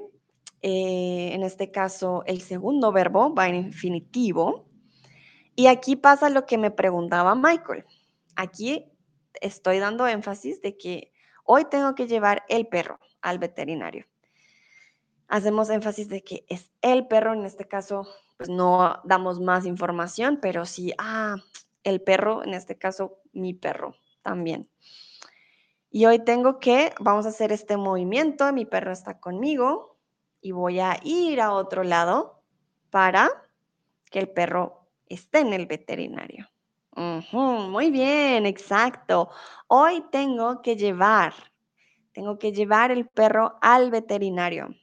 eh, 0.60 1.30
en 1.32 1.42
este 1.42 1.70
caso 1.70 2.24
el 2.26 2.42
segundo 2.42 2.92
verbo 2.92 3.34
va 3.34 3.48
en 3.48 3.54
infinitivo. 3.54 4.68
Y 5.56 5.68
aquí 5.68 5.96
pasa 5.96 6.28
lo 6.28 6.44
que 6.44 6.58
me 6.58 6.70
preguntaba 6.70 7.34
Michael. 7.34 7.86
Aquí 8.36 8.84
estoy 9.40 9.78
dando 9.78 10.06
énfasis 10.06 10.60
de 10.60 10.76
que 10.76 11.14
hoy 11.44 11.64
tengo 11.64 11.94
que 11.94 12.08
llevar 12.08 12.44
el 12.50 12.66
perro 12.66 13.00
al 13.22 13.38
veterinario. 13.38 14.04
Hacemos 15.28 15.70
énfasis 15.70 16.10
de 16.10 16.22
que 16.22 16.44
es 16.50 16.70
el 16.82 17.06
perro, 17.06 17.32
en 17.32 17.46
este 17.46 17.66
caso, 17.66 18.06
pues 18.36 18.50
no 18.50 19.00
damos 19.04 19.40
más 19.40 19.64
información, 19.64 20.40
pero 20.42 20.66
sí, 20.66 20.92
ah, 20.98 21.36
el 21.88 22.00
perro, 22.00 22.44
en 22.44 22.54
este 22.54 22.76
caso, 22.76 23.20
mi 23.32 23.54
perro 23.54 23.94
también. 24.22 24.68
Y 25.90 26.06
hoy 26.06 26.18
tengo 26.18 26.58
que, 26.58 26.92
vamos 27.00 27.26
a 27.26 27.30
hacer 27.30 27.50
este 27.50 27.76
movimiento, 27.76 28.52
mi 28.52 28.66
perro 28.66 28.92
está 28.92 29.18
conmigo 29.20 29.96
y 30.40 30.52
voy 30.52 30.80
a 30.80 30.98
ir 31.02 31.40
a 31.40 31.52
otro 31.52 31.82
lado 31.82 32.42
para 32.90 33.30
que 34.10 34.18
el 34.18 34.28
perro 34.28 34.86
esté 35.06 35.40
en 35.40 35.52
el 35.52 35.66
veterinario. 35.66 36.48
muy 36.94 37.90
bien, 37.90 38.44
exacto. 38.44 39.30
Hoy 39.68 40.04
tengo 40.10 40.62
que 40.62 40.76
llevar 40.76 41.32
tengo 42.18 42.36
que 42.36 42.50
llevar 42.50 42.90
el 42.90 43.06
perro 43.06 43.60
al 43.60 43.92
veterinario. 43.92 44.74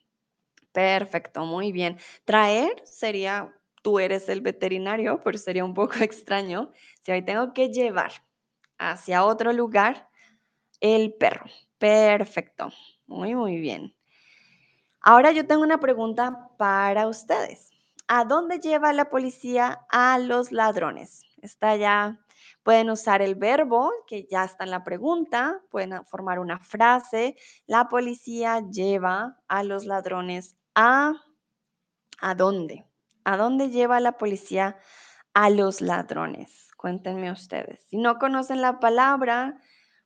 Perfecto, 0.71 1.45
muy 1.45 1.73
bien. 1.73 1.97
Traer 2.23 2.81
sería, 2.85 3.53
tú 3.85 3.99
eres 3.99 4.27
el 4.29 4.41
veterinario, 4.41 5.21
pero 5.23 5.37
sería 5.37 5.63
un 5.63 5.75
poco 5.75 5.93
extraño 6.01 6.71
si 7.03 7.11
hoy 7.11 7.21
tengo 7.21 7.53
que 7.53 7.69
llevar 7.69 8.11
hacia 8.79 9.23
otro 9.23 9.53
lugar 9.53 10.09
el 10.79 11.13
perro. 11.13 11.45
Perfecto, 11.77 12.71
muy, 13.05 13.35
muy 13.35 13.59
bien. 13.59 13.95
Ahora 15.01 15.31
yo 15.33 15.45
tengo 15.45 15.61
una 15.61 15.79
pregunta 15.79 16.49
para 16.57 17.07
ustedes. 17.07 17.69
¿A 18.07 18.25
dónde 18.25 18.59
lleva 18.59 18.91
la 18.91 19.11
policía 19.11 19.85
a 19.91 20.17
los 20.17 20.51
ladrones? 20.51 21.21
Está 21.43 21.75
ya 21.75 22.19
Pueden 22.63 22.89
usar 22.89 23.21
el 23.21 23.35
verbo, 23.35 23.91
que 24.07 24.25
ya 24.25 24.43
está 24.43 24.63
en 24.63 24.71
la 24.71 24.83
pregunta, 24.83 25.61
pueden 25.69 26.03
formar 26.05 26.39
una 26.39 26.57
frase. 26.57 27.35
La 27.67 27.87
policía 27.89 28.67
lleva 28.71 29.37
a 29.47 29.63
los 29.63 29.85
ladrones 29.85 30.57
a... 30.73 31.13
¿A 32.19 32.33
dónde? 32.33 32.87
¿A 33.25 33.37
dónde 33.37 33.71
lleva 33.71 33.99
la 33.99 34.17
policía 34.17 34.77
a 35.33 35.49
los 35.49 35.81
ladrones? 35.81 36.69
Cuéntenme 36.77 37.31
ustedes. 37.31 37.85
Si 37.89 37.97
no 37.97 38.19
conocen 38.19 38.61
la 38.61 38.79
palabra, 38.79 39.59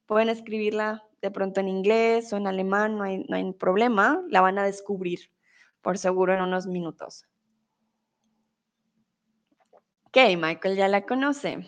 pueden 0.06 0.30
escribirla 0.30 1.04
de 1.22 1.30
pronto 1.30 1.60
en 1.60 1.68
inglés 1.68 2.32
o 2.32 2.38
en 2.38 2.48
alemán, 2.48 2.98
no 2.98 3.04
hay, 3.04 3.26
no 3.28 3.36
hay 3.36 3.52
problema, 3.54 4.24
la 4.30 4.40
van 4.40 4.58
a 4.58 4.64
descubrir 4.64 5.20
por 5.82 5.98
seguro 5.98 6.34
en 6.34 6.42
unos 6.42 6.66
minutos. 6.66 7.26
Ok, 10.06 10.18
Michael 10.38 10.78
ya 10.78 10.88
la 10.88 11.06
conoce. 11.06 11.68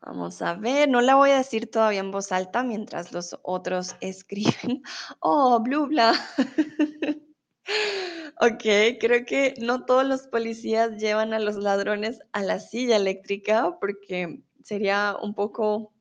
Vamos 0.00 0.40
a 0.42 0.54
ver, 0.54 0.88
no 0.88 1.00
la 1.00 1.16
voy 1.16 1.30
a 1.30 1.38
decir 1.38 1.68
todavía 1.70 1.98
en 2.00 2.12
voz 2.12 2.30
alta 2.30 2.62
mientras 2.62 3.12
los 3.12 3.36
otros 3.42 3.96
escriben. 4.00 4.82
Oh, 5.18 5.58
blue, 5.60 5.86
bla. 5.86 6.14
ok, 8.40 8.98
creo 9.00 9.24
que 9.24 9.54
no 9.60 9.84
todos 9.84 10.04
los 10.04 10.26
policías 10.28 10.92
llevan 10.98 11.32
a 11.34 11.38
los 11.38 11.56
ladrones 11.56 12.20
a 12.32 12.42
la 12.42 12.60
silla 12.60 12.96
eléctrica 12.96 13.78
porque 13.80 14.42
sería 14.62 15.16
un 15.20 15.34
poco, 15.34 15.92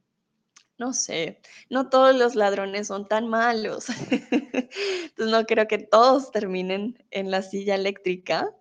no 0.77 0.93
sé, 0.93 1.39
no 1.69 1.89
todos 1.89 2.15
los 2.15 2.35
ladrones 2.35 2.87
son 2.87 3.07
tan 3.07 3.27
malos. 3.27 3.87
Entonces 4.09 5.31
no 5.31 5.45
creo 5.45 5.67
que 5.67 5.77
todos 5.77 6.31
terminen 6.31 7.03
en 7.11 7.31
la 7.31 7.41
silla 7.41 7.75
eléctrica. 7.75 8.51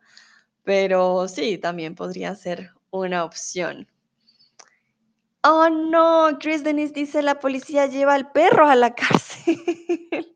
Pero 0.65 1.29
sí, 1.29 1.59
también 1.59 1.95
podría 1.95 2.35
ser 2.35 2.71
una 2.91 3.25
opción. 3.25 3.87
Oh 5.43 5.69
no, 5.69 6.39
Chris 6.41 6.65
Denise 6.65 6.95
dice 6.95 7.21
la 7.23 7.39
policía 7.39 7.87
lleva 7.87 8.15
al 8.15 8.33
perro 8.33 8.67
a 8.67 8.75
la 8.75 8.95
cárcel. 8.95 10.34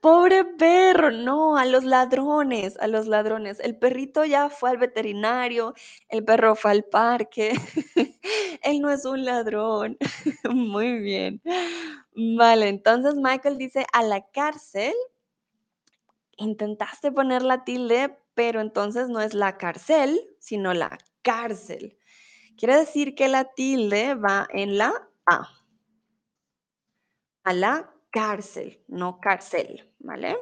Pobre 0.00 0.44
perro, 0.44 1.10
no, 1.10 1.56
a 1.56 1.64
los 1.64 1.84
ladrones, 1.84 2.76
a 2.78 2.86
los 2.86 3.06
ladrones. 3.06 3.58
El 3.60 3.76
perrito 3.76 4.24
ya 4.24 4.50
fue 4.50 4.70
al 4.70 4.78
veterinario, 4.78 5.74
el 6.08 6.24
perro 6.24 6.54
fue 6.54 6.70
al 6.70 6.84
parque. 6.84 7.54
Él 8.62 8.80
no 8.80 8.90
es 8.90 9.04
un 9.04 9.24
ladrón. 9.24 9.96
Muy 10.50 10.98
bien. 11.00 11.42
Vale, 12.14 12.68
entonces 12.68 13.14
Michael 13.16 13.58
dice 13.58 13.86
a 13.92 14.02
la 14.02 14.20
cárcel. 14.30 14.94
Intentaste 16.38 17.10
poner 17.12 17.42
la 17.42 17.64
tilde, 17.64 18.16
pero 18.34 18.60
entonces 18.60 19.08
no 19.08 19.20
es 19.20 19.34
la 19.34 19.56
cárcel, 19.56 20.20
sino 20.38 20.74
la 20.74 20.98
cárcel. 21.22 21.98
Quiere 22.56 22.76
decir 22.76 23.14
que 23.14 23.28
la 23.28 23.44
tilde 23.44 24.14
va 24.14 24.46
en 24.52 24.78
la 24.78 24.92
A. 25.26 25.48
A 27.44 27.52
la 27.52 27.95
cárcel, 28.16 28.80
no 28.88 29.20
cárcel, 29.20 29.92
¿vale? 29.98 30.38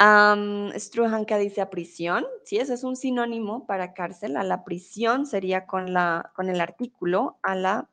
Um, 0.00 0.72
Struhanka 0.72 1.38
dice 1.38 1.60
a 1.60 1.70
prisión, 1.70 2.26
sí, 2.44 2.56
ese 2.56 2.74
es 2.74 2.82
un 2.82 2.96
sinónimo 2.96 3.64
para 3.64 3.94
cárcel. 3.94 4.36
A 4.36 4.42
la 4.42 4.64
prisión 4.64 5.24
sería 5.24 5.66
con, 5.66 5.92
la, 5.92 6.32
con 6.34 6.48
el 6.48 6.60
artículo, 6.60 7.38
a 7.44 7.54
la 7.54 7.88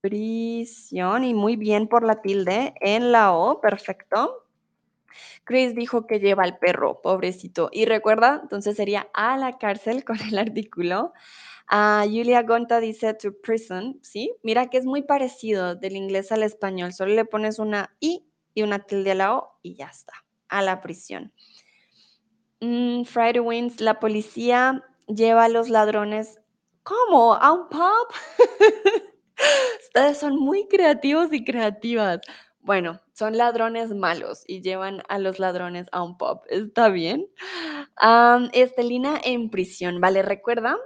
prisión, 0.00 1.22
y 1.22 1.32
muy 1.32 1.54
bien 1.54 1.86
por 1.86 2.02
la 2.04 2.22
tilde, 2.22 2.74
en 2.80 3.12
la 3.12 3.32
O, 3.32 3.60
perfecto. 3.60 4.48
Chris 5.44 5.76
dijo 5.76 6.08
que 6.08 6.18
lleva 6.18 6.42
al 6.42 6.58
perro, 6.58 7.02
pobrecito. 7.02 7.68
Y 7.70 7.84
recuerda, 7.84 8.40
entonces 8.42 8.76
sería 8.76 9.06
a 9.14 9.36
la 9.36 9.58
cárcel 9.58 10.02
con 10.04 10.20
el 10.20 10.38
artículo. 10.38 11.12
Ah, 11.66 12.04
Julia 12.06 12.42
Gonta 12.42 12.78
dice 12.78 13.14
to 13.14 13.32
prison, 13.42 13.98
¿sí? 14.02 14.34
Mira 14.42 14.68
que 14.68 14.78
es 14.78 14.84
muy 14.84 15.02
parecido 15.02 15.74
del 15.74 15.96
inglés 15.96 16.30
al 16.30 16.42
español, 16.42 16.92
solo 16.92 17.14
le 17.14 17.24
pones 17.24 17.58
una 17.58 17.96
I 18.00 18.24
y 18.52 18.62
una 18.62 18.80
tilde 18.80 19.12
a 19.12 19.14
la 19.14 19.36
O 19.36 19.58
y 19.62 19.74
ya 19.74 19.86
está, 19.86 20.12
a 20.48 20.62
la 20.62 20.80
prisión. 20.80 21.32
Mm, 22.60 23.04
Friday 23.04 23.40
Wins, 23.40 23.80
la 23.80 23.98
policía 23.98 24.82
lleva 25.08 25.44
a 25.44 25.48
los 25.48 25.68
ladrones, 25.68 26.38
¿cómo? 26.82 27.34
¿A 27.34 27.52
un 27.52 27.68
pub? 27.68 28.08
Ustedes 29.82 30.18
son 30.18 30.36
muy 30.36 30.68
creativos 30.68 31.32
y 31.32 31.44
creativas. 31.44 32.20
Bueno, 32.60 33.00
son 33.12 33.36
ladrones 33.36 33.90
malos 33.94 34.42
y 34.46 34.62
llevan 34.62 35.02
a 35.08 35.18
los 35.18 35.38
ladrones 35.38 35.86
a 35.92 36.02
un 36.02 36.16
pub. 36.16 36.40
¿Está 36.48 36.88
bien? 36.88 37.26
Estelina 38.52 39.20
en 39.22 39.50
prisión, 39.50 40.00
¿vale? 40.00 40.22
Recuerda 40.22 40.78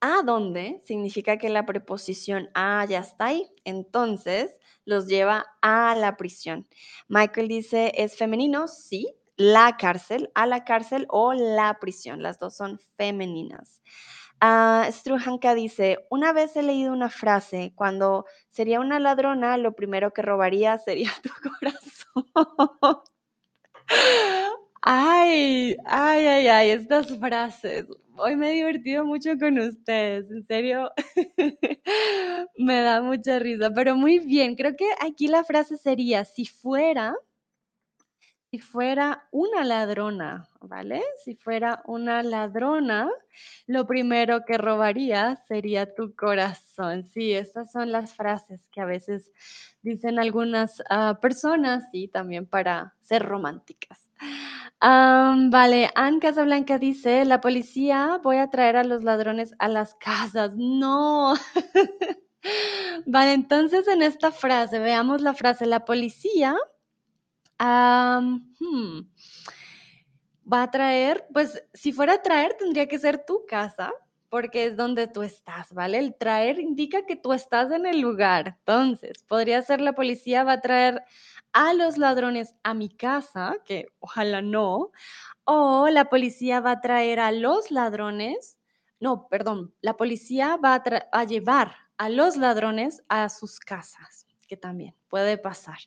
a 0.00 0.22
dónde 0.24 0.80
significa 0.84 1.36
que 1.36 1.48
la 1.48 1.66
preposición 1.66 2.50
a 2.54 2.84
ya 2.86 3.00
está 3.00 3.26
ahí, 3.26 3.50
entonces 3.64 4.54
los 4.84 5.06
lleva 5.06 5.46
a 5.62 5.94
la 5.94 6.16
prisión. 6.16 6.66
Michael 7.08 7.48
dice, 7.48 7.92
¿es 7.94 8.16
femenino? 8.16 8.66
Sí, 8.68 9.14
la 9.36 9.76
cárcel, 9.78 10.30
a 10.34 10.46
la 10.46 10.64
cárcel 10.64 11.06
o 11.08 11.32
la 11.32 11.78
prisión, 11.80 12.22
las 12.22 12.38
dos 12.38 12.56
son 12.56 12.80
femeninas. 12.96 13.80
Uh, 14.42 14.90
Struhanka 14.90 15.54
dice, 15.54 15.98
una 16.10 16.32
vez 16.32 16.56
he 16.56 16.62
leído 16.62 16.92
una 16.94 17.10
frase, 17.10 17.72
cuando 17.74 18.24
sería 18.48 18.80
una 18.80 18.98
ladrona, 18.98 19.58
lo 19.58 19.74
primero 19.74 20.12
que 20.14 20.22
robaría 20.22 20.78
sería 20.78 21.10
tu 21.22 21.30
corazón. 21.42 23.02
ay, 24.82 25.76
ay, 25.84 26.26
ay, 26.26 26.46
ay, 26.48 26.70
estas 26.70 27.18
frases 27.18 27.86
hoy 28.20 28.36
me 28.36 28.50
he 28.50 28.54
divertido 28.54 29.04
mucho 29.04 29.38
con 29.38 29.58
ustedes, 29.58 30.30
en 30.30 30.46
serio, 30.46 30.92
me 32.58 32.80
da 32.82 33.00
mucha 33.02 33.38
risa, 33.38 33.70
pero 33.74 33.96
muy 33.96 34.18
bien, 34.18 34.56
creo 34.56 34.76
que 34.76 34.88
aquí 35.00 35.28
la 35.28 35.44
frase 35.44 35.76
sería, 35.76 36.24
si 36.24 36.46
fuera, 36.46 37.16
si 38.50 38.58
fuera 38.58 39.26
una 39.30 39.64
ladrona, 39.64 40.48
¿vale? 40.60 41.02
Si 41.24 41.34
fuera 41.36 41.82
una 41.86 42.22
ladrona, 42.22 43.08
lo 43.66 43.86
primero 43.86 44.44
que 44.44 44.58
robaría 44.58 45.36
sería 45.46 45.94
tu 45.94 46.14
corazón. 46.14 47.08
Sí, 47.12 47.32
estas 47.32 47.70
son 47.70 47.92
las 47.92 48.14
frases 48.14 48.60
que 48.72 48.80
a 48.80 48.86
veces 48.86 49.30
dicen 49.82 50.18
algunas 50.18 50.82
ah, 50.90 51.18
personas 51.22 51.84
y 51.92 52.08
también 52.08 52.46
para 52.46 52.94
ser 53.02 53.22
románticas 53.22 54.09
vale, 54.80 55.90
Anne 55.94 56.20
Casablanca 56.20 56.78
dice, 56.78 57.24
la 57.24 57.40
policía 57.40 58.20
voy 58.22 58.36
a 58.36 58.50
traer 58.50 58.76
a 58.76 58.84
los 58.84 59.04
ladrones 59.04 59.54
a 59.58 59.68
las 59.68 59.94
casas. 59.94 60.52
No. 60.54 61.34
vale, 63.06 63.32
entonces 63.32 63.86
en 63.88 64.02
esta 64.02 64.32
frase, 64.32 64.78
veamos 64.78 65.20
la 65.20 65.34
frase, 65.34 65.66
la 65.66 65.84
policía 65.84 66.56
hmm, 67.58 69.00
va 70.52 70.62
a 70.62 70.70
traer, 70.70 71.26
pues 71.32 71.62
si 71.74 71.92
fuera 71.92 72.14
a 72.14 72.22
traer 72.22 72.54
tendría 72.58 72.86
que 72.86 72.98
ser 72.98 73.24
tu 73.26 73.44
casa, 73.46 73.92
porque 74.30 74.66
es 74.66 74.76
donde 74.76 75.08
tú 75.08 75.22
estás, 75.22 75.72
¿vale? 75.74 75.98
El 75.98 76.14
traer 76.14 76.60
indica 76.60 77.04
que 77.04 77.16
tú 77.16 77.32
estás 77.32 77.72
en 77.72 77.84
el 77.84 78.00
lugar. 78.00 78.56
Entonces, 78.60 79.24
podría 79.24 79.60
ser 79.62 79.80
la 79.80 79.92
policía 79.92 80.44
va 80.44 80.52
a 80.52 80.60
traer 80.60 81.02
a 81.52 81.74
los 81.74 81.98
ladrones 81.98 82.54
a 82.62 82.74
mi 82.74 82.88
casa, 82.88 83.56
que 83.64 83.88
ojalá 83.98 84.42
no, 84.42 84.90
o 85.44 85.88
la 85.88 86.08
policía 86.08 86.60
va 86.60 86.72
a 86.72 86.80
traer 86.80 87.20
a 87.20 87.32
los 87.32 87.70
ladrones, 87.70 88.56
no, 89.00 89.28
perdón, 89.28 89.74
la 89.80 89.96
policía 89.96 90.56
va 90.56 90.82
a, 91.12 91.24
llevar 91.24 91.74
a 91.96 92.08
los 92.08 92.36
ladrones 92.36 93.02
a 93.08 93.28
sus 93.28 93.58
casas, 93.58 94.26
que 94.46 94.56
también 94.56 94.94
puede 95.08 95.38
pasar. 95.38 95.78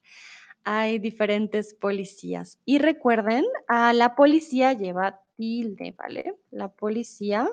Hay 0.66 1.00
diferentes 1.00 1.74
policías. 1.74 2.58
Y 2.66 2.80
recuerden, 2.80 3.46
a 3.68 3.94
la 3.94 4.16
policía 4.16 4.74
lleva 4.74 5.22
tilde, 5.36 5.94
¿vale? 5.98 6.36
La 6.52 6.70
policía 6.70 7.48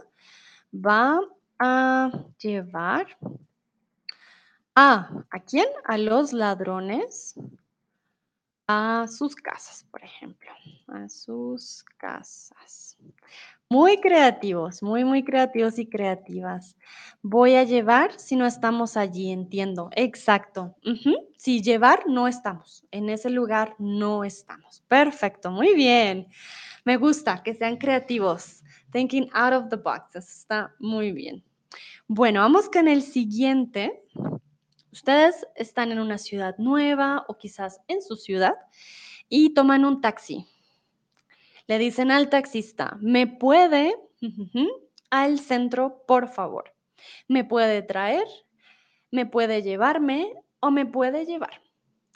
va 0.73 1.21
a 1.59 2.11
llevar 2.39 3.19
a, 4.75 5.11
¿a 5.31 5.41
quién? 5.41 5.67
A 5.85 5.99
los 5.99 6.33
ladrones 6.33 7.35
a 8.71 9.09
sus 9.09 9.35
casas, 9.35 9.85
por 9.91 10.05
ejemplo, 10.05 10.49
a 10.87 11.09
sus 11.09 11.85
casas. 11.97 12.97
Muy 13.69 14.01
creativos, 14.01 14.81
muy, 14.81 15.05
muy 15.05 15.25
creativos 15.25 15.79
y 15.81 15.87
creativas. 15.89 16.77
Voy 17.21 17.57
a 17.57 17.65
llevar 17.65 18.19
si 18.19 18.37
no 18.37 18.47
estamos 18.47 18.97
allí, 18.97 19.33
entiendo. 19.33 19.91
Exacto. 19.97 20.77
Si 21.37 21.63
llevar, 21.63 22.05
no 22.07 22.29
estamos. 22.29 22.85
En 22.93 23.11
ese 23.11 23.31
lugar 23.31 23.75
no 23.79 24.23
estamos. 24.23 24.85
Perfecto, 24.87 25.51
muy 25.51 25.75
bien. 25.75 26.29
Me 26.85 26.97
gusta 26.97 27.43
que 27.43 27.55
sean 27.55 27.77
creativos. 27.77 28.63
Thinking 28.93 29.29
out 29.33 29.53
of 29.53 29.69
the 29.69 29.77
box. 29.77 30.15
está 30.15 30.73
muy 30.79 31.11
bien. 31.11 31.43
Bueno, 32.07 32.41
vamos 32.41 32.69
con 32.69 32.87
el 32.87 33.03
siguiente. 33.03 34.03
Ustedes 34.93 35.47
están 35.55 35.93
en 35.93 36.01
una 36.01 36.19
ciudad 36.19 36.57
nueva 36.59 37.25
o 37.29 37.39
quizás 37.39 37.81
en 37.87 38.03
su 38.03 38.17
ciudad 38.17 38.55
y 39.29 39.55
toman 39.55 39.85
un 39.85 40.01
taxi. 40.01 40.47
Le 41.67 41.79
dicen 41.79 42.11
al 42.11 42.29
taxista, 42.29 42.99
¿me 43.01 43.29
puede 43.29 43.95
al 45.11 45.39
centro, 45.39 46.03
por 46.07 46.29
favor? 46.29 46.75
¿Me 47.29 47.45
puede 47.45 47.83
traer? 47.83 48.27
¿Me 49.13 49.27
puede 49.27 49.63
llevarme 49.63 50.33
o 50.59 50.71
me 50.71 50.87
puede 50.87 51.25
llevar? 51.25 51.63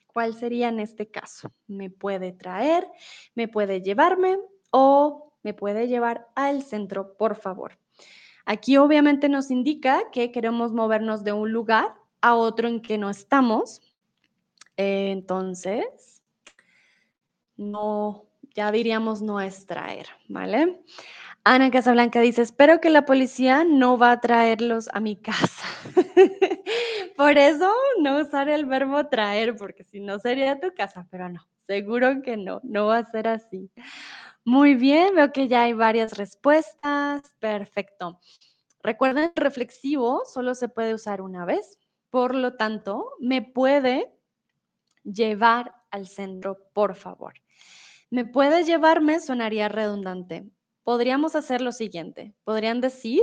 ¿Cuál 0.08 0.34
sería 0.34 0.68
en 0.68 0.80
este 0.80 1.08
caso? 1.08 1.52
¿Me 1.66 1.90
puede 1.90 2.32
traer? 2.32 2.88
¿Me 3.34 3.46
puede 3.46 3.82
llevarme 3.82 4.38
o 4.70 5.32
me 5.42 5.54
puede 5.54 5.86
llevar 5.86 6.28
al 6.34 6.62
centro, 6.62 7.16
por 7.16 7.36
favor? 7.36 7.78
Aquí 8.44 8.76
obviamente 8.76 9.28
nos 9.28 9.50
indica 9.50 10.10
que 10.10 10.32
queremos 10.32 10.72
movernos 10.72 11.24
de 11.24 11.32
un 11.32 11.52
lugar 11.52 11.94
a 12.24 12.36
otro 12.36 12.68
en 12.68 12.80
que 12.80 12.96
no 12.96 13.10
estamos. 13.10 13.82
Eh, 14.78 15.10
entonces, 15.10 16.22
no, 17.56 18.24
ya 18.54 18.72
diríamos 18.72 19.20
no 19.20 19.42
extraer, 19.42 20.06
¿vale? 20.28 20.80
Ana 21.44 21.70
Casablanca 21.70 22.20
dice, 22.20 22.40
espero 22.40 22.80
que 22.80 22.88
la 22.88 23.04
policía 23.04 23.64
no 23.64 23.98
va 23.98 24.12
a 24.12 24.20
traerlos 24.20 24.88
a 24.94 25.00
mi 25.00 25.16
casa. 25.16 25.66
Por 27.16 27.36
eso 27.36 27.70
no 28.00 28.22
usar 28.22 28.48
el 28.48 28.64
verbo 28.64 29.06
traer, 29.08 29.54
porque 29.54 29.84
si 29.84 30.00
no 30.00 30.18
sería 30.18 30.58
tu 30.58 30.72
casa, 30.74 31.06
pero 31.10 31.28
no, 31.28 31.46
seguro 31.66 32.22
que 32.22 32.38
no, 32.38 32.60
no 32.64 32.86
va 32.86 32.98
a 32.98 33.10
ser 33.10 33.28
así. 33.28 33.70
Muy 34.46 34.74
bien, 34.74 35.14
veo 35.14 35.30
que 35.30 35.46
ya 35.46 35.64
hay 35.64 35.74
varias 35.74 36.16
respuestas. 36.16 37.22
Perfecto. 37.38 38.18
Recuerden, 38.82 39.30
reflexivo 39.36 40.22
solo 40.24 40.54
se 40.54 40.68
puede 40.68 40.94
usar 40.94 41.20
una 41.20 41.44
vez. 41.44 41.78
Por 42.14 42.36
lo 42.36 42.54
tanto, 42.54 43.10
me 43.18 43.42
puede 43.42 44.14
llevar 45.02 45.74
al 45.90 46.06
centro, 46.06 46.58
por 46.72 46.94
favor. 46.94 47.34
Me 48.08 48.24
puede 48.24 48.62
llevarme 48.62 49.18
sonaría 49.18 49.68
redundante. 49.68 50.48
Podríamos 50.84 51.34
hacer 51.34 51.60
lo 51.60 51.72
siguiente. 51.72 52.32
Podrían 52.44 52.80
decir, 52.80 53.22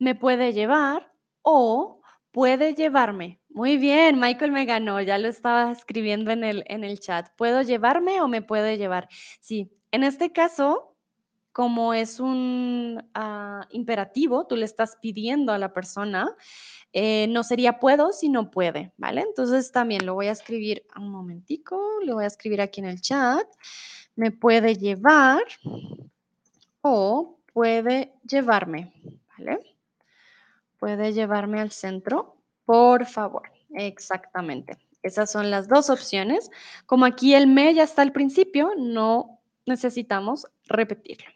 me 0.00 0.16
puede 0.16 0.52
llevar 0.52 1.12
o 1.42 2.02
puede 2.32 2.74
llevarme. 2.74 3.40
Muy 3.48 3.76
bien, 3.76 4.18
Michael 4.18 4.50
me 4.50 4.64
ganó, 4.64 5.00
ya 5.00 5.18
lo 5.18 5.28
estaba 5.28 5.70
escribiendo 5.70 6.32
en 6.32 6.42
el, 6.42 6.64
en 6.66 6.82
el 6.82 6.98
chat. 6.98 7.28
¿Puedo 7.36 7.62
llevarme 7.62 8.20
o 8.22 8.26
me 8.26 8.42
puede 8.42 8.76
llevar? 8.76 9.08
Sí, 9.40 9.70
en 9.92 10.02
este 10.02 10.32
caso, 10.32 10.96
como 11.52 11.94
es 11.94 12.18
un 12.18 13.08
ah, 13.14 13.68
imperativo, 13.70 14.46
tú 14.48 14.56
le 14.56 14.64
estás 14.64 14.96
pidiendo 15.00 15.52
a 15.52 15.58
la 15.58 15.72
persona, 15.72 16.34
eh, 16.92 17.26
no 17.28 17.42
sería 17.42 17.78
puedo, 17.78 18.12
sino 18.12 18.50
puede, 18.50 18.92
¿vale? 18.96 19.22
Entonces 19.22 19.72
también 19.72 20.06
lo 20.06 20.14
voy 20.14 20.26
a 20.26 20.32
escribir 20.32 20.84
un 20.96 21.10
momentico, 21.10 21.80
lo 22.04 22.14
voy 22.14 22.24
a 22.24 22.28
escribir 22.28 22.60
aquí 22.60 22.80
en 22.80 22.86
el 22.86 23.00
chat. 23.00 23.46
Me 24.14 24.30
puede 24.30 24.76
llevar 24.76 25.42
o 26.82 27.38
puede 27.52 28.12
llevarme, 28.28 28.92
¿vale? 29.38 29.58
Puede 30.78 31.12
llevarme 31.12 31.60
al 31.60 31.70
centro 31.70 32.36
por 32.64 33.06
favor, 33.06 33.50
exactamente. 33.74 34.78
Esas 35.02 35.30
son 35.32 35.50
las 35.50 35.68
dos 35.68 35.90
opciones. 35.90 36.50
Como 36.86 37.04
aquí 37.04 37.34
el 37.34 37.46
me 37.46 37.74
ya 37.74 37.82
está 37.82 38.02
al 38.02 38.12
principio, 38.12 38.72
no 38.78 39.40
necesitamos 39.66 40.46
repetirlo. 40.66 41.28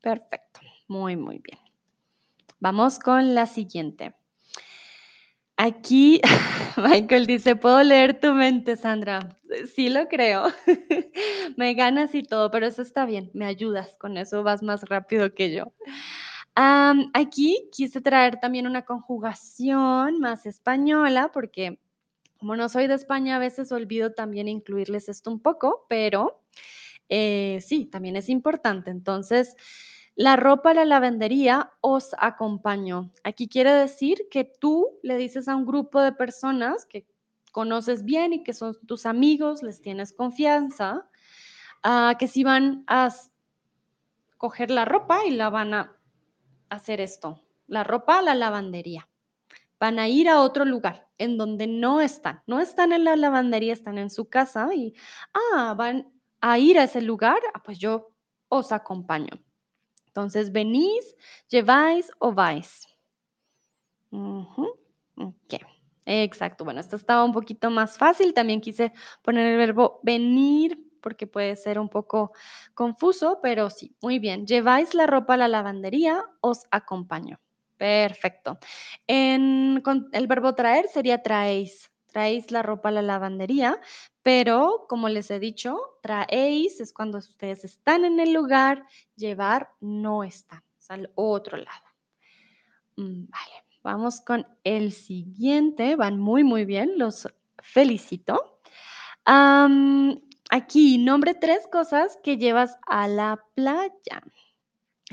Perfecto, 0.00 0.60
muy, 0.88 1.16
muy 1.16 1.38
bien. 1.38 1.58
Vamos 2.60 2.98
con 2.98 3.34
la 3.34 3.46
siguiente. 3.46 4.14
Aquí 5.56 6.20
Michael 6.76 7.26
dice, 7.26 7.56
puedo 7.56 7.82
leer 7.82 8.20
tu 8.20 8.32
mente, 8.32 8.76
Sandra. 8.76 9.38
Sí 9.74 9.88
lo 9.88 10.08
creo. 10.08 10.46
me 11.56 11.74
ganas 11.74 12.14
y 12.14 12.22
todo, 12.22 12.50
pero 12.50 12.66
eso 12.66 12.82
está 12.82 13.06
bien, 13.06 13.30
me 13.34 13.46
ayudas, 13.46 13.94
con 13.98 14.16
eso 14.16 14.42
vas 14.42 14.62
más 14.62 14.82
rápido 14.88 15.32
que 15.34 15.52
yo 15.52 15.72
aquí 16.56 17.68
quise 17.72 18.00
traer 18.00 18.38
también 18.40 18.66
una 18.66 18.84
conjugación 18.84 20.20
más 20.20 20.46
española 20.46 21.30
porque 21.32 21.78
como 22.38 22.56
no 22.56 22.68
soy 22.68 22.86
de 22.88 22.94
España, 22.94 23.36
a 23.36 23.38
veces 23.38 23.72
olvido 23.72 24.12
también 24.12 24.48
incluirles 24.48 25.08
esto 25.08 25.30
un 25.30 25.40
poco, 25.40 25.86
pero 25.88 26.42
eh, 27.08 27.60
sí, 27.66 27.86
también 27.86 28.16
es 28.16 28.28
importante. 28.28 28.90
Entonces, 28.90 29.56
la 30.16 30.36
ropa 30.36 30.70
a 30.70 30.74
la 30.74 30.84
lavandería 30.84 31.72
os 31.80 32.14
acompaño. 32.18 33.10
Aquí 33.24 33.48
quiere 33.48 33.72
decir 33.72 34.28
que 34.30 34.44
tú 34.44 34.98
le 35.02 35.16
dices 35.16 35.48
a 35.48 35.56
un 35.56 35.66
grupo 35.66 36.00
de 36.00 36.12
personas 36.12 36.86
que 36.86 37.06
conoces 37.50 38.04
bien 38.04 38.32
y 38.32 38.42
que 38.44 38.54
son 38.54 38.76
tus 38.86 39.06
amigos, 39.06 39.62
les 39.62 39.80
tienes 39.80 40.12
confianza, 40.12 41.08
que 42.18 42.28
si 42.28 42.44
van 42.44 42.84
a 42.86 43.12
coger 44.38 44.70
la 44.70 44.84
ropa 44.84 45.24
y 45.26 45.30
la 45.30 45.50
van 45.50 45.74
a 45.74 45.96
hacer 46.68 47.00
esto. 47.00 47.42
La 47.66 47.84
ropa 47.84 48.18
a 48.18 48.22
la 48.22 48.34
lavandería. 48.34 49.08
Van 49.80 49.98
a 49.98 50.08
ir 50.08 50.28
a 50.28 50.40
otro 50.40 50.64
lugar 50.64 51.08
en 51.18 51.36
donde 51.36 51.66
no 51.66 52.00
están. 52.00 52.42
No 52.46 52.60
están 52.60 52.92
en 52.92 53.04
la 53.04 53.16
lavandería, 53.16 53.72
están 53.72 53.98
en 53.98 54.10
su 54.10 54.28
casa 54.28 54.74
y, 54.74 54.94
ah, 55.32 55.74
van 55.76 56.12
a 56.40 56.58
ir 56.58 56.78
a 56.78 56.84
ese 56.84 57.02
lugar, 57.02 57.38
ah, 57.52 57.62
pues 57.62 57.78
yo 57.78 58.12
os 58.48 58.72
acompaño. 58.72 59.43
Entonces, 60.14 60.52
venís, 60.52 61.16
lleváis 61.48 62.08
o 62.20 62.32
vais. 62.32 62.86
Exacto. 66.06 66.64
Bueno, 66.64 66.80
esto 66.80 66.94
estaba 66.94 67.24
un 67.24 67.32
poquito 67.32 67.68
más 67.70 67.98
fácil. 67.98 68.32
También 68.32 68.60
quise 68.60 68.92
poner 69.22 69.46
el 69.46 69.58
verbo 69.58 69.98
venir 70.04 70.78
porque 71.00 71.26
puede 71.26 71.56
ser 71.56 71.80
un 71.80 71.88
poco 71.88 72.32
confuso, 72.74 73.40
pero 73.42 73.70
sí, 73.70 73.96
muy 74.00 74.20
bien. 74.20 74.46
Lleváis 74.46 74.94
la 74.94 75.06
ropa 75.06 75.34
a 75.34 75.36
la 75.36 75.48
lavandería, 75.48 76.24
os 76.40 76.62
acompaño. 76.70 77.40
Perfecto. 77.76 78.58
El 79.08 79.82
verbo 80.28 80.54
traer 80.54 80.86
sería 80.86 81.22
traéis. 81.22 81.90
Traéis 82.14 82.52
la 82.52 82.62
ropa 82.62 82.90
a 82.90 82.92
la 82.92 83.02
lavandería, 83.02 83.80
pero 84.22 84.86
como 84.88 85.08
les 85.08 85.32
he 85.32 85.40
dicho, 85.40 85.98
traéis 86.00 86.78
es 86.78 86.92
cuando 86.92 87.18
ustedes 87.18 87.64
están 87.64 88.04
en 88.04 88.20
el 88.20 88.32
lugar, 88.32 88.86
llevar 89.16 89.70
no 89.80 90.22
están, 90.22 90.62
es 90.78 90.88
al 90.92 91.10
otro 91.16 91.56
lado. 91.56 91.88
Mm, 92.94 93.24
vale, 93.28 93.64
vamos 93.82 94.20
con 94.20 94.46
el 94.62 94.92
siguiente. 94.92 95.96
Van 95.96 96.20
muy, 96.20 96.44
muy 96.44 96.64
bien, 96.64 96.92
los 96.98 97.26
felicito. 97.60 98.60
Aquí, 99.26 100.98
nombre 100.98 101.34
tres 101.34 101.66
cosas 101.66 102.16
que 102.22 102.36
llevas 102.36 102.78
a 102.86 103.08
la 103.08 103.42
playa. 103.56 104.22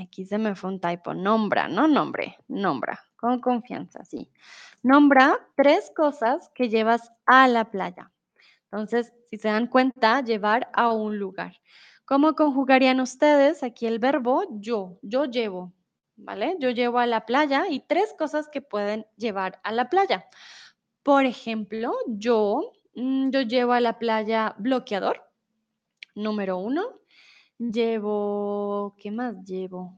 Aquí 0.00 0.24
se 0.24 0.38
me 0.38 0.54
fue 0.54 0.70
un 0.70 0.80
typo. 0.80 1.14
Nombra, 1.14 1.66
no 1.66 1.88
nombre, 1.88 2.38
nombra, 2.46 3.02
con 3.22 3.40
confianza, 3.40 4.04
sí. 4.04 4.30
Nombra 4.82 5.38
tres 5.56 5.90
cosas 5.96 6.50
que 6.54 6.68
llevas 6.68 7.10
a 7.24 7.48
la 7.48 7.70
playa. 7.70 8.10
Entonces, 8.64 9.14
si 9.30 9.38
se 9.38 9.48
dan 9.48 9.66
cuenta, 9.66 10.20
llevar 10.22 10.68
a 10.74 10.92
un 10.92 11.18
lugar. 11.18 11.54
¿Cómo 12.04 12.34
conjugarían 12.34 13.00
ustedes 13.00 13.62
aquí 13.62 13.86
el 13.86 13.98
verbo 13.98 14.44
yo? 14.50 14.98
Yo 15.00 15.24
llevo, 15.24 15.72
¿vale? 16.16 16.56
Yo 16.60 16.68
llevo 16.68 16.98
a 16.98 17.06
la 17.06 17.24
playa 17.24 17.64
y 17.70 17.80
tres 17.80 18.14
cosas 18.18 18.48
que 18.48 18.60
pueden 18.60 19.06
llevar 19.16 19.58
a 19.64 19.72
la 19.72 19.88
playa. 19.88 20.26
Por 21.02 21.24
ejemplo, 21.24 21.94
yo 22.06 22.72
Mm, 22.94 23.30
yo 23.30 23.42
llevo 23.42 23.72
a 23.72 23.80
la 23.80 23.98
playa 23.98 24.54
bloqueador, 24.58 25.22
número 26.14 26.58
uno. 26.58 26.82
Llevo, 27.58 28.94
¿qué 28.98 29.10
más 29.10 29.36
llevo? 29.44 29.96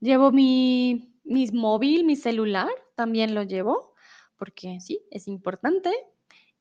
Llevo 0.00 0.32
mi, 0.32 1.09
móvil, 1.24 2.04
mi 2.04 2.16
celular, 2.16 2.70
también 2.94 3.34
lo 3.34 3.42
llevo, 3.42 3.94
porque 4.36 4.80
sí, 4.80 5.02
es 5.10 5.28
importante. 5.28 5.92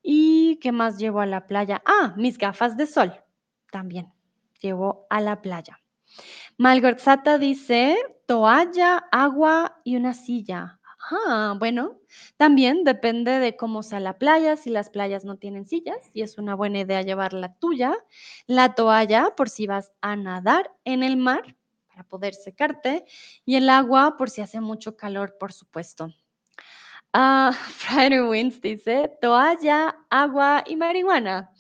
¿Y 0.02 0.58
qué 0.58 0.72
más 0.72 0.98
llevo 0.98 1.20
a 1.20 1.26
la 1.26 1.48
playa? 1.48 1.82
Ah, 1.86 2.14
mis 2.18 2.38
gafas 2.38 2.78
de 2.78 2.88
sol, 2.88 3.14
también 3.72 4.12
llevo 4.62 5.06
a 5.10 5.22
la 5.22 5.42
playa. 5.42 5.80
Malgorzata 6.58 7.38
dice 7.38 7.98
toalla, 8.26 8.98
agua 9.12 9.82
y 9.84 9.96
una 9.96 10.14
silla. 10.14 10.80
Ah, 11.12 11.56
bueno, 11.58 12.00
también 12.38 12.84
depende 12.84 13.40
de 13.40 13.56
cómo 13.56 13.84
sea 13.84 14.00
la 14.00 14.18
playa, 14.18 14.58
si 14.58 14.70
las 14.70 14.90
playas 14.90 15.24
no 15.24 15.38
tienen 15.38 15.66
sillas, 15.66 16.12
y 16.14 16.22
es 16.22 16.38
una 16.38 16.56
buena 16.56 16.80
idea 16.80 17.02
llevar 17.02 17.34
la 17.34 17.54
tuya, 17.56 17.96
la 18.48 18.76
toalla 18.76 19.34
por 19.36 19.50
si 19.50 19.66
vas 19.66 19.92
a 20.02 20.16
nadar 20.16 20.72
en 20.84 21.04
el 21.04 21.16
mar 21.18 21.56
para 22.00 22.08
poder 22.08 22.34
secarte, 22.34 23.04
y 23.46 23.56
el 23.56 23.70
agua 23.70 24.16
por 24.18 24.30
si 24.30 24.42
hace 24.42 24.62
mucho 24.62 24.96
calor, 24.96 25.36
por 25.38 25.52
supuesto. 25.52 26.14
Ah, 27.12 27.52
Friday 27.76 28.22
Wins 28.22 28.62
dice 28.62 29.12
toalla, 29.22 29.98
agua 30.10 30.64
y 30.66 30.78
marihuana. 30.78 31.52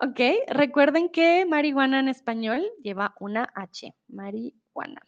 Ok, 0.00 0.20
recuerden 0.48 1.10
que 1.10 1.44
marihuana 1.44 2.00
en 2.00 2.08
español 2.08 2.66
lleva 2.82 3.14
una 3.20 3.50
H, 3.54 3.94
marihuana. 4.08 5.02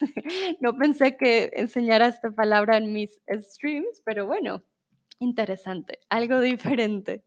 no 0.60 0.76
pensé 0.76 1.16
que 1.16 1.50
enseñara 1.54 2.08
esta 2.08 2.30
palabra 2.30 2.76
en 2.76 2.92
mis 2.92 3.22
streams, 3.28 4.02
pero 4.04 4.26
bueno, 4.26 4.62
interesante, 5.18 5.98
algo 6.10 6.40
diferente. 6.40 7.24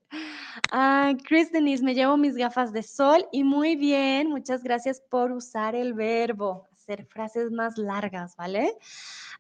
Ah, 0.72 1.14
Chris 1.24 1.52
Denise, 1.52 1.84
me 1.84 1.96
llevo 1.96 2.18
mis 2.18 2.36
gafas 2.36 2.72
de 2.72 2.84
sol 2.84 3.26
y 3.32 3.44
muy 3.44 3.76
bien, 3.76 4.30
muchas 4.30 4.64
gracias 4.64 5.02
por 5.10 5.32
usar 5.32 5.74
el 5.76 5.94
verbo, 5.94 6.68
hacer 6.84 7.06
frases 7.06 7.52
más 7.52 7.78
largas, 7.78 8.36
¿vale? 8.36 8.78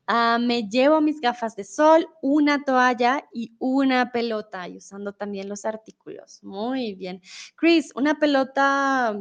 Ah, 0.07 0.37
me 0.39 0.69
llevo 0.69 1.01
mis 1.01 1.19
gafas 1.19 1.55
de 1.55 1.63
sol, 1.63 2.07
una 2.21 2.63
toalla 2.63 3.23
y 3.33 3.55
una 3.59 4.11
pelota, 4.11 4.67
y 4.67 4.77
usando 4.77 5.13
también 5.13 5.49
los 5.49 5.65
artículos. 5.65 6.43
Muy 6.43 6.95
bien. 6.95 7.21
Chris, 7.55 7.91
¿una 7.95 8.19
pelota 8.19 9.15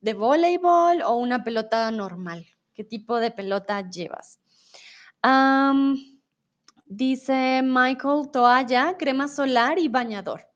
de 0.00 0.14
voleibol 0.14 1.02
o 1.02 1.16
una 1.16 1.44
pelota 1.44 1.90
normal? 1.90 2.46
qué 2.80 2.84
tipo 2.84 3.20
de 3.20 3.30
pelota 3.30 3.90
llevas. 3.90 4.40
dice 6.86 7.60
Michael, 7.62 8.30
toalla, 8.32 8.96
crema 8.96 9.28
solar 9.28 9.78
y 9.78 9.88
bañador. 9.88 10.49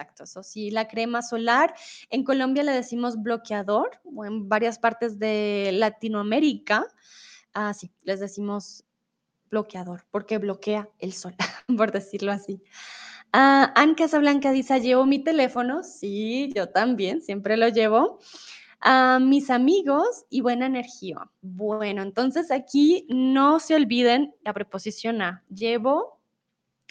Exacto. 0.00 0.24
Eso 0.24 0.42
sí, 0.42 0.70
la 0.70 0.88
crema 0.88 1.20
solar, 1.20 1.74
en 2.08 2.24
Colombia 2.24 2.62
le 2.62 2.72
decimos 2.72 3.22
bloqueador, 3.22 4.00
o 4.04 4.24
en 4.24 4.48
varias 4.48 4.78
partes 4.78 5.18
de 5.18 5.70
Latinoamérica, 5.74 6.86
ah, 7.52 7.74
sí, 7.74 7.90
les 8.02 8.18
decimos 8.18 8.84
bloqueador, 9.50 10.06
porque 10.10 10.38
bloquea 10.38 10.88
el 11.00 11.12
sol, 11.12 11.34
por 11.76 11.92
decirlo 11.92 12.32
así. 12.32 12.62
Uh, 13.34 13.68
Anne 13.74 13.94
Casablanca 13.94 14.52
dice, 14.52 14.80
llevo 14.80 15.04
mi 15.04 15.22
teléfono. 15.22 15.82
Sí, 15.82 16.50
yo 16.54 16.70
también, 16.70 17.20
siempre 17.20 17.58
lo 17.58 17.68
llevo 17.68 18.18
a 18.80 19.18
mis 19.20 19.50
amigos 19.50 20.24
y 20.30 20.40
buena 20.40 20.64
energía. 20.64 21.30
Bueno, 21.42 22.02
entonces 22.02 22.50
aquí 22.50 23.06
no 23.10 23.60
se 23.60 23.74
olviden 23.74 24.34
la 24.42 24.54
preposición 24.54 25.20
a. 25.20 25.44
Llevo 25.50 26.19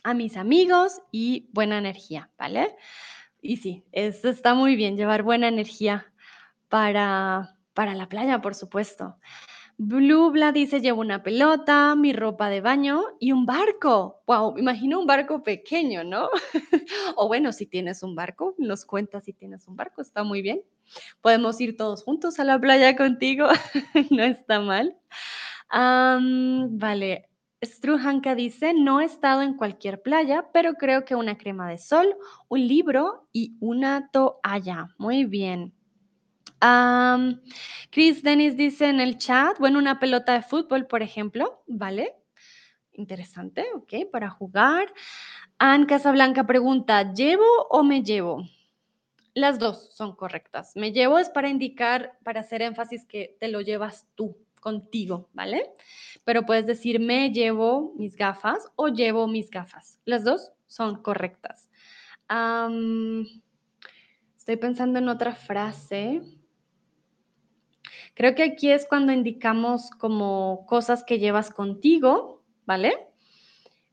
a 0.04 0.14
mis 0.14 0.38
amigos 0.38 1.02
y 1.12 1.50
buena 1.54 1.78
energía, 1.78 2.30
¿vale? 2.38 2.76
Y 3.42 3.58
sí, 3.58 3.86
está 3.92 4.54
muy 4.54 4.76
bien, 4.76 4.98
llevar 4.98 5.24
buena 5.24 5.48
energía 5.48 6.12
para, 6.68 7.56
para 7.74 7.94
la 7.94 8.10
playa, 8.10 8.42
por 8.42 8.56
supuesto. 8.56 9.18
Blubla 9.82 10.52
dice, 10.52 10.82
llevo 10.82 11.00
una 11.00 11.24
pelota, 11.24 11.96
mi 11.96 12.12
ropa 12.12 12.50
de 12.50 12.60
baño 12.60 13.02
y 13.18 13.32
un 13.32 13.46
barco. 13.46 14.22
Wow, 14.28 14.58
imagino 14.58 15.00
un 15.00 15.08
barco 15.08 15.42
pequeño, 15.42 16.04
¿no? 16.04 16.28
o 17.16 17.30
bueno, 17.30 17.54
si 17.54 17.66
tienes 17.66 18.04
un 18.04 18.14
barco, 18.14 18.56
nos 18.58 18.84
cuentas 18.84 19.24
si 19.24 19.32
tienes 19.32 19.70
un 19.70 19.78
barco, 19.78 20.02
está 20.02 20.26
muy 20.26 20.42
bien. 20.42 20.62
Podemos 21.22 21.62
ir 21.62 21.78
todos 21.78 22.04
juntos 22.04 22.42
a 22.42 22.44
la 22.44 22.60
playa 22.60 22.98
contigo, 22.98 23.48
no 24.12 24.24
está 24.24 24.60
mal. 24.60 24.98
vale, 25.72 27.29
Struhanka 27.62 28.36
dice, 28.36 28.74
no 28.74 29.02
he 29.02 29.06
estado 29.06 29.42
en 29.42 29.56
cualquier 29.56 30.02
playa, 30.02 30.50
pero 30.54 30.76
creo 30.76 31.04
que 31.04 31.16
una 31.16 31.38
crema 31.38 31.70
de 31.70 31.78
sol, 31.78 32.16
un 32.48 32.68
libro 32.68 33.28
y 33.34 33.58
una 33.60 34.10
toalla. 34.12 34.88
Muy 34.98 35.26
bien. 35.26 35.74
Chris 37.90 38.24
Dennis 38.24 38.56
dice 38.56 38.90
en 38.90 39.00
el 39.00 39.18
chat, 39.18 39.58
bueno, 39.60 39.80
una 39.80 40.00
pelota 40.00 40.34
de 40.34 40.42
fútbol, 40.42 40.88
por 40.88 41.02
ejemplo, 41.02 41.64
¿vale? 41.68 42.16
Interesante, 42.94 43.66
ok, 43.76 44.10
para 44.12 44.30
jugar. 44.30 44.94
Anne 45.58 45.86
Casablanca 45.86 46.46
pregunta, 46.46 47.14
¿llevo 47.14 47.46
o 47.70 47.84
me 47.84 48.04
llevo? 48.04 48.44
Las 49.34 49.60
dos 49.60 49.94
son 49.94 50.16
correctas. 50.16 50.76
Me 50.76 50.92
llevo 50.92 51.20
es 51.20 51.30
para 51.30 51.50
indicar, 51.50 52.18
para 52.24 52.42
hacer 52.42 52.62
énfasis 52.62 53.06
que 53.06 53.38
te 53.40 53.48
lo 53.50 53.62
llevas 53.62 54.08
tú 54.16 54.38
contigo, 54.60 55.30
¿vale? 55.34 55.72
Pero 56.24 56.46
puedes 56.46 56.66
decir 56.66 57.00
me 57.00 57.32
llevo 57.32 57.94
mis 57.98 58.16
gafas 58.16 58.72
o 58.76 58.90
llevo 58.90 59.28
mis 59.28 59.50
gafas. 59.50 60.00
Las 60.06 60.24
dos 60.24 60.52
son 60.68 61.02
correctas. 61.02 61.70
estoy 64.38 64.56
pensando 64.58 65.00
en 65.00 65.10
otra 65.10 65.36
frase. 65.36 66.22
Creo 68.14 68.36
que 68.36 68.44
aquí 68.44 68.70
es 68.70 68.86
cuando 68.88 69.12
indicamos 69.14 69.90
como 69.92 70.66
cosas 70.68 71.04
que 71.04 71.20
llevas 71.20 71.52
contigo, 71.52 72.44
¿vale? 72.66 72.94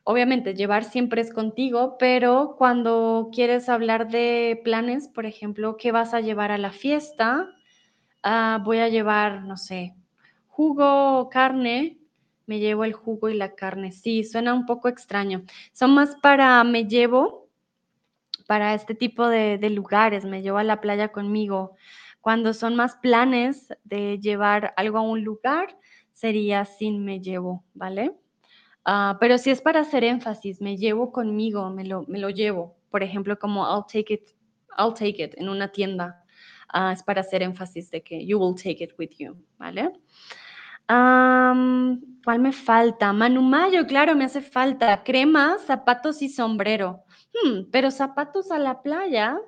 Obviamente, 0.08 0.54
llevar 0.54 0.84
siempre 0.84 1.20
es 1.20 1.32
contigo, 1.32 1.96
pero 1.98 2.54
cuando 2.56 3.30
quieres 3.32 3.68
hablar 3.68 4.08
de 4.08 4.60
planes, 4.62 5.08
por 5.08 5.26
ejemplo, 5.26 5.76
¿qué 5.76 5.90
vas 5.90 6.14
a 6.14 6.20
llevar 6.20 6.52
a 6.52 6.58
la 6.58 6.70
fiesta? 6.70 7.48
Ah, 8.22 8.60
voy 8.64 8.78
a 8.78 8.88
llevar, 8.88 9.42
no 9.42 9.56
sé, 9.56 9.94
jugo 10.56 11.28
carne, 11.28 11.98
me 12.46 12.58
llevo 12.58 12.84
el 12.84 12.94
jugo 12.94 13.28
y 13.28 13.34
la 13.34 13.54
carne. 13.54 13.92
Sí, 13.92 14.24
suena 14.24 14.54
un 14.54 14.64
poco 14.64 14.88
extraño. 14.88 15.42
Son 15.72 15.94
más 15.94 16.16
para 16.22 16.64
me 16.64 16.86
llevo, 16.86 17.50
para 18.46 18.72
este 18.72 18.94
tipo 18.94 19.28
de, 19.28 19.58
lugares, 19.68 20.24
me 20.24 20.40
llevo 20.40 20.56
a 20.56 20.64
la 20.64 20.80
playa 20.80 21.08
conmigo. 21.08 21.76
Cuando 22.22 22.54
son 22.54 22.74
más 22.74 22.96
planes 22.96 23.68
de 23.84 24.18
llevar 24.18 24.72
algo 24.78 24.96
a 24.96 25.02
un 25.02 25.22
lugar, 25.24 25.76
sería 26.12 26.64
sin 26.64 27.04
me 27.04 27.20
llevo, 27.20 27.62
¿vale? 27.74 28.14
Ah, 28.86 29.18
pero 29.20 29.36
si 29.36 29.50
es 29.50 29.60
para 29.60 29.80
hacer 29.80 30.04
énfasis, 30.04 30.62
me 30.62 30.78
llevo 30.78 31.12
conmigo, 31.12 31.68
me 31.68 31.84
lo, 31.84 32.04
me 32.04 32.18
lo 32.18 32.30
llevo. 32.30 32.78
Por 32.90 33.02
ejemplo, 33.02 33.38
como 33.38 33.62
I'll 33.62 33.84
take 33.86 34.14
it, 34.14 34.30
I'll 34.78 34.94
take 34.94 35.22
it 35.22 35.34
en 35.36 35.50
una 35.50 35.68
tienda. 35.68 36.24
Ah, 36.68 36.92
es 36.92 37.02
para 37.02 37.20
hacer 37.20 37.42
énfasis 37.42 37.90
de 37.90 38.02
que 38.02 38.24
you 38.26 38.38
will 38.38 38.54
take 38.54 38.82
it 38.82 38.92
with 38.98 39.10
you, 39.18 39.36
¿vale? 39.58 39.92
¿Cuál 40.88 42.38
me 42.38 42.52
falta? 42.52 43.12
Manumayo, 43.12 43.86
claro, 43.86 44.14
me 44.14 44.24
hace 44.24 44.40
falta. 44.40 45.02
Crema, 45.02 45.58
zapatos 45.58 46.22
y 46.22 46.28
sombrero. 46.28 47.04
Hmm, 47.32 47.70
pero 47.70 47.90
zapatos 47.90 48.50
a 48.50 48.58
la 48.58 48.82
playa, 48.82 49.38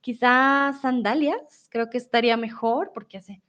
quizás 0.00 0.80
sandalias, 0.80 1.68
creo 1.70 1.90
que 1.90 1.98
estaría 1.98 2.36
mejor 2.36 2.92
porque 2.92 3.18
hace 3.18 3.42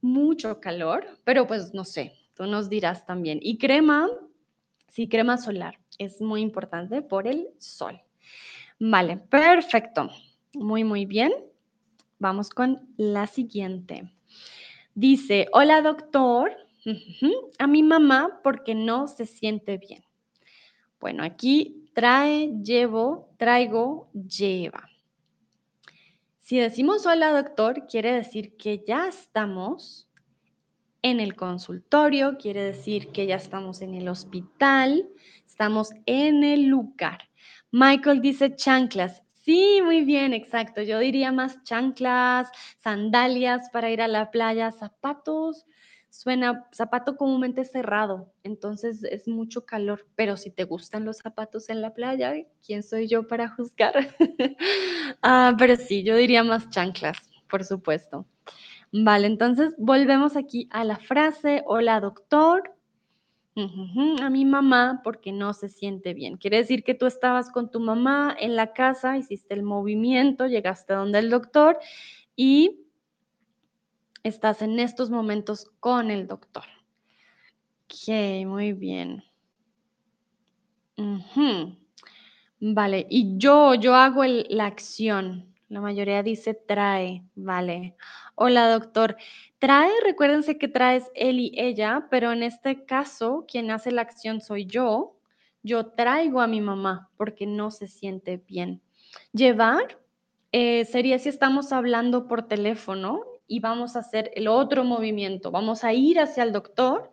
mucho 0.00 0.60
calor, 0.60 1.06
pero 1.24 1.46
pues 1.46 1.74
no 1.74 1.84
sé, 1.84 2.12
tú 2.34 2.44
nos 2.46 2.68
dirás 2.68 3.06
también. 3.06 3.38
Y 3.42 3.58
crema, 3.58 4.08
sí, 4.88 5.08
crema 5.08 5.38
solar, 5.38 5.78
es 5.98 6.20
muy 6.20 6.40
importante 6.40 7.02
por 7.02 7.26
el 7.26 7.48
sol. 7.58 8.00
Vale, 8.78 9.16
perfecto. 9.16 10.10
Muy, 10.52 10.84
muy 10.84 11.06
bien. 11.06 11.32
Vamos 12.18 12.50
con 12.50 12.88
la 12.96 13.26
siguiente. 13.26 14.12
Dice, 14.94 15.48
hola 15.52 15.82
doctor, 15.82 16.63
a 17.58 17.66
mi 17.66 17.82
mamá 17.82 18.40
porque 18.42 18.74
no 18.74 19.08
se 19.08 19.26
siente 19.26 19.78
bien. 19.78 20.04
Bueno, 21.00 21.22
aquí 21.22 21.88
trae, 21.94 22.52
llevo, 22.62 23.34
traigo, 23.36 24.10
lleva. 24.12 24.88
Si 26.42 26.58
decimos 26.58 27.06
hola 27.06 27.30
doctor, 27.30 27.86
quiere 27.86 28.12
decir 28.12 28.56
que 28.56 28.84
ya 28.86 29.08
estamos 29.08 30.08
en 31.02 31.20
el 31.20 31.36
consultorio, 31.36 32.36
quiere 32.38 32.62
decir 32.62 33.08
que 33.08 33.26
ya 33.26 33.36
estamos 33.36 33.80
en 33.82 33.94
el 33.94 34.08
hospital, 34.08 35.08
estamos 35.46 35.90
en 36.06 36.44
el 36.44 36.66
lugar. 36.66 37.28
Michael 37.70 38.20
dice 38.20 38.56
chanclas. 38.56 39.22
Sí, 39.32 39.80
muy 39.84 40.02
bien, 40.02 40.32
exacto. 40.32 40.80
Yo 40.80 40.98
diría 40.98 41.32
más 41.32 41.62
chanclas, 41.64 42.50
sandalias 42.82 43.68
para 43.70 43.90
ir 43.90 44.00
a 44.00 44.08
la 44.08 44.30
playa, 44.30 44.72
zapatos 44.72 45.66
suena 46.14 46.68
zapato 46.72 47.16
comúnmente 47.16 47.64
cerrado, 47.64 48.32
entonces 48.44 49.02
es 49.02 49.26
mucho 49.26 49.66
calor, 49.66 50.06
pero 50.14 50.36
si 50.36 50.50
te 50.50 50.62
gustan 50.62 51.04
los 51.04 51.18
zapatos 51.18 51.68
en 51.70 51.82
la 51.82 51.92
playa, 51.92 52.34
¿quién 52.64 52.84
soy 52.84 53.08
yo 53.08 53.26
para 53.26 53.48
juzgar? 53.48 54.14
ah, 55.22 55.56
pero 55.58 55.74
sí, 55.74 56.04
yo 56.04 56.14
diría 56.16 56.44
más 56.44 56.70
chanclas, 56.70 57.18
por 57.50 57.64
supuesto. 57.64 58.26
Vale, 58.92 59.26
entonces 59.26 59.72
volvemos 59.76 60.36
aquí 60.36 60.68
a 60.70 60.84
la 60.84 60.98
frase, 60.98 61.64
hola 61.66 61.98
doctor, 62.00 62.62
a 64.20 64.30
mi 64.30 64.44
mamá 64.44 65.00
porque 65.02 65.32
no 65.32 65.52
se 65.52 65.68
siente 65.68 66.14
bien. 66.14 66.36
Quiere 66.36 66.58
decir 66.58 66.84
que 66.84 66.94
tú 66.94 67.06
estabas 67.06 67.50
con 67.50 67.72
tu 67.72 67.80
mamá 67.80 68.36
en 68.38 68.54
la 68.54 68.72
casa, 68.72 69.16
hiciste 69.16 69.54
el 69.54 69.64
movimiento, 69.64 70.46
llegaste 70.46 70.94
donde 70.94 71.18
el 71.18 71.30
doctor 71.30 71.78
y 72.36 72.83
estás 74.24 74.62
en 74.62 74.80
estos 74.80 75.10
momentos 75.10 75.70
con 75.78 76.10
el 76.10 76.26
doctor. 76.26 76.64
Ok, 77.84 78.46
muy 78.46 78.72
bien. 78.72 79.22
Vale, 82.60 83.06
y 83.10 83.36
yo, 83.36 83.74
yo 83.74 83.94
hago 83.94 84.24
la 84.24 84.66
acción. 84.66 85.54
La 85.68 85.80
mayoría 85.80 86.22
dice 86.22 86.54
trae, 86.54 87.22
vale. 87.34 87.94
Hola, 88.34 88.70
doctor. 88.72 89.16
Trae, 89.58 89.90
recuérdense 90.02 90.56
que 90.56 90.68
traes 90.68 91.04
él 91.14 91.40
y 91.40 91.52
ella, 91.56 92.06
pero 92.10 92.32
en 92.32 92.42
este 92.42 92.84
caso, 92.84 93.44
quien 93.46 93.70
hace 93.70 93.92
la 93.92 94.02
acción 94.02 94.40
soy 94.40 94.66
yo. 94.66 95.16
Yo 95.62 95.86
traigo 95.86 96.40
a 96.40 96.46
mi 96.46 96.60
mamá 96.60 97.10
porque 97.16 97.46
no 97.46 97.70
se 97.70 97.88
siente 97.88 98.38
bien. 98.38 98.82
Llevar 99.32 99.98
eh, 100.52 100.84
sería 100.86 101.18
si 101.18 101.28
estamos 101.28 101.72
hablando 101.72 102.26
por 102.28 102.46
teléfono 102.46 103.33
y 103.46 103.60
vamos 103.60 103.96
a 103.96 104.00
hacer 104.00 104.30
el 104.34 104.48
otro 104.48 104.84
movimiento. 104.84 105.50
Vamos 105.50 105.84
a 105.84 105.92
ir 105.92 106.20
hacia 106.20 106.42
el 106.42 106.52
doctor 106.52 107.10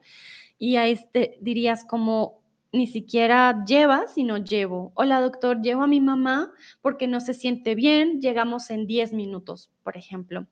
y 0.57 0.75
ahí 0.75 0.93
este, 0.93 1.37
dirías 1.41 1.85
como 1.85 2.41
ni 2.71 2.87
siquiera 2.87 3.63
lleva, 3.65 4.07
sino 4.07 4.37
llevo. 4.37 4.91
Hola 4.95 5.19
doctor, 5.19 5.61
llevo 5.61 5.83
a 5.83 5.87
mi 5.87 5.99
mamá 5.99 6.51
porque 6.81 7.07
no 7.07 7.19
se 7.19 7.33
siente 7.33 7.75
bien, 7.75 8.21
llegamos 8.21 8.69
en 8.69 8.87
10 8.87 9.13
minutos, 9.13 9.69
por 9.83 9.97
ejemplo. 9.97 10.47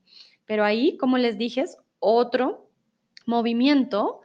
Pero 0.46 0.66
ahí, 0.66 0.98
como 0.98 1.18
les 1.18 1.38
dije, 1.38 1.62
es 1.62 1.78
otro 2.00 2.70
movimiento 3.26 4.22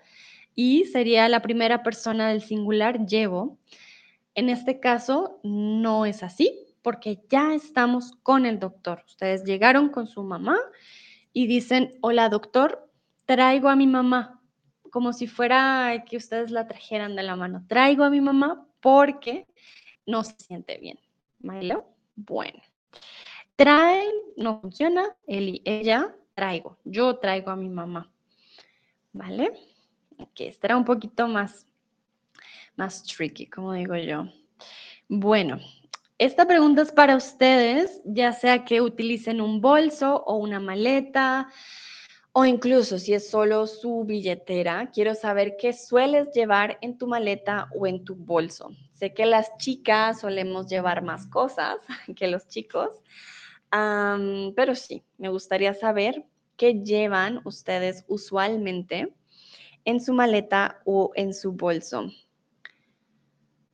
y 0.54 0.86
sería 0.86 1.28
la 1.28 1.42
primera 1.42 1.82
persona 1.82 2.28
del 2.28 2.42
singular 2.42 3.06
llevo. 3.06 3.58
En 4.34 4.48
este 4.48 4.80
caso 4.80 5.38
no 5.44 6.06
es 6.06 6.22
así 6.22 6.74
porque 6.82 7.22
ya 7.30 7.54
estamos 7.54 8.12
con 8.22 8.44
el 8.44 8.58
doctor. 8.58 9.04
Ustedes 9.06 9.44
llegaron 9.44 9.88
con 9.88 10.06
su 10.06 10.22
mamá 10.22 10.58
y 11.34 11.48
dicen, 11.48 11.98
hola 12.00 12.30
doctor, 12.30 12.88
traigo 13.26 13.68
a 13.68 13.76
mi 13.76 13.88
mamá, 13.88 14.40
como 14.90 15.12
si 15.12 15.26
fuera 15.26 16.04
que 16.08 16.16
ustedes 16.16 16.52
la 16.52 16.68
trajeran 16.68 17.16
de 17.16 17.24
la 17.24 17.34
mano. 17.34 17.64
Traigo 17.68 18.04
a 18.04 18.10
mi 18.10 18.20
mamá 18.20 18.66
porque 18.80 19.46
no 20.06 20.22
se 20.22 20.36
siente 20.38 20.78
bien. 20.78 20.98
¿Vale? 21.40 21.76
Bueno. 22.14 22.62
Traen, 23.56 24.14
no 24.36 24.60
funciona, 24.60 25.16
ella, 25.26 26.14
traigo. 26.34 26.78
Yo 26.84 27.18
traigo 27.18 27.50
a 27.50 27.56
mi 27.56 27.68
mamá. 27.68 28.10
¿Vale? 29.12 29.52
Ok, 30.18 30.40
estará 30.40 30.76
un 30.76 30.84
poquito 30.84 31.26
más, 31.26 31.66
más 32.76 33.02
tricky, 33.02 33.46
como 33.46 33.72
digo 33.72 33.96
yo. 33.96 34.28
Bueno, 35.08 35.58
esta 36.18 36.46
pregunta 36.46 36.82
es 36.82 36.92
para 36.92 37.16
ustedes, 37.16 38.00
ya 38.04 38.32
sea 38.32 38.64
que 38.64 38.80
utilicen 38.80 39.40
un 39.40 39.60
bolso 39.60 40.22
o 40.26 40.36
una 40.36 40.60
maleta, 40.60 41.48
o 42.32 42.44
incluso 42.44 42.98
si 42.98 43.14
es 43.14 43.30
solo 43.30 43.66
su 43.66 44.04
billetera, 44.04 44.90
quiero 44.92 45.14
saber 45.14 45.56
qué 45.56 45.72
sueles 45.72 46.32
llevar 46.34 46.78
en 46.82 46.98
tu 46.98 47.06
maleta 47.06 47.68
o 47.76 47.86
en 47.86 48.04
tu 48.04 48.16
bolso. 48.16 48.70
Sé 48.92 49.14
que 49.14 49.24
las 49.24 49.56
chicas 49.58 50.20
solemos 50.20 50.68
llevar 50.68 51.02
más 51.02 51.26
cosas 51.26 51.76
que 52.16 52.26
los 52.26 52.48
chicos, 52.48 52.90
pero 53.70 54.74
sí, 54.74 55.02
me 55.18 55.28
gustaría 55.28 55.74
saber 55.74 56.24
qué 56.56 56.74
llevan 56.74 57.40
ustedes 57.44 58.04
usualmente 58.08 59.12
en 59.84 60.00
su 60.00 60.12
maleta 60.12 60.80
o 60.84 61.12
en 61.14 61.34
su 61.34 61.52
bolso. 61.52 62.08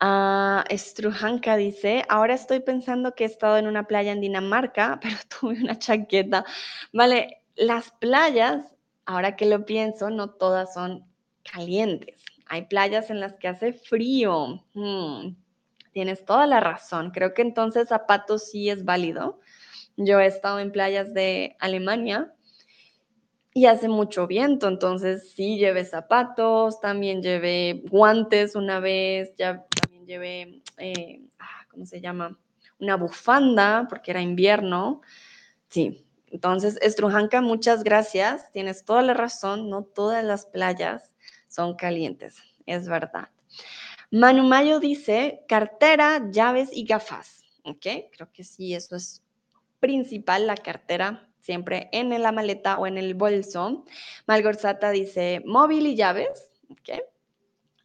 Ah, 0.02 0.64
Strujanka 0.70 1.56
dice, 1.56 2.04
ahora 2.08 2.32
estoy 2.34 2.60
pensando 2.60 3.14
que 3.14 3.24
he 3.24 3.26
estado 3.26 3.58
en 3.58 3.66
una 3.66 3.86
playa 3.86 4.12
en 4.12 4.22
Dinamarca, 4.22 4.98
pero 5.02 5.16
tuve 5.28 5.62
una 5.62 5.78
chaqueta. 5.78 6.44
Vale, 6.92 7.42
las 7.54 7.90
playas, 7.92 8.64
ahora 9.04 9.36
que 9.36 9.44
lo 9.44 9.66
pienso, 9.66 10.08
no 10.08 10.30
todas 10.30 10.72
son 10.72 11.04
calientes. 11.52 12.16
Hay 12.46 12.66
playas 12.66 13.10
en 13.10 13.20
las 13.20 13.34
que 13.36 13.48
hace 13.48 13.74
frío. 13.74 14.64
Hmm, 14.72 15.36
tienes 15.92 16.24
toda 16.24 16.46
la 16.46 16.60
razón. 16.60 17.10
Creo 17.10 17.34
que 17.34 17.42
entonces 17.42 17.88
zapatos 17.88 18.50
sí 18.50 18.70
es 18.70 18.84
válido. 18.84 19.40
Yo 19.96 20.18
he 20.18 20.26
estado 20.26 20.60
en 20.60 20.72
playas 20.72 21.12
de 21.12 21.56
Alemania 21.60 22.32
y 23.52 23.66
hace 23.66 23.88
mucho 23.88 24.26
viento, 24.26 24.68
entonces 24.68 25.32
sí 25.32 25.58
llevé 25.58 25.84
zapatos, 25.84 26.80
también 26.80 27.20
llevé 27.20 27.82
guantes 27.90 28.54
una 28.54 28.80
vez, 28.80 29.34
ya 29.36 29.66
llevé, 30.10 30.62
eh, 30.78 31.22
ah, 31.38 31.66
¿cómo 31.70 31.86
se 31.86 32.00
llama? 32.00 32.36
Una 32.80 32.96
bufanda, 32.96 33.86
porque 33.88 34.10
era 34.10 34.20
invierno. 34.20 35.02
Sí, 35.68 36.04
entonces, 36.26 36.78
Estrujanka, 36.82 37.40
muchas 37.40 37.84
gracias. 37.84 38.50
Tienes 38.52 38.84
toda 38.84 39.02
la 39.02 39.14
razón, 39.14 39.70
no 39.70 39.84
todas 39.84 40.24
las 40.24 40.46
playas 40.46 41.12
son 41.48 41.76
calientes, 41.76 42.36
es 42.66 42.88
verdad. 42.88 43.28
Manumayo 44.10 44.80
dice 44.80 45.44
cartera, 45.46 46.28
llaves 46.30 46.70
y 46.72 46.84
gafas. 46.84 47.44
¿Ok? 47.64 47.86
Creo 48.12 48.32
que 48.32 48.42
sí, 48.42 48.74
eso 48.74 48.96
es 48.96 49.22
principal, 49.78 50.46
la 50.46 50.56
cartera 50.56 51.28
siempre 51.40 51.88
en 51.92 52.10
la 52.20 52.32
maleta 52.32 52.78
o 52.78 52.86
en 52.86 52.98
el 52.98 53.14
bolso. 53.14 53.84
Malgorzata 54.26 54.90
dice 54.90 55.42
móvil 55.44 55.86
y 55.86 55.94
llaves. 55.94 56.48
¿ok? 56.68 57.00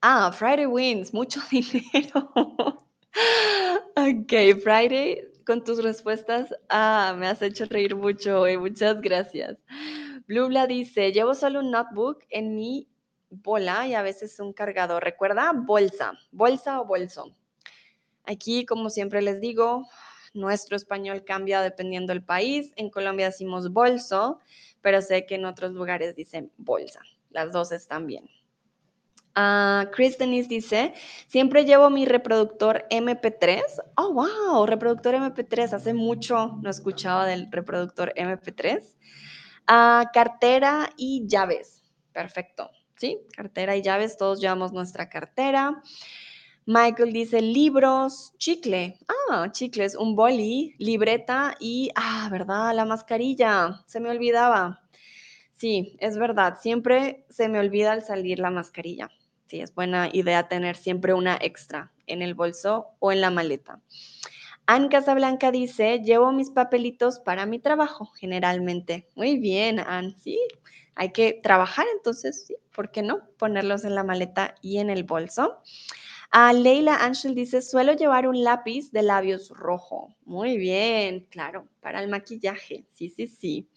Ah, 0.07 0.31
Friday 0.31 0.67
wins, 0.67 1.11
mucho 1.15 1.39
dinero. 1.51 2.29
ok, 3.95 4.61
Friday, 4.61 5.27
con 5.47 5.63
tus 5.63 5.81
respuestas, 5.83 6.53
ah, 6.69 7.15
me 7.17 7.25
has 7.25 7.41
hecho 7.41 7.65
reír 7.65 7.95
mucho 7.95 8.47
y 8.47 8.55
muchas 8.55 9.01
gracias. 9.01 9.57
Blubla 10.27 10.67
dice, 10.67 11.11
llevo 11.11 11.33
solo 11.33 11.61
un 11.61 11.71
notebook 11.71 12.19
en 12.29 12.55
mi 12.55 12.87
bola 13.31 13.87
y 13.87 13.95
a 13.95 14.03
veces 14.03 14.39
un 14.39 14.53
cargador. 14.53 15.03
Recuerda, 15.03 15.51
bolsa, 15.55 16.13
bolsa 16.31 16.81
o 16.81 16.85
bolso. 16.85 17.35
Aquí, 18.25 18.63
como 18.63 18.91
siempre 18.91 19.23
les 19.23 19.41
digo, 19.41 19.87
nuestro 20.35 20.75
español 20.75 21.23
cambia 21.25 21.63
dependiendo 21.63 22.13
del 22.13 22.23
país. 22.23 22.71
En 22.75 22.91
Colombia 22.91 23.31
decimos 23.31 23.73
bolso, 23.73 24.39
pero 24.81 25.01
sé 25.01 25.25
que 25.25 25.33
en 25.33 25.45
otros 25.45 25.71
lugares 25.71 26.15
dicen 26.15 26.51
bolsa. 26.57 26.99
Las 27.31 27.51
dos 27.51 27.71
están 27.71 28.05
bien. 28.05 28.29
Uh, 29.37 29.91
Chris 29.91 30.17
Denise 30.17 30.47
dice, 30.47 30.93
siempre 31.27 31.65
llevo 31.65 31.89
mi 31.89 32.05
reproductor 32.05 32.85
MP3. 32.89 33.63
Oh, 33.97 34.13
wow, 34.13 34.65
reproductor 34.65 35.13
MP3. 35.13 35.73
Hace 35.73 35.93
mucho 35.93 36.57
no 36.61 36.69
escuchaba 36.69 37.25
del 37.25 37.51
reproductor 37.51 38.13
MP3. 38.15 38.81
Ah, 39.67 40.09
cartera 40.13 40.89
y 40.95 41.27
llaves. 41.27 41.83
Perfecto. 42.13 42.71
¿Sí? 42.95 43.19
Cartera 43.35 43.75
y 43.75 43.81
llaves. 43.81 44.17
Todos 44.17 44.39
llevamos 44.39 44.71
nuestra 44.71 45.09
cartera. 45.09 45.81
Michael 46.65 47.11
dice 47.11 47.41
libros, 47.41 48.33
chicle. 48.37 48.97
Ah, 49.29 49.51
chicles, 49.51 49.95
un 49.95 50.15
boli, 50.15 50.75
libreta 50.79 51.57
y, 51.59 51.91
ah, 51.95 52.29
¿verdad? 52.31 52.73
La 52.73 52.85
mascarilla. 52.85 53.83
Se 53.85 53.99
me 53.99 54.09
olvidaba. 54.09 54.81
Sí, 55.57 55.97
es 55.99 56.17
verdad. 56.17 56.57
Siempre 56.61 57.25
se 57.29 57.49
me 57.49 57.59
olvida 57.59 57.91
al 57.91 58.03
salir 58.03 58.39
la 58.39 58.49
mascarilla. 58.49 59.09
Sí, 59.47 59.61
es 59.61 59.73
buena 59.75 60.09
idea 60.11 60.47
tener 60.47 60.75
siempre 60.75 61.13
una 61.13 61.37
extra 61.39 61.91
en 62.07 62.21
el 62.21 62.33
bolso 62.33 62.87
o 62.99 63.11
en 63.11 63.21
la 63.21 63.29
maleta. 63.29 63.79
Anne 64.67 64.89
Casablanca 64.89 65.51
dice, 65.51 65.99
llevo 65.99 66.31
mis 66.31 66.49
papelitos 66.49 67.19
para 67.19 67.45
mi 67.45 67.59
trabajo, 67.59 68.07
generalmente. 68.15 69.07
Muy 69.15 69.37
bien, 69.37 69.79
Anne, 69.79 70.15
sí. 70.23 70.39
Hay 70.95 71.11
que 71.11 71.39
trabajar, 71.43 71.85
entonces, 71.95 72.45
sí, 72.47 72.55
¿por 72.73 72.89
qué 72.89 73.03
no? 73.03 73.19
Ponerlos 73.37 73.83
en 73.85 73.93
la 73.93 74.03
maleta 74.03 74.55
y 74.61 74.79
en 74.79 74.89
el 74.89 75.03
bolso. 75.03 75.61
A 76.31 76.51
Leila 76.53 76.97
Angel 77.05 77.35
dice, 77.35 77.61
suelo 77.61 77.93
llevar 77.93 78.27
un 78.27 78.43
lápiz 78.43 78.91
de 78.91 79.03
labios 79.03 79.49
rojo. 79.49 80.15
Muy 80.25 80.57
bien, 80.57 81.27
claro, 81.29 81.67
para 81.81 82.01
el 82.01 82.09
maquillaje. 82.09 82.85
Sí, 82.93 83.09
sí, 83.09 83.27
sí. 83.27 83.69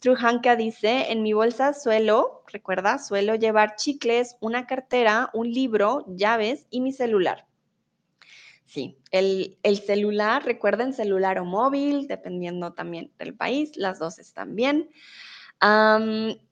Struhanka 0.00 0.56
dice, 0.56 1.12
en 1.12 1.22
mi 1.22 1.34
bolsa 1.34 1.74
suelo, 1.74 2.42
recuerda, 2.46 2.98
suelo 2.98 3.34
llevar 3.34 3.76
chicles, 3.76 4.34
una 4.40 4.66
cartera, 4.66 5.28
un 5.34 5.52
libro, 5.52 6.06
llaves 6.08 6.64
y 6.70 6.80
mi 6.80 6.90
celular. 6.90 7.46
Sí, 8.64 8.96
el, 9.10 9.58
celular, 9.84 10.42
recuerden 10.46 10.94
celular 10.94 11.38
o 11.38 11.44
móvil, 11.44 12.08
dependiendo 12.08 12.72
también 12.72 13.12
del 13.18 13.34
país, 13.34 13.76
las 13.76 13.98
dos 13.98 14.18
están 14.18 14.56
bien. 14.56 14.88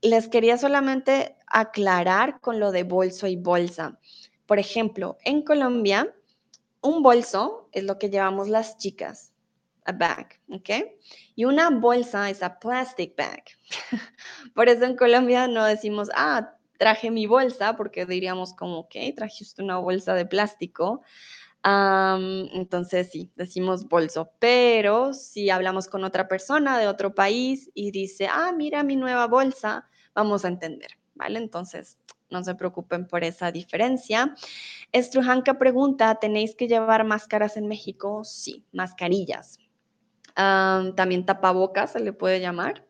les 0.03 0.29
quería 0.29 0.59
solamente 0.59 1.35
aclarar 1.47 2.43
con 2.43 2.61
lo 2.61 2.71
de 2.71 2.83
bolso 2.83 3.29
y 3.29 3.37
bolsa. 3.37 3.99
Por 4.45 4.59
ejemplo, 4.59 5.17
en 5.25 5.41
Colombia, 5.41 6.15
un 6.83 7.03
bolso 7.03 7.71
es 7.73 7.85
lo 7.85 7.99
que 7.99 8.11
llevamos 8.11 8.51
las 8.51 8.77
chicas, 8.77 9.28
a 9.89 9.93
bag, 9.93 10.39
¿ok? 10.51 10.71
Y 11.35 11.47
una 11.47 11.71
bolsa 11.71 12.29
es 12.29 12.43
a 12.43 12.59
plastic 12.59 13.17
bag. 13.17 13.43
Por 14.55 14.69
eso 14.69 14.85
en 14.85 14.97
Colombia 14.97 15.49
no 15.49 15.65
decimos, 15.65 16.11
ah, 16.15 16.55
traje 16.79 17.11
mi 17.11 17.27
bolsa, 17.27 17.75
porque 17.77 18.05
diríamos 18.05 18.53
como, 18.53 18.81
ok, 18.81 18.95
trajiste 19.17 19.63
una 19.63 19.79
bolsa 19.79 20.15
de 20.15 20.27
plástico. 20.27 21.03
entonces 21.65 23.11
sí, 23.11 23.33
decimos 23.35 23.89
bolso, 23.89 24.31
pero 24.39 25.13
si 25.15 25.51
hablamos 25.51 25.89
con 25.89 26.05
otra 26.05 26.29
persona 26.29 26.79
de 26.79 26.87
otro 26.87 27.15
país 27.15 27.71
y 27.75 27.91
dice, 27.91 28.29
ah, 28.31 28.53
mira 28.57 28.83
mi 28.85 28.97
nueva 28.97 29.27
bolsa, 29.27 29.89
vamos 30.15 30.45
a 30.45 30.49
entender, 30.49 30.99
¿vale? 31.15 31.39
Entonces, 31.39 31.99
no 32.31 32.45
se 32.45 32.55
preocupen 32.55 33.07
por 33.07 33.25
esa 33.25 33.51
diferencia. 33.51 34.35
Estrujanka 34.93 35.59
pregunta, 35.59 36.15
¿tenéis 36.17 36.55
que 36.55 36.69
llevar 36.69 37.05
máscaras 37.05 37.57
en 37.57 37.67
México? 37.69 38.23
Sí, 38.25 38.65
mascarillas 38.73 39.59
también 40.39 41.27
tapabocas 41.27 41.93
se 41.93 42.01
le 42.01 42.13
puede 42.13 42.41
llamar. 42.41 42.87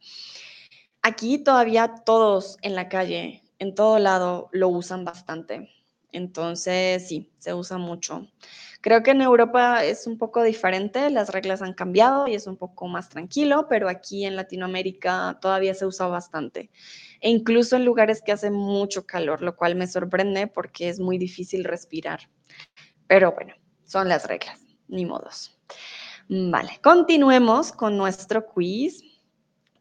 Aquí 1.03 1.39
todavía 1.39 1.95
todos 2.05 2.59
en 2.61 2.75
la 2.75 2.89
calle, 2.89 3.43
en 3.59 3.75
todo 3.75 3.99
lado, 3.99 4.51
lo 4.53 4.69
usan 4.69 5.05
bastante. 5.05 5.71
Entonces, 6.13 7.09
sí, 7.09 7.33
se 7.39 7.55
usa 7.55 7.79
mucho. 7.79 8.29
Creo 8.81 9.03
que 9.03 9.11
en 9.11 9.23
Europa 9.23 9.85
es 9.85 10.07
un 10.07 10.19
poco 10.19 10.43
diferente, 10.43 11.11
las 11.11 11.31
reglas 11.31 11.63
han 11.63 11.75
cambiado 11.75 12.29
y 12.29 12.35
es 12.35 12.47
un 12.47 12.57
poco 12.57 12.87
más 12.87 13.09
tranquilo, 13.09 13.67
pero 13.69 13.89
aquí 13.89 14.25
en 14.25 14.37
Latinoamérica 14.37 15.39
todavía 15.41 15.75
se 15.75 15.87
usa 15.87 16.07
bastante. 16.07 16.71
E 17.21 17.31
incluso 17.31 17.77
en 17.77 17.85
lugares 17.85 18.23
que 18.23 18.33
hace 18.33 18.51
mucho 18.51 19.05
calor, 19.05 19.43
lo 19.43 19.57
cual 19.57 19.75
me 19.75 19.87
sorprende 19.87 20.47
porque 20.47 20.89
es 20.89 21.01
muy 21.01 21.19
difícil 21.19 21.65
respirar. 21.65 22.29
Pero 23.09 23.33
bueno, 23.33 23.55
son 23.85 24.09
las 24.09 24.27
reglas, 24.29 24.61
ni 24.87 25.05
modos. 25.05 25.59
Vale, 26.29 26.79
continuemos 26.83 27.73
con 27.73 27.97
nuestro 27.97 28.45
quiz. 28.47 29.03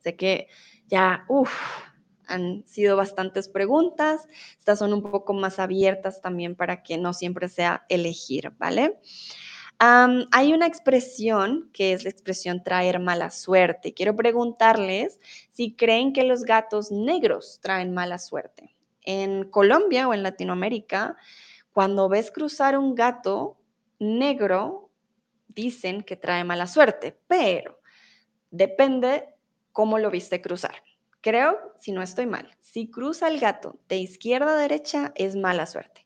Sé 0.02 0.16
que 0.16 0.48
ya, 0.88 1.26
uff, 1.28 1.52
han 2.28 2.64
sido 2.66 2.96
bastantes 2.96 3.50
preguntas. 3.50 4.28
Estas 4.58 4.80
son 4.80 4.94
un 4.94 5.02
poco 5.02 5.34
más 5.34 5.60
abiertas 5.60 6.22
también 6.22 6.56
para 6.56 6.84
que 6.84 6.98
no 6.98 7.14
siempre 7.14 7.50
sea 7.50 7.86
elegir, 7.90 8.52
¿vale? 8.58 9.00
hay 9.80 10.54
una 10.54 10.66
expresión 10.66 11.70
que 11.72 11.94
es 11.94 12.04
la 12.04 12.10
expresión 12.10 12.64
traer 12.64 13.00
mala 13.00 13.30
suerte. 13.30 13.94
Quiero 13.94 14.16
preguntarles 14.16 15.20
si 15.52 15.76
creen 15.76 16.14
que 16.14 16.24
los 16.24 16.46
gatos 16.46 16.92
negros 16.92 17.60
traen 17.62 17.94
mala 17.94 18.18
suerte. 18.18 18.76
En 19.04 19.44
Colombia 19.52 20.08
o 20.08 20.16
en 20.16 20.24
Latinoamérica, 20.24 21.16
cuando 21.74 22.10
ves 22.10 22.32
cruzar 22.32 22.76
un 22.76 22.96
gato 22.96 23.58
negro 24.00 24.87
dicen 25.48 26.04
que 26.04 26.16
trae 26.16 26.44
mala 26.44 26.68
suerte, 26.68 27.20
pero 27.28 27.80
depende 28.52 29.30
cómo 29.72 30.00
lo 30.00 30.10
viste 30.10 30.42
cruzar. 30.42 30.84
Creo, 31.22 31.74
si 31.80 31.92
no 31.92 32.02
estoy 32.02 32.26
mal, 32.26 32.56
si 32.62 32.90
cruza 32.90 33.28
el 33.28 33.40
gato 33.40 33.80
de 33.88 33.98
izquierda 33.98 34.54
a 34.54 34.62
derecha 34.62 35.12
es 35.16 35.36
mala 35.36 35.66
suerte, 35.66 36.06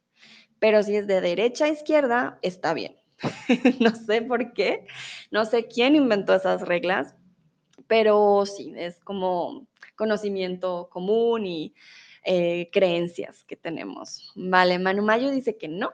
pero 0.60 0.84
si 0.84 0.96
es 0.96 1.08
de 1.08 1.22
derecha 1.22 1.66
a 1.66 1.70
izquierda 1.70 2.40
está 2.42 2.74
bien. 2.74 2.98
no 3.80 3.96
sé 3.96 4.22
por 4.22 4.54
qué, 4.54 4.88
no 5.30 5.46
sé 5.46 5.68
quién 5.68 5.96
inventó 5.96 6.34
esas 6.34 6.62
reglas, 6.62 7.16
pero 7.88 8.46
sí, 8.46 8.74
es 8.78 9.00
como 9.04 9.68
conocimiento 9.96 10.90
común 10.90 11.46
y 11.46 11.76
eh, 12.24 12.70
creencias 12.72 13.44
que 13.46 13.56
tenemos. 13.56 14.32
Vale, 14.36 14.80
Manu 14.80 15.04
Mayo 15.04 15.30
dice 15.30 15.58
que 15.58 15.68
no, 15.68 15.92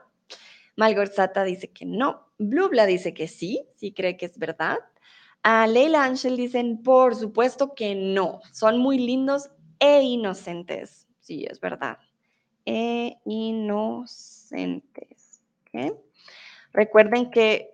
Malgorzata 0.76 1.44
dice 1.44 1.72
que 1.72 1.84
no. 1.84 2.27
Blubla 2.38 2.86
dice 2.86 3.12
que 3.14 3.28
sí, 3.28 3.66
sí 3.76 3.92
cree 3.92 4.16
que 4.16 4.26
es 4.26 4.38
verdad. 4.38 4.78
A 5.42 5.66
Leila 5.66 6.04
Angel 6.04 6.36
dicen, 6.36 6.82
por 6.82 7.14
supuesto 7.14 7.74
que 7.74 7.94
no. 7.94 8.40
Son 8.52 8.78
muy 8.78 8.98
lindos 8.98 9.50
e 9.78 10.02
inocentes. 10.02 11.06
Sí, 11.20 11.46
es 11.48 11.60
verdad. 11.60 11.98
e 12.64 13.16
inocentes. 13.24 15.08
Recuerden 16.72 17.30
que 17.30 17.70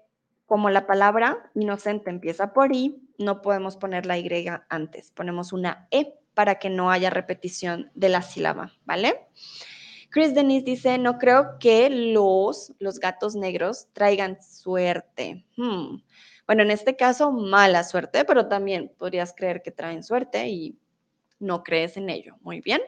como 0.47 0.71
la 0.71 0.87
palabra 0.87 1.51
inocente 1.55 2.11
empieza 2.11 2.53
por 2.53 2.75
I, 2.75 3.01
no 3.19 3.43
podemos 3.43 3.77
poner 3.77 4.07
la 4.07 4.19
Y 4.19 4.47
antes. 4.69 5.11
Ponemos 5.11 5.53
una 5.53 5.89
E 5.91 6.15
para 6.35 6.59
que 6.59 6.71
no 6.71 6.91
haya 6.91 7.11
repetición 7.11 7.91
de 7.95 8.09
la 8.09 8.23
sílaba, 8.23 8.73
¿vale? 8.85 9.29
Chris 10.15 10.33
Denise 10.33 10.65
dice, 10.65 10.97
no 10.97 11.19
creo 11.19 11.59
que 11.59 11.91
los, 11.91 12.73
los 12.79 13.01
gatos 13.01 13.35
negros 13.35 13.89
traigan 13.93 14.41
suerte. 14.41 15.45
Hmm. 15.57 15.97
Bueno, 16.47 16.63
en 16.63 16.71
este 16.71 16.95
caso, 16.95 17.33
mala 17.33 17.83
suerte, 17.83 18.25
pero 18.25 18.47
también 18.47 18.93
podrías 18.97 19.35
creer 19.37 19.61
que 19.61 19.73
traen 19.73 20.05
suerte 20.05 20.47
y 20.47 20.79
no 21.41 21.65
crees 21.65 21.97
en 21.97 22.11
ello. 22.11 22.37
Muy 22.43 22.61
bien. 22.61 22.81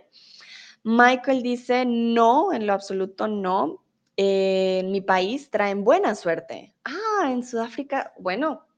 Michael 0.85 1.43
dice, 1.43 1.85
no, 1.85 2.53
en 2.53 2.65
lo 2.65 2.75
absoluto 2.75 3.27
no. 3.27 3.83
en 4.17 4.93
mi 4.93 5.01
país 5.01 5.51
traen 5.51 5.83
buena 5.83 6.15
suerte. 6.15 6.75
Ah, 6.85 7.33
en 7.33 7.45
Sudáfrica, 7.45 8.13
bueno, 8.21 8.69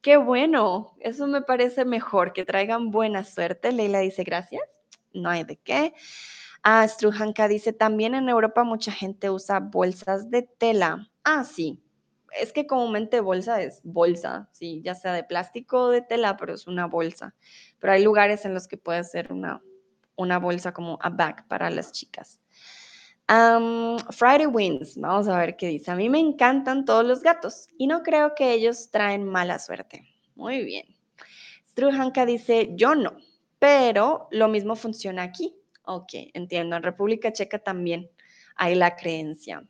qué 0.00 0.16
bueno. 0.16 0.96
Eso 0.98 1.28
me 1.28 1.42
parece 1.42 1.84
mejor, 1.84 2.32
que 2.32 2.44
traigan 2.44 2.90
buena 2.90 3.22
suerte. 3.22 3.70
Leila 3.70 4.00
dice, 4.00 4.24
gracias. 4.24 4.64
No 5.14 5.30
hay 5.30 5.44
de 5.44 5.56
qué. 5.56 5.94
Ah, 6.62 6.86
Strujanka 6.86 7.48
dice, 7.48 7.72
también 7.72 8.14
en 8.14 8.28
Europa 8.28 8.62
mucha 8.62 8.92
gente 8.92 9.30
usa 9.30 9.58
bolsas 9.60 10.30
de 10.30 10.42
tela. 10.42 11.10
Ah, 11.24 11.44
sí. 11.44 11.82
Es 12.40 12.52
que 12.52 12.66
comúnmente 12.66 13.20
bolsa 13.20 13.60
es 13.60 13.80
bolsa, 13.84 14.48
sí, 14.52 14.80
ya 14.82 14.94
sea 14.94 15.12
de 15.12 15.24
plástico 15.24 15.82
o 15.82 15.88
de 15.90 16.00
tela, 16.00 16.36
pero 16.36 16.54
es 16.54 16.66
una 16.66 16.86
bolsa. 16.86 17.34
Pero 17.78 17.92
hay 17.92 18.02
lugares 18.02 18.44
en 18.44 18.54
los 18.54 18.68
que 18.68 18.78
puede 18.78 19.04
ser 19.04 19.32
una, 19.32 19.62
una 20.16 20.38
bolsa 20.38 20.72
como 20.72 20.98
a 21.02 21.10
bag 21.10 21.46
para 21.48 21.68
las 21.68 21.92
chicas. 21.92 22.38
Friday 24.10 24.46
Wins, 24.46 24.96
vamos 24.96 25.28
a 25.28 25.38
ver 25.38 25.56
qué 25.56 25.68
dice. 25.68 25.90
A 25.90 25.96
mí 25.96 26.08
me 26.10 26.18
encantan 26.18 26.84
todos 26.84 27.04
los 27.04 27.22
gatos 27.22 27.66
y 27.78 27.86
no 27.86 28.02
creo 28.02 28.34
que 28.34 28.52
ellos 28.52 28.90
traen 28.90 29.24
mala 29.24 29.58
suerte. 29.58 30.06
Muy 30.34 30.64
bien. 30.64 30.86
Strujanka 31.70 32.26
dice, 32.26 32.70
yo 32.74 32.94
no, 32.94 33.16
pero 33.58 34.28
lo 34.30 34.48
mismo 34.48 34.76
funciona 34.76 35.22
aquí. 35.22 35.54
Ok, 35.84 36.12
entiendo. 36.34 36.76
En 36.76 36.82
República 36.82 37.32
Checa 37.32 37.58
también 37.58 38.10
hay 38.56 38.74
la 38.74 38.96
creencia. 38.96 39.66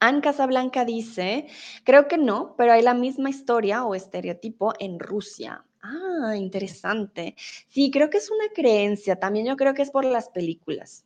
Anne 0.00 0.20
Casablanca 0.20 0.84
dice, 0.84 1.46
creo 1.82 2.08
que 2.08 2.18
no, 2.18 2.54
pero 2.56 2.72
hay 2.72 2.82
la 2.82 2.94
misma 2.94 3.30
historia 3.30 3.84
o 3.84 3.94
estereotipo 3.94 4.74
en 4.78 4.98
Rusia. 4.98 5.64
Ah, 5.82 6.34
interesante. 6.36 7.36
Sí, 7.68 7.90
creo 7.90 8.10
que 8.10 8.18
es 8.18 8.30
una 8.30 8.48
creencia. 8.54 9.16
También 9.16 9.46
yo 9.46 9.56
creo 9.56 9.74
que 9.74 9.82
es 9.82 9.90
por 9.90 10.04
las 10.04 10.28
películas. 10.28 11.04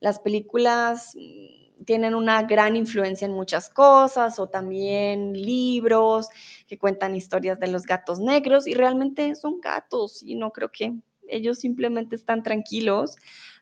Las 0.00 0.18
películas 0.18 1.14
mm, 1.14 1.84
tienen 1.84 2.14
una 2.14 2.42
gran 2.42 2.76
influencia 2.76 3.26
en 3.26 3.32
muchas 3.32 3.70
cosas 3.70 4.38
o 4.38 4.48
también 4.48 5.32
libros 5.32 6.28
que 6.66 6.78
cuentan 6.78 7.16
historias 7.16 7.58
de 7.60 7.68
los 7.68 7.84
gatos 7.84 8.20
negros 8.20 8.66
y 8.66 8.74
realmente 8.74 9.34
son 9.34 9.60
gatos 9.60 10.22
y 10.22 10.34
no 10.34 10.52
creo 10.52 10.70
que 10.70 10.94
ellos 11.28 11.58
simplemente 11.58 12.16
están 12.16 12.42
tranquilos 12.42 13.16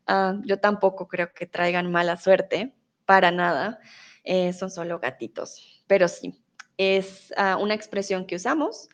Ah, 0.07 0.37
yo 0.45 0.59
tampoco 0.59 1.09
creo 1.09 1.33
que 1.33 1.47
traigan 1.47 1.91
mala 1.91 2.17
suerte, 2.17 2.75
para 3.07 3.31
nada. 3.31 3.79
Eh, 4.25 4.53
son 4.53 4.71
solo 4.71 4.99
gatitos. 4.99 5.83
Pero 5.87 6.09
sí, 6.09 6.43
es 6.77 7.33
ah, 7.37 7.57
una 7.61 7.75
expresión 7.75 8.27
que 8.27 8.37
usamos. 8.37 8.89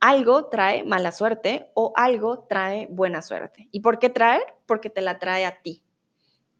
Algo 0.00 0.46
trae 0.46 0.82
mala 0.84 1.12
suerte 1.12 1.70
o 1.74 1.92
algo 1.94 2.46
trae 2.48 2.86
buena 2.90 3.20
suerte. 3.20 3.68
¿Y 3.70 3.80
por 3.80 3.98
qué 3.98 4.08
traer? 4.08 4.42
Porque 4.66 4.88
te 4.88 5.02
la 5.02 5.18
trae 5.18 5.44
a 5.44 5.60
ti. 5.60 5.82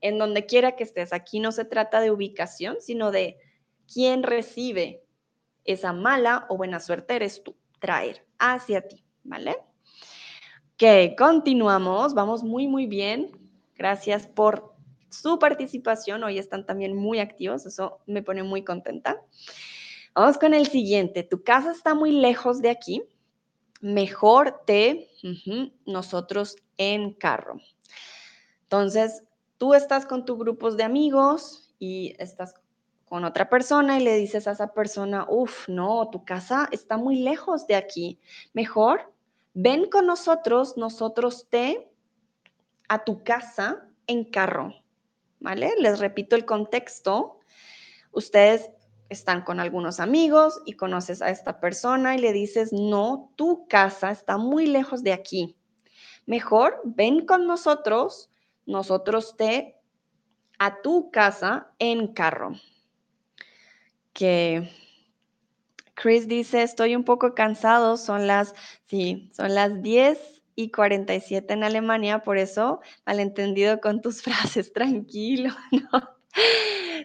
En 0.03 0.19
donde 0.19 0.47
quiera 0.47 0.77
que 0.77 0.85
estés, 0.85 1.13
aquí 1.13 1.41
no 1.41 1.53
se 1.53 1.65
trata 1.65 2.01
de 2.01 2.11
ubicación, 2.11 2.77
sino 2.81 3.11
de 3.11 3.39
quién 3.93 4.23
recibe 4.23 5.03
esa 5.65 5.93
mala 5.93 6.47
o 6.49 6.57
buena 6.57 6.81
suerte, 6.81 7.17
eres 7.17 7.43
tú, 7.43 7.57
traer 7.79 8.27
hacia 8.39 8.87
ti, 8.87 9.05
¿vale? 9.25 9.57
Ok, 10.75 11.17
continuamos, 11.19 12.15
vamos 12.15 12.43
muy, 12.43 12.67
muy 12.67 12.87
bien. 12.87 13.40
Gracias 13.81 14.27
por 14.27 14.75
su 15.09 15.39
participación. 15.39 16.23
Hoy 16.23 16.39
están 16.39 16.67
también 16.67 16.95
muy 16.95 17.19
activos. 17.19 17.65
Eso 17.65 18.01
me 18.05 18.23
pone 18.23 18.43
muy 18.43 18.63
contenta. 18.63 19.23
Vamos 20.15 20.37
con 20.37 20.53
el 20.53 20.67
siguiente. 20.67 21.23
Tu 21.23 21.43
casa 21.43 21.73
está 21.73 21.95
muy 21.95 22.13
lejos 22.13 22.61
de 22.61 22.69
aquí. 22.69 23.03
Mejor 23.81 24.65
te 24.67 25.09
nosotros 25.87 26.57
en 26.77 27.15
carro. 27.15 27.57
Entonces, 28.65 29.23
tú 29.57 29.73
estás 29.73 30.05
con 30.05 30.27
tus 30.27 30.37
grupos 30.37 30.77
de 30.77 30.83
amigos 30.83 31.75
y 31.79 32.15
estás 32.19 32.53
con 33.07 33.25
otra 33.25 33.49
persona 33.49 33.99
y 33.99 34.05
le 34.05 34.15
dices 34.17 34.47
a 34.47 34.51
esa 34.51 34.75
persona, 34.75 35.25
uff, 35.27 35.71
no, 35.71 36.11
tu 36.11 36.23
casa 36.27 36.69
está 36.71 36.99
muy 36.99 37.21
lejos 37.21 37.67
de 37.67 37.77
aquí. 37.77 38.21
Mejor, 38.53 39.11
ven 39.55 39.89
con 39.89 40.05
nosotros, 40.05 40.77
nosotros 40.77 41.47
te 41.49 41.90
a 42.91 43.05
tu 43.05 43.23
casa 43.23 43.87
en 44.09 44.25
carro, 44.25 44.75
¿vale? 45.39 45.73
Les 45.79 46.01
repito 46.01 46.35
el 46.35 46.45
contexto. 46.45 47.39
Ustedes 48.11 48.69
están 49.09 49.43
con 49.43 49.61
algunos 49.61 50.01
amigos 50.01 50.61
y 50.67 50.73
conoces 50.73 51.23
a 51.23 51.31
esta 51.31 51.61
persona 51.61 52.17
y 52.17 52.19
le 52.19 52.33
dices, 52.33 52.73
no, 52.73 53.33
tu 53.37 53.69
casa 53.69 54.11
está 54.11 54.39
muy 54.39 54.67
lejos 54.67 55.05
de 55.05 55.13
aquí. 55.13 55.57
Mejor 56.27 56.81
ven 56.85 57.27
con 57.27 57.47
nosotros, 57.47 58.29
nosotros 58.67 59.37
te 59.37 59.77
a 60.59 60.83
tu 60.83 61.13
casa 61.13 61.71
en 61.79 62.09
carro. 62.09 62.55
Que 64.13 64.69
Chris 65.95 66.27
dice, 66.27 66.65
estoy 66.65 66.97
un 66.97 67.05
poco 67.05 67.37
cansado, 67.37 67.97
son 67.97 68.27
las, 68.27 68.53
sí, 68.87 69.31
son 69.33 69.55
las 69.55 69.81
10 69.81 70.40
y 70.61 70.71
47 70.71 71.55
en 71.55 71.65
Alemania, 71.65 72.23
por 72.23 72.37
eso 72.37 72.81
malentendido 73.07 73.81
con 73.81 74.03
tus 74.03 74.23
frases, 74.23 74.73
tranquilo, 74.73 75.55
no, 75.73 76.11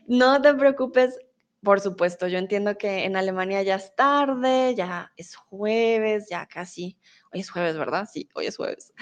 no 0.07 0.41
te 0.41 0.53
preocupes. 0.53 1.17
Por 1.63 1.79
supuesto, 1.79 2.27
yo 2.27 2.37
entiendo 2.37 2.77
que 2.77 3.05
en 3.05 3.15
Alemania 3.15 3.63
ya 3.63 3.75
es 3.75 3.95
tarde, 3.95 4.75
ya 4.75 5.11
es 5.17 5.35
jueves, 5.35 6.27
ya 6.29 6.45
casi, 6.45 6.95
hoy 7.33 7.39
es 7.39 7.49
jueves, 7.49 7.75
¿verdad? 7.75 8.07
Sí, 8.11 8.29
hoy 8.35 8.45
es 8.45 8.57
jueves. 8.57 8.93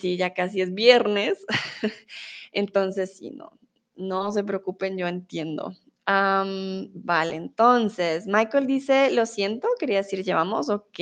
sí, 0.00 0.16
ya 0.16 0.32
casi 0.32 0.62
es 0.62 0.72
viernes. 0.72 1.44
entonces, 2.52 3.14
sí, 3.18 3.30
no, 3.32 3.58
no 3.94 4.32
se 4.32 4.42
preocupen, 4.42 4.96
yo 4.96 5.06
entiendo. 5.06 5.74
vale, 6.06 7.34
entonces, 7.34 8.26
Michael 8.26 8.66
dice, 8.66 9.10
lo 9.10 9.26
siento, 9.26 9.68
quería 9.78 9.98
decir 9.98 10.24
llevamos, 10.24 10.70
ok, 10.70 10.98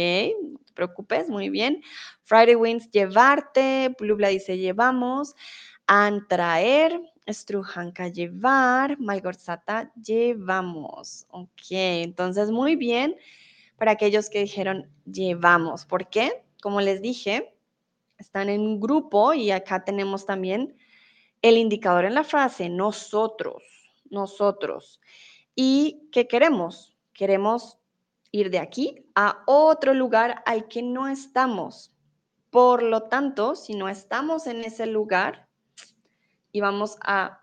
preocupes, 0.79 1.29
muy 1.29 1.51
bien. 1.51 1.83
Friday 2.23 2.55
Wins, 2.55 2.89
llevarte. 2.93 3.95
Plubla 3.99 4.29
dice 4.29 4.57
llevamos. 4.57 5.35
Antraer. 5.87 7.01
Strujanka, 7.29 8.09
llevar. 8.09 8.99
Malgorzata, 9.01 9.93
llevamos. 10.01 11.27
Ok, 11.31 11.71
entonces 11.71 12.51
muy 12.51 12.77
bien 12.77 13.17
para 13.77 13.93
aquellos 13.93 14.31
que 14.31 14.41
dijeron 14.41 14.89
llevamos. 15.05 15.85
¿Por 15.85 16.09
qué? 16.09 16.45
Como 16.63 16.81
les 16.81 17.03
dije, 17.03 17.55
están 18.19 18.49
en 18.49 18.61
un 18.61 18.81
grupo 18.81 19.35
y 19.35 19.51
acá 19.51 19.85
tenemos 19.85 20.27
también 20.27 20.77
el 21.43 21.57
indicador 21.57 22.05
en 22.05 22.15
la 22.15 22.25
frase, 22.25 22.69
nosotros, 22.69 23.63
nosotros. 24.11 25.01
¿Y 25.55 26.09
qué 26.13 26.29
queremos? 26.29 26.97
Queremos 27.13 27.78
ir 28.31 28.51
de 28.51 28.59
aquí 28.59 29.07
a 29.15 29.43
otro 29.47 29.95
lugar 29.95 30.43
al 30.47 30.69
que 30.69 30.83
no 30.83 31.09
estamos. 31.09 31.95
Por 32.51 32.83
lo 32.83 33.05
tanto, 33.05 33.57
si 33.57 33.75
no 33.75 33.89
estamos 33.89 34.47
en 34.47 34.65
ese 34.65 34.87
lugar 34.87 35.49
y 36.53 36.61
vamos 36.61 36.97
a 37.03 37.41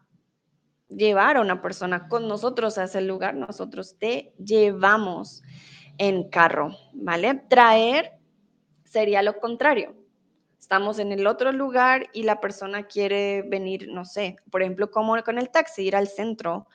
llevar 0.90 1.38
a 1.38 1.42
una 1.42 1.62
persona 1.62 2.08
con 2.08 2.28
nosotros 2.28 2.78
a 2.78 2.86
ese 2.86 3.02
lugar, 3.02 3.36
nosotros 3.36 3.98
te 3.98 4.34
llevamos 4.38 5.44
en 5.98 6.30
carro, 6.30 6.76
¿vale? 6.94 7.36
Traer 7.50 8.14
sería 8.84 9.22
lo 9.22 9.40
contrario. 9.40 9.96
Estamos 10.60 10.98
en 11.00 11.12
el 11.12 11.28
otro 11.28 11.52
lugar 11.52 12.10
y 12.14 12.24
la 12.24 12.42
persona 12.42 12.88
quiere 12.88 13.44
venir, 13.44 13.88
no 13.90 14.04
sé, 14.06 14.38
por 14.50 14.64
ejemplo, 14.64 14.90
como 14.90 15.22
con 15.24 15.38
el 15.38 15.50
taxi, 15.50 15.84
ir 15.84 15.96
al 15.96 16.08
centro 16.08 16.68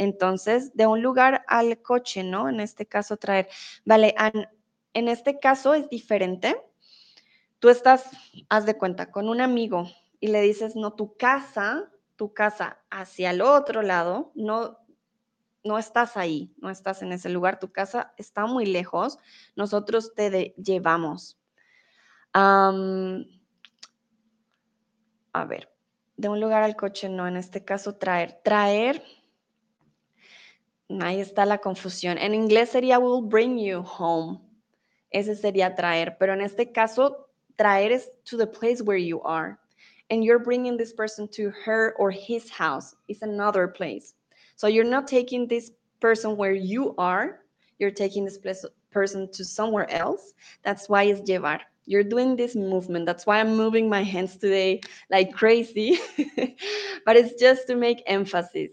entonces, 0.00 0.74
de 0.74 0.86
un 0.86 1.02
lugar 1.02 1.44
al 1.46 1.82
coche, 1.82 2.24
¿no? 2.24 2.48
En 2.48 2.58
este 2.58 2.86
caso, 2.86 3.18
traer. 3.18 3.48
Vale, 3.84 4.14
en 4.94 5.08
este 5.08 5.38
caso 5.38 5.74
es 5.74 5.90
diferente. 5.90 6.58
Tú 7.58 7.68
estás, 7.68 8.08
haz 8.48 8.64
de 8.64 8.78
cuenta, 8.78 9.10
con 9.10 9.28
un 9.28 9.42
amigo 9.42 9.90
y 10.18 10.28
le 10.28 10.40
dices, 10.40 10.74
no, 10.74 10.94
tu 10.94 11.18
casa, 11.18 11.90
tu 12.16 12.32
casa 12.32 12.78
hacia 12.88 13.30
el 13.30 13.42
otro 13.42 13.82
lado, 13.82 14.32
no, 14.34 14.78
no 15.64 15.76
estás 15.76 16.16
ahí, 16.16 16.54
no 16.56 16.70
estás 16.70 17.02
en 17.02 17.12
ese 17.12 17.28
lugar, 17.28 17.58
tu 17.58 17.70
casa 17.70 18.14
está 18.16 18.46
muy 18.46 18.64
lejos, 18.64 19.18
nosotros 19.54 20.14
te 20.14 20.54
llevamos. 20.56 21.38
a 22.32 22.72
ver, 25.46 25.70
de 26.16 26.28
un 26.30 26.40
lugar 26.40 26.62
al 26.62 26.74
coche, 26.74 27.10
no, 27.10 27.28
en 27.28 27.36
este 27.36 27.66
caso 27.66 27.96
traer. 27.96 28.40
Traer, 28.42 29.02
ahí 31.00 31.20
está 31.20 31.46
la 31.46 31.58
confusión. 31.58 32.18
En 32.18 32.34
inglés 32.34 32.70
sería 32.70 32.98
will 32.98 33.22
bring 33.22 33.58
you 33.58 33.82
home. 33.82 34.40
Ese 35.10 35.36
sería 35.36 35.74
traer, 35.74 36.16
pero 36.18 36.32
en 36.32 36.40
este 36.40 36.72
caso, 36.72 37.28
traer 37.56 37.92
es 37.92 38.10
to 38.24 38.36
the 38.36 38.46
place 38.46 38.82
where 38.82 38.98
you 38.98 39.20
are. 39.22 39.58
And 40.10 40.24
you're 40.24 40.42
bringing 40.42 40.76
this 40.76 40.92
person 40.92 41.28
to 41.28 41.52
her 41.64 41.94
or 41.98 42.10
his 42.10 42.50
house. 42.50 42.94
It's 43.06 43.22
another 43.22 43.68
place. 43.68 44.14
So 44.56 44.66
you're 44.66 44.84
not 44.84 45.06
taking 45.06 45.46
this 45.46 45.70
person 46.00 46.36
where 46.36 46.52
you 46.52 46.94
are, 46.98 47.40
you're 47.78 47.92
taking 47.92 48.24
this 48.24 48.38
person 48.90 49.30
to 49.30 49.44
somewhere 49.44 49.88
else. 49.90 50.32
That's 50.64 50.88
why 50.88 51.04
it's 51.04 51.20
llevar. 51.20 51.60
You're 51.86 52.04
doing 52.04 52.36
this 52.36 52.54
movement. 52.54 53.06
That's 53.06 53.26
why 53.26 53.40
I'm 53.40 53.56
moving 53.56 53.88
my 53.88 54.02
hands 54.02 54.36
today 54.36 54.80
like 55.10 55.32
crazy. 55.32 55.98
but 57.06 57.16
it's 57.16 57.40
just 57.40 57.66
to 57.68 57.76
make 57.76 58.02
emphasis. 58.06 58.70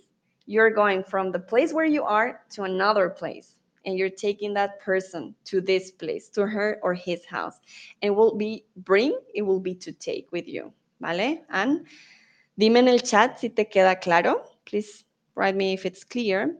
You're 0.47 0.71
going 0.71 1.03
from 1.03 1.31
the 1.31 1.39
place 1.39 1.73
where 1.73 1.85
you 1.85 2.03
are 2.03 2.41
to 2.51 2.63
another 2.63 3.09
place. 3.09 3.53
And 3.85 3.97
you're 3.97 4.09
taking 4.09 4.53
that 4.55 4.81
person 4.81 5.33
to 5.45 5.61
this 5.61 5.91
place, 5.91 6.27
to 6.29 6.45
her 6.45 6.77
or 6.81 6.93
his 6.93 7.25
house. 7.25 7.59
And 8.01 8.15
will 8.15 8.35
be 8.35 8.65
bring, 8.77 9.17
it 9.33 9.43
will 9.43 9.61
be 9.61 9.75
to 9.75 9.91
take 9.93 10.29
with 10.31 10.47
you. 10.47 10.73
¿Vale? 10.99 11.43
And 11.49 11.85
dime 12.57 12.77
en 12.77 12.87
el 12.87 12.99
chat 12.99 13.39
si 13.39 13.49
te 13.49 13.65
queda 13.65 14.01
claro. 14.01 14.43
Please 14.65 15.05
write 15.35 15.55
me 15.55 15.73
if 15.73 15.85
it's 15.85 16.03
clear. 16.03 16.57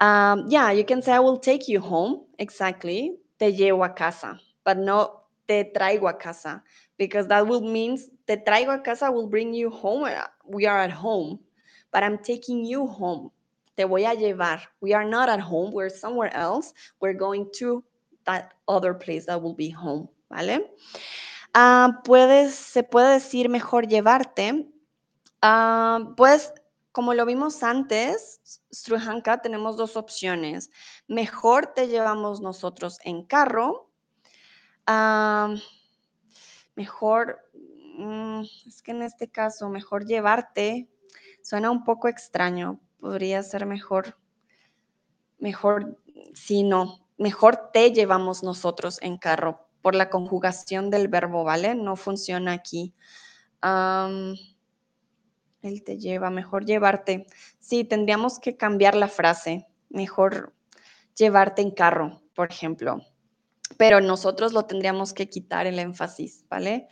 Um, 0.00 0.46
yeah, 0.48 0.72
you 0.72 0.84
can 0.84 1.02
say, 1.02 1.12
I 1.12 1.20
will 1.20 1.38
take 1.38 1.68
you 1.68 1.80
home. 1.80 2.24
Exactly. 2.38 3.16
Te 3.38 3.52
llevo 3.52 3.84
a 3.84 3.90
casa. 3.90 4.40
But 4.64 4.78
no, 4.78 5.20
te 5.46 5.70
traigo 5.76 6.08
a 6.08 6.14
casa. 6.14 6.62
Because 6.96 7.28
that 7.28 7.46
will 7.46 7.60
means 7.60 8.08
te 8.26 8.36
traigo 8.36 8.74
a 8.74 8.80
casa 8.80 9.12
will 9.12 9.28
bring 9.28 9.54
you 9.54 9.70
home. 9.70 10.08
We 10.44 10.66
are 10.66 10.78
at 10.78 10.90
home. 10.90 11.38
But 11.92 12.02
I'm 12.02 12.18
taking 12.18 12.64
you 12.64 12.86
home. 12.86 13.30
Te 13.76 13.84
voy 13.84 14.04
a 14.04 14.14
llevar. 14.14 14.60
We 14.80 14.94
are 14.94 15.04
not 15.04 15.28
at 15.28 15.40
home. 15.40 15.72
We're 15.72 15.90
somewhere 15.90 16.34
else. 16.34 16.72
We're 17.00 17.14
going 17.14 17.50
to 17.58 17.84
that 18.24 18.54
other 18.66 18.94
place 18.94 19.26
that 19.26 19.40
will 19.40 19.54
be 19.54 19.70
home. 19.70 20.08
¿Vale? 20.30 20.70
Puedes, 22.04 22.54
se 22.54 22.82
puede 22.82 23.14
decir 23.14 23.48
mejor 23.48 23.86
llevarte. 23.86 24.68
Uh, 25.42 26.14
puedes 26.16 26.52
como 26.98 27.14
lo 27.14 27.26
vimos 27.26 27.62
antes, 27.62 28.40
Struhanka, 28.72 29.40
tenemos 29.40 29.76
dos 29.76 29.96
opciones. 29.96 30.68
Mejor 31.06 31.68
te 31.68 31.86
llevamos 31.86 32.40
nosotros 32.40 32.98
en 33.04 33.24
carro. 33.24 33.88
mejor, 36.74 37.38
mm, 37.98 38.40
es 38.66 38.82
que 38.82 38.90
en 38.90 39.02
este 39.02 39.28
caso, 39.28 39.68
mejor 39.68 40.06
llevarte 40.06 40.88
suena 41.48 41.70
un 41.70 41.82
poco 41.82 42.08
extraño. 42.08 42.78
Podría 43.00 43.42
ser 43.42 43.64
mejor, 43.64 44.18
mejor, 45.38 45.98
si 46.34 46.62
no, 46.62 47.08
mejor 47.16 47.70
te 47.72 47.90
llevamos 47.92 48.42
nosotros 48.42 48.98
en 49.00 49.16
carro 49.16 49.66
por 49.80 49.94
la 49.94 50.10
conjugación 50.10 50.90
del 50.90 51.08
verbo, 51.08 51.44
¿vale? 51.44 51.74
No 51.74 51.96
funciona 51.96 52.52
aquí. 52.52 52.92
Él 55.62 55.84
te 55.84 55.96
lleva, 55.96 56.28
mejor 56.28 56.66
llevarte. 56.66 57.26
Sí, 57.60 57.82
tendríamos 57.82 58.38
que 58.38 58.58
cambiar 58.58 58.94
la 58.94 59.08
frase. 59.08 59.66
Mejor 59.88 60.54
llevarte 61.16 61.62
en 61.62 61.70
carro, 61.70 62.20
por 62.34 62.50
ejemplo. 62.52 63.00
Pero 63.78 64.02
nosotros 64.02 64.52
lo 64.52 64.66
tendríamos 64.66 65.14
que 65.14 65.30
quitar 65.30 65.66
el 65.66 65.78
énfasis, 65.78 66.44
¿vale? 66.50 66.88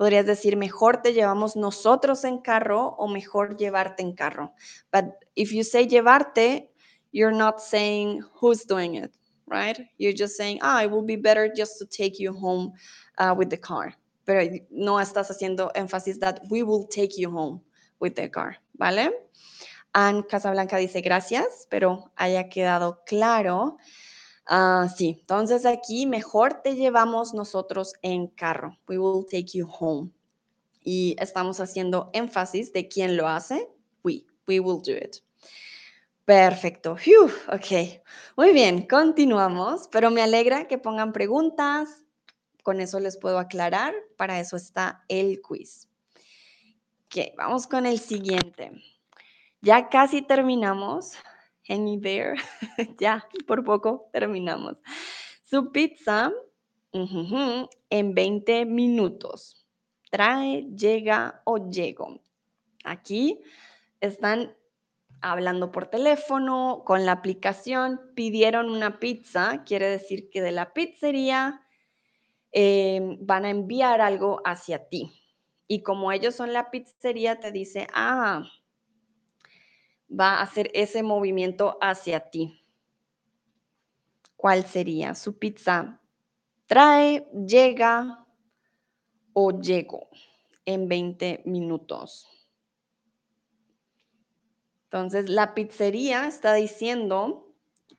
Podrías 0.00 0.24
decir, 0.24 0.56
mejor 0.56 1.02
te 1.02 1.12
llevamos 1.12 1.56
nosotros 1.56 2.24
en 2.24 2.38
carro 2.38 2.96
o 2.96 3.06
mejor 3.06 3.58
llevarte 3.58 4.02
en 4.02 4.14
carro. 4.14 4.54
But 4.90 5.12
if 5.34 5.52
you 5.52 5.62
say 5.62 5.86
llevarte, 5.86 6.70
you're 7.12 7.36
not 7.36 7.60
saying 7.60 8.22
who's 8.40 8.64
doing 8.64 8.94
it, 8.94 9.12
right? 9.46 9.78
You're 9.98 10.16
just 10.16 10.38
saying, 10.38 10.58
ah, 10.62 10.82
it 10.82 10.90
will 10.90 11.04
be 11.04 11.16
better 11.16 11.52
just 11.54 11.78
to 11.80 11.84
take 11.84 12.18
you 12.18 12.32
home 12.32 12.72
uh, 13.18 13.34
with 13.36 13.50
the 13.50 13.58
car. 13.58 13.94
Pero 14.24 14.40
no 14.70 15.00
estás 15.00 15.28
haciendo 15.28 15.70
énfasis 15.74 16.18
that 16.20 16.40
we 16.48 16.62
will 16.62 16.86
take 16.86 17.18
you 17.18 17.30
home 17.30 17.60
with 18.00 18.14
the 18.14 18.30
car, 18.30 18.56
¿vale? 18.78 19.10
Anne 19.92 20.22
Casablanca 20.22 20.78
dice 20.78 21.02
gracias, 21.02 21.66
pero 21.68 22.10
haya 22.16 22.48
quedado 22.48 23.02
claro. 23.04 23.76
Ah, 24.52 24.88
sí, 24.96 25.18
entonces 25.20 25.64
aquí 25.64 26.06
mejor 26.06 26.54
te 26.54 26.74
llevamos 26.74 27.32
nosotros 27.34 27.94
en 28.02 28.26
carro. 28.26 28.76
We 28.88 28.98
will 28.98 29.24
take 29.24 29.56
you 29.56 29.68
home. 29.70 30.10
Y 30.82 31.14
estamos 31.20 31.60
haciendo 31.60 32.10
énfasis 32.14 32.72
de 32.72 32.88
quién 32.88 33.16
lo 33.16 33.28
hace. 33.28 33.68
We, 34.02 34.24
we 34.48 34.58
will 34.58 34.82
do 34.82 34.90
it. 34.90 35.18
Perfecto. 36.24 36.96
ok. 37.46 38.02
Muy 38.36 38.52
bien, 38.52 38.88
continuamos, 38.88 39.86
pero 39.86 40.10
me 40.10 40.20
alegra 40.20 40.66
que 40.66 40.78
pongan 40.78 41.12
preguntas. 41.12 42.02
Con 42.64 42.80
eso 42.80 42.98
les 42.98 43.16
puedo 43.18 43.38
aclarar. 43.38 43.94
Para 44.16 44.40
eso 44.40 44.56
está 44.56 45.04
el 45.06 45.40
quiz. 45.42 45.88
Ok, 47.06 47.36
vamos 47.36 47.68
con 47.68 47.86
el 47.86 48.00
siguiente. 48.00 48.72
Ya 49.60 49.88
casi 49.88 50.22
terminamos. 50.22 51.12
Hang 51.70 52.00
there. 52.02 52.34
ya, 52.98 53.24
por 53.46 53.64
poco 53.64 54.10
terminamos. 54.12 54.76
Su 55.44 55.70
pizza 55.70 56.32
en 56.92 58.14
20 58.14 58.66
minutos. 58.66 59.66
Trae, 60.10 60.66
llega 60.76 61.40
o 61.44 61.70
llego. 61.70 62.20
Aquí 62.84 63.40
están 64.00 64.56
hablando 65.20 65.70
por 65.70 65.86
teléfono, 65.86 66.82
con 66.84 67.06
la 67.06 67.12
aplicación, 67.12 68.00
pidieron 68.16 68.70
una 68.70 68.98
pizza, 68.98 69.62
quiere 69.64 69.88
decir 69.88 70.30
que 70.30 70.42
de 70.42 70.50
la 70.50 70.72
pizzería 70.72 71.60
eh, 72.52 73.16
van 73.20 73.44
a 73.44 73.50
enviar 73.50 74.00
algo 74.00 74.40
hacia 74.44 74.88
ti. 74.88 75.12
Y 75.68 75.82
como 75.82 76.10
ellos 76.10 76.34
son 76.34 76.52
la 76.52 76.70
pizzería, 76.72 77.38
te 77.38 77.52
dice, 77.52 77.86
ah, 77.94 78.42
va 80.10 80.38
a 80.38 80.42
hacer 80.42 80.70
ese 80.74 81.02
movimiento 81.02 81.78
hacia 81.80 82.20
ti. 82.30 82.64
¿Cuál 84.36 84.66
sería? 84.66 85.14
Su 85.14 85.38
pizza 85.38 86.00
trae, 86.66 87.28
llega 87.46 88.26
o 89.32 89.60
llego 89.60 90.08
en 90.64 90.88
20 90.88 91.42
minutos. 91.44 92.26
Entonces, 94.84 95.28
la 95.28 95.54
pizzería 95.54 96.26
está 96.26 96.54
diciendo 96.54 97.54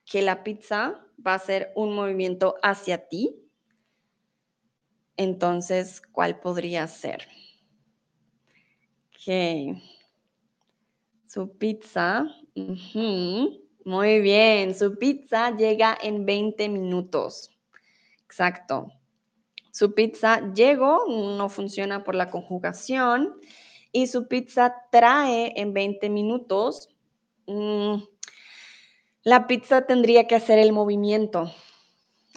que 0.05 0.22
la 0.22 0.43
pizza 0.43 1.05
va 1.26 1.34
a 1.34 1.36
hacer 1.36 1.72
un 1.76 1.95
movimiento 1.95 2.55
hacia 2.64 3.07
ti. 3.07 3.49
Entonces, 5.16 6.01
¿cuál 6.01 6.39
podría 6.39 6.88
ser? 6.88 7.28
Ok. 9.16 9.91
Su 11.32 11.58
pizza. 11.58 12.26
Muy 13.86 14.20
bien. 14.20 14.76
Su 14.76 14.98
pizza 14.98 15.56
llega 15.56 15.98
en 16.02 16.26
20 16.26 16.68
minutos. 16.68 17.50
Exacto. 18.26 18.92
Su 19.72 19.94
pizza 19.94 20.52
llegó, 20.54 21.06
no 21.08 21.48
funciona 21.48 22.04
por 22.04 22.16
la 22.16 22.30
conjugación. 22.30 23.40
Y 23.94 24.08
su 24.08 24.28
pizza 24.28 24.76
trae 24.92 25.54
en 25.56 25.72
20 25.72 26.10
minutos. 26.10 26.90
Mm, 27.48 28.04
la 29.24 29.48
pizza 29.48 29.86
tendría 29.86 30.28
que 30.28 30.36
hacer 30.36 30.60
el 30.60 30.74
movimiento. 30.74 31.50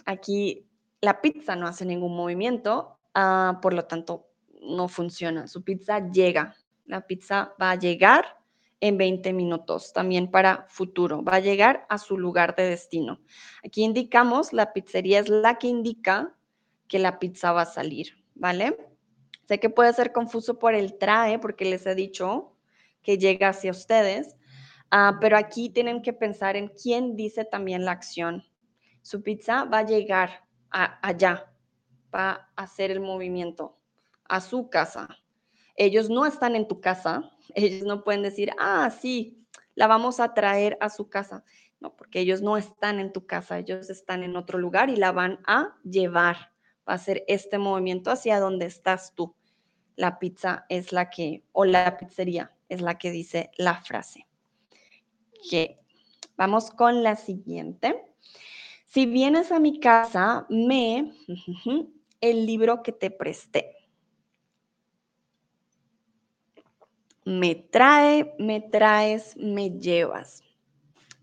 Aquí 0.05 0.69
la 1.01 1.19
pizza 1.19 1.57
no 1.57 1.67
hace 1.67 1.83
ningún 1.83 2.15
movimiento, 2.15 2.97
ah, 3.13 3.59
por 3.61 3.73
lo 3.73 3.83
tanto 3.87 4.29
no 4.61 4.87
funciona. 4.87 5.47
Su 5.47 5.65
pizza 5.65 6.09
llega. 6.11 6.55
La 6.85 7.05
pizza 7.05 7.53
va 7.61 7.71
a 7.71 7.75
llegar 7.75 8.44
en 8.87 8.97
20 8.97 9.33
minutos, 9.33 9.93
también 9.93 10.29
para 10.29 10.67
futuro. 10.69 11.23
Va 11.23 11.35
a 11.35 11.39
llegar 11.39 11.87
a 11.89 11.97
su 11.97 12.17
lugar 12.19 12.55
de 12.55 12.69
destino. 12.69 13.19
Aquí 13.65 13.83
indicamos, 13.83 14.53
la 14.53 14.73
pizzería 14.73 15.19
es 15.19 15.29
la 15.29 15.57
que 15.57 15.67
indica 15.67 16.35
que 16.87 16.99
la 16.99 17.17
pizza 17.17 17.51
va 17.51 17.63
a 17.63 17.65
salir, 17.65 18.23
¿vale? 18.35 18.77
Sé 19.47 19.59
que 19.59 19.71
puede 19.71 19.91
ser 19.93 20.11
confuso 20.11 20.59
por 20.59 20.75
el 20.75 20.99
trae, 20.99 21.39
porque 21.39 21.65
les 21.65 21.85
he 21.87 21.95
dicho 21.95 22.55
que 23.01 23.17
llega 23.17 23.49
hacia 23.49 23.71
ustedes, 23.71 24.35
ah, 24.91 25.17
pero 25.19 25.35
aquí 25.35 25.69
tienen 25.69 26.03
que 26.03 26.13
pensar 26.13 26.55
en 26.55 26.67
quién 26.67 27.15
dice 27.15 27.43
también 27.43 27.85
la 27.85 27.91
acción. 27.91 28.43
Su 29.01 29.23
pizza 29.23 29.65
va 29.65 29.79
a 29.79 29.85
llegar 29.85 30.45
allá, 30.69 31.51
va 32.13 32.51
a 32.55 32.63
hacer 32.63 32.91
el 32.91 32.99
movimiento 32.99 33.79
a 34.25 34.41
su 34.41 34.69
casa, 34.69 35.07
ellos 35.75 36.09
no 36.09 36.25
están 36.25 36.55
en 36.55 36.67
tu 36.67 36.79
casa, 36.79 37.31
ellos 37.53 37.83
no 37.83 38.03
pueden 38.03 38.23
decir, 38.23 38.51
ah, 38.57 38.89
sí, 38.89 39.45
la 39.75 39.87
vamos 39.87 40.19
a 40.19 40.33
traer 40.33 40.77
a 40.81 40.89
su 40.89 41.09
casa. 41.09 41.43
No, 41.79 41.95
porque 41.95 42.21
ellos 42.21 42.41
no 42.41 42.57
están 42.57 42.99
en 42.99 43.11
tu 43.11 43.25
casa, 43.27 43.59
ellos 43.59 43.89
están 43.89 44.23
en 44.23 44.37
otro 44.37 44.57
lugar 44.57 44.89
y 44.89 44.95
la 44.95 45.11
van 45.11 45.39
a 45.45 45.75
llevar. 45.83 46.51
Va 46.87 46.93
a 46.93 46.95
hacer 46.95 47.23
este 47.27 47.57
movimiento 47.57 48.11
hacia 48.11 48.39
donde 48.39 48.65
estás 48.65 49.13
tú. 49.15 49.35
la 49.97 50.19
pizza 50.19 50.65
es 50.67 50.91
la 50.91 51.09
que, 51.09 51.45
o 51.53 51.63
la 51.63 51.97
pizzería 51.97 52.53
es 52.67 52.81
la 52.81 52.97
que 52.97 53.11
dice 53.11 53.51
la 53.57 53.81
frase. 53.81 54.27
Que 55.49 55.79
vamos 56.35 56.71
con 56.71 57.01
la 57.03 57.15
siguiente. 57.15 58.03
Si 58.87 59.05
vienes 59.05 59.51
a 59.51 59.59
mi 59.59 59.79
casa, 59.79 60.45
me 60.49 61.13
el 62.21 62.45
libro 62.45 62.81
que 62.83 62.91
te 62.91 63.11
presté. 63.11 63.75
Me 67.25 67.55
trae, 67.55 68.35
me 68.37 68.61
traes, 68.61 69.35
me 69.35 69.71
llevas. 69.79 70.43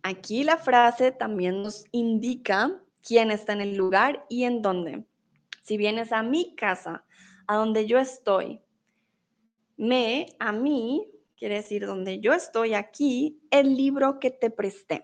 Aquí 0.03 0.43
la 0.43 0.57
frase 0.57 1.13
también 1.13 1.63
nos 1.63 1.85
indica 1.93 2.83
quién 3.03 3.31
está 3.31 3.53
en 3.53 3.61
el 3.61 3.77
lugar 3.77 4.27
y 4.29 4.43
en 4.45 4.63
dónde. 4.63 5.05
Si 5.63 5.77
vienes 5.77 6.11
a 6.11 6.25
mi 6.25 6.57
casa, 6.57 7.05
a 7.47 7.57
donde 7.57 7.87
yo 7.87 8.01
estoy, 8.01 8.61
me, 9.77 10.27
a 10.41 10.51
mí, 10.51 11.09
quiere 11.37 11.57
decir 11.57 11.87
donde 11.87 12.19
yo 12.19 12.33
estoy 12.33 12.75
aquí, 12.75 13.41
el 13.51 13.77
libro 13.77 14.19
que 14.19 14.31
te 14.31 14.51
presté. 14.51 15.03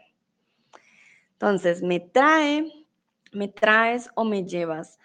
Entonces, 1.32 1.82
me 1.82 2.00
trae, 2.00 2.86
me 3.32 3.46
traes 3.46 4.10
o 4.16 4.24
me 4.24 4.44
llevas. 4.44 4.98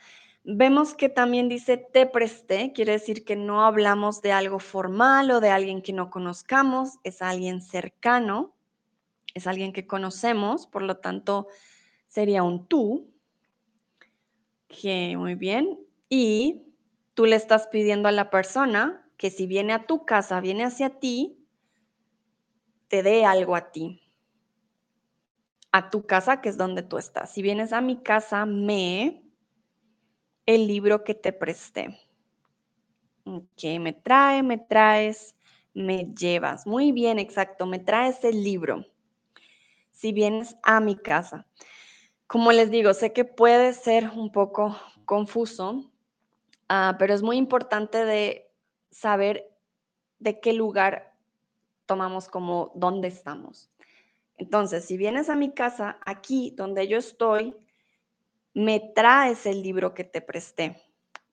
Vemos 0.46 0.94
que 0.94 1.08
también 1.08 1.48
dice 1.48 1.78
te 1.78 2.06
presté, 2.06 2.74
quiere 2.74 2.92
decir 2.92 3.24
que 3.24 3.38
no 3.38 3.64
hablamos 3.64 4.22
de 4.22 4.34
algo 4.34 4.60
formal 4.60 5.32
o 5.32 5.40
de 5.40 5.50
alguien 5.50 5.82
que 5.82 5.94
no 5.94 6.10
conozcamos, 6.10 7.00
es 7.04 7.22
alguien 7.22 7.62
cercano, 7.62 8.54
es 9.34 9.48
alguien 9.48 9.72
que 9.72 9.88
conocemos, 9.88 10.68
por 10.68 10.82
lo 10.82 10.98
tanto 10.98 11.48
sería 12.08 12.44
un 12.44 12.68
tú. 12.68 13.10
Que 14.68 15.16
muy 15.18 15.36
bien. 15.36 15.80
Y 16.10 16.64
tú 17.14 17.26
le 17.26 17.38
estás 17.38 17.68
pidiendo 17.68 18.10
a 18.10 18.12
la 18.12 18.30
persona 18.30 19.10
que 19.16 19.30
si 19.30 19.48
viene 19.48 19.72
a 19.72 19.86
tu 19.86 20.06
casa, 20.06 20.42
viene 20.42 20.66
hacia 20.66 21.00
ti, 21.00 21.48
te 22.90 23.02
dé 23.02 23.24
algo 23.24 23.56
a 23.56 23.72
ti. 23.72 24.02
A 25.72 25.90
tu 25.90 26.06
casa, 26.06 26.42
que 26.42 26.50
es 26.50 26.58
donde 26.58 26.84
tú 26.84 26.98
estás. 26.98 27.32
Si 27.34 27.42
vienes 27.42 27.72
a 27.72 27.82
mi 27.82 28.04
casa, 28.04 28.46
me 28.46 29.23
el 30.46 30.68
libro 30.68 31.04
que 31.04 31.14
te 31.14 31.34
presté. 31.34 32.00
Que 33.56 33.80
me 33.80 33.94
trae, 33.94 34.44
me 34.44 34.58
traes, 34.58 35.36
me 35.74 36.06
llevas. 36.14 36.68
Muy 36.68 36.92
bien, 36.92 37.20
exacto, 37.20 37.66
me 37.66 37.80
traes 37.80 38.24
el 38.24 38.44
libro. 38.44 38.86
Si 39.92 40.12
vienes 40.12 40.58
a 40.64 40.80
mi 40.80 40.96
casa. 40.96 41.48
Como 42.28 42.52
les 42.52 42.70
digo, 42.72 42.94
sé 42.94 43.14
que 43.14 43.26
puede 43.26 43.74
ser 43.74 44.10
un 44.10 44.32
poco 44.32 44.76
confuso, 45.06 45.92
ah, 46.68 46.96
pero 46.98 47.14
es 47.14 47.22
muy 47.22 47.38
importante 47.38 48.06
de 48.06 48.52
saber 48.92 49.52
de 50.20 50.40
qué 50.40 50.54
lugar 50.54 51.14
tomamos 51.86 52.28
como 52.28 52.72
dónde 52.76 53.08
estamos. 53.08 53.70
Entonces, 54.38 54.86
si 54.86 54.98
vienes 54.98 55.30
a 55.30 55.36
mi 55.36 55.54
casa, 55.54 56.00
aquí 56.06 56.54
donde 56.56 56.88
yo 56.88 56.98
estoy, 56.98 57.56
me 58.54 58.80
traes 58.80 59.46
el 59.46 59.64
libro 59.64 59.94
que 59.94 60.04
te 60.04 60.22
presté. 60.22 60.82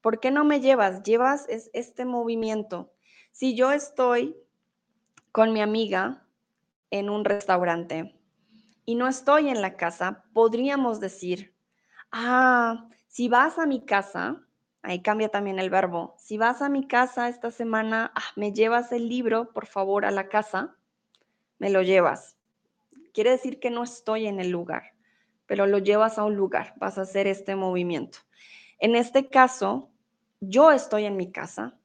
¿Por 0.01 0.21
qué 0.21 0.31
no 0.31 0.45
me 0.45 0.61
llevas? 0.61 1.03
Llevas 1.03 1.47
es 1.49 1.71
este 1.75 2.05
movimiento. 2.05 2.93
Si 3.33 3.55
yo 3.55 3.73
estoy 3.73 4.37
con 5.31 5.53
mi 5.53 5.61
amiga 5.61 6.27
en 6.91 7.11
un 7.11 7.25
restaurante 7.25 8.19
y 8.87 8.95
no 8.95 9.07
estoy 9.07 9.49
en 9.49 9.61
la 9.61 9.77
casa, 9.77 10.25
podríamos 10.33 10.99
decir, 10.99 11.55
ah, 12.11 12.89
si 13.07 13.29
vas 13.29 13.59
a 13.59 13.67
mi 13.67 13.85
casa, 13.85 14.43
ahí 14.83 15.03
cambia 15.03 15.29
también 15.29 15.59
el 15.59 15.69
verbo, 15.69 16.15
si 16.19 16.39
vas 16.39 16.63
a 16.63 16.71
mi 16.71 16.89
casa 16.89 17.29
esta 17.29 17.51
semana, 17.51 18.13
ah, 18.15 18.33
me 18.35 18.53
llevas 18.53 18.93
el 18.93 19.09
libro, 19.09 19.53
por 19.53 19.67
favor, 19.67 20.07
a 20.07 20.11
la 20.11 20.29
casa, 20.29 20.77
me 21.59 21.69
lo 21.69 21.83
llevas. 21.83 22.39
Quiere 23.13 23.31
decir 23.31 23.61
que 23.61 23.71
no 23.71 23.83
estoy 23.85 24.27
en 24.27 24.41
el 24.41 24.51
lugar 24.51 24.95
pero 25.51 25.67
lo 25.67 25.79
llevas 25.79 26.17
a 26.17 26.23
un 26.23 26.37
lugar, 26.37 26.75
vas 26.77 26.97
a 26.97 27.01
hacer 27.03 27.27
este 27.27 27.57
movimiento. 27.57 28.21
En 28.79 28.95
este 28.95 29.29
caso, 29.29 29.91
yo 30.39 30.71
estoy 30.71 31.07
en 31.07 31.17
mi 31.17 31.33
casa, 31.33 31.77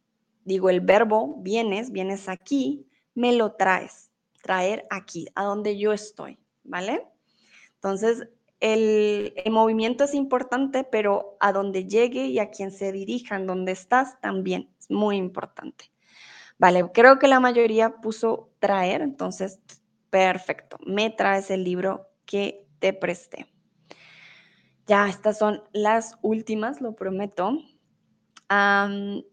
digo 0.43 0.70
el 0.70 0.82
verbo, 0.82 1.38
vienes, 1.39 1.91
vienes 1.91 2.30
aquí, 2.30 2.88
me 3.16 3.34
lo 3.34 3.53
traes, 3.53 4.11
traer 4.43 4.86
aquí, 4.91 5.30
a 5.34 5.45
donde 5.45 5.80
yo 5.80 5.93
estoy, 5.93 6.38
¿vale? 6.63 7.07
Entonces, 7.74 8.30
el, 8.59 9.34
movimiento 9.49 10.03
es 10.03 10.13
importante, 10.13 10.84
pero 10.84 11.36
a 11.39 11.51
donde 11.51 11.88
llegue 11.88 12.28
y 12.28 12.38
a 12.38 12.51
quien 12.51 12.70
se 12.70 12.91
dirija, 12.91 13.36
en 13.36 13.47
donde 13.47 13.72
estás, 13.72 14.22
también 14.22 14.70
es 14.80 14.91
muy 14.91 15.18
importante. 15.18 15.86
Vale, 16.59 16.86
creo 16.93 17.18
que 17.18 17.28
la 17.28 17.39
mayoría 17.39 17.95
puso 17.95 18.51
traer, 18.59 19.01
entonces, 19.01 19.59
perfecto, 20.11 20.78
me 20.86 21.09
traes 21.09 21.49
el 21.49 21.63
libro 21.63 22.11
que 22.28 22.68
te 22.78 22.93
presté. 22.93 23.47
Ya, 24.88 25.07
estas 25.09 25.39
son 25.39 25.63
las 25.73 26.15
últimas, 26.21 26.79
lo 26.79 26.93
prometo. 26.95 27.57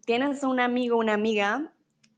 tienes 0.05 0.43
un 0.43 0.59
amigo, 0.59 0.97
una 0.97 1.13
amiga 1.13 1.71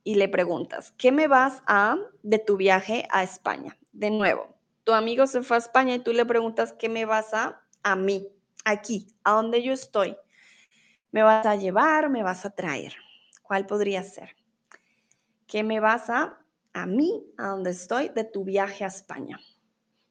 y 0.04 0.16
le 0.16 0.30
preguntas, 0.30 0.94
¿qué 0.98 1.12
me 1.12 1.28
vas 1.28 1.62
a 1.68 1.98
de 2.24 2.40
tu 2.40 2.56
viaje 2.56 3.08
a 3.12 3.24
España? 3.24 3.78
De 3.92 4.10
nuevo, 4.10 4.56
tu 4.86 4.94
amigo 4.94 5.28
se 5.28 5.42
fue 5.42 5.58
a 5.58 5.60
España 5.60 5.96
y 5.96 6.00
tú 6.00 6.14
le 6.14 6.26
preguntas, 6.26 6.74
¿qué 6.80 6.88
me 6.90 7.06
vas 7.06 7.34
a 7.34 7.62
a 7.84 7.96
mí, 7.96 8.28
aquí, 8.64 9.08
a 9.24 9.34
donde 9.34 9.62
yo 9.62 9.74
estoy? 9.74 10.16
¿Me 11.12 11.22
vas 11.24 11.46
a 11.46 11.56
llevar? 11.56 12.10
¿Me 12.10 12.24
vas 12.24 12.46
a 12.46 12.52
traer? 12.52 12.94
¿Cuál 13.44 13.66
podría 13.66 14.04
ser? 14.04 14.36
¿Qué 15.48 15.64
me 15.64 15.80
vas 15.80 16.10
a 16.10 16.40
a 16.74 16.86
mí, 16.86 17.24
a 17.38 17.48
donde 17.48 17.72
estoy, 17.72 18.10
de 18.10 18.26
tu 18.26 18.44
viaje 18.44 18.84
a 18.84 18.88
España? 18.88 19.40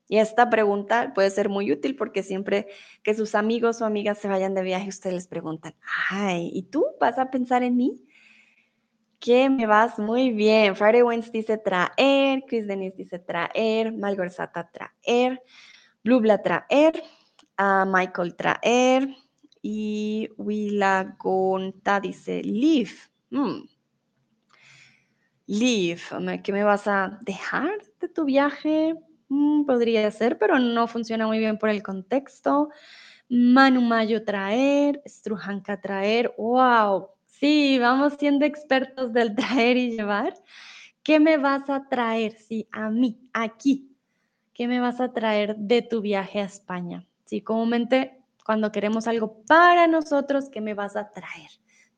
Y 0.07 0.18
esta 0.18 0.50
pregunta 0.50 1.12
puede 1.14 1.30
ser 1.30 1.48
muy 1.48 1.72
útil 1.72 1.96
porque 1.96 2.22
siempre 2.22 2.68
que 3.02 3.14
sus 3.14 3.34
amigos 3.34 3.80
o 3.80 3.86
amigas 3.86 4.18
se 4.18 4.28
vayan 4.28 4.55
de 4.55 4.62
viaje, 4.62 4.88
ustedes 4.88 5.14
les 5.14 5.26
preguntan, 5.26 5.74
ay, 6.11 6.50
¿y 6.52 6.64
tú 6.64 6.84
vas 7.00 7.18
a 7.18 7.30
pensar 7.30 7.62
en 7.62 7.76
mí? 7.76 8.02
¿Qué 9.18 9.48
me 9.48 9.66
vas 9.66 9.98
muy 9.98 10.32
bien. 10.32 10.76
Friday 10.76 11.00
Wins 11.02 11.32
dice 11.32 11.57
traer, 11.57 12.44
Chris 12.46 12.66
Denise 12.66 12.96
dice 12.96 13.18
traer, 13.18 13.90
Malgorzata 13.90 14.70
traer, 14.70 15.42
Blubla 16.02 16.42
traer, 16.42 17.02
uh, 17.59 17.86
Michael 17.86 18.36
traer 18.36 19.09
y 19.62 20.28
Wilagonta 20.36 22.00
dice 22.00 22.42
leave. 22.42 22.92
Mm. 23.30 23.62
Leave, 25.46 26.02
¿qué 26.42 26.52
me 26.52 26.64
vas 26.64 26.86
a 26.86 27.18
dejar 27.22 27.70
de 28.00 28.09
tu 28.11 28.26
viaje? 28.26 28.94
Mm, 29.35 29.64
podría 29.66 30.09
ser, 30.12 30.39
pero 30.39 30.59
no 30.61 30.87
funciona 30.87 31.26
muy 31.26 31.39
bien 31.39 31.59
por 31.59 31.68
el 31.68 31.82
contexto. 31.82 32.68
Manumayo 33.28 34.24
traer, 34.24 35.03
Strujanka 35.07 35.80
traer, 35.80 36.35
wow, 36.39 37.09
sí, 37.26 37.78
vamos 37.80 38.14
siendo 38.18 38.45
expertos 38.47 39.12
del 39.12 39.35
traer 39.37 39.76
y 39.76 39.97
llevar. 39.97 40.35
¿Qué 41.03 41.20
me 41.20 41.37
vas 41.37 41.68
a 41.68 41.89
traer? 41.89 42.32
Sí, 42.39 42.68
a 42.72 42.91
mí, 42.91 43.18
aquí. 43.32 43.91
¿Qué 44.55 44.68
me 44.68 44.80
vas 44.80 45.01
a 45.01 45.12
traer 45.12 45.57
de 45.57 45.82
tu 45.82 46.01
viaje 46.01 46.41
a 46.41 46.45
España? 46.45 47.05
Sí, 47.26 47.41
comúnmente 47.43 48.22
cuando 48.47 48.70
queremos 48.70 49.09
algo 49.09 49.43
para 49.49 49.89
nosotros, 49.89 50.49
¿qué 50.51 50.61
me 50.61 50.74
vas 50.74 50.97
a 50.97 51.11
traer? 51.11 51.51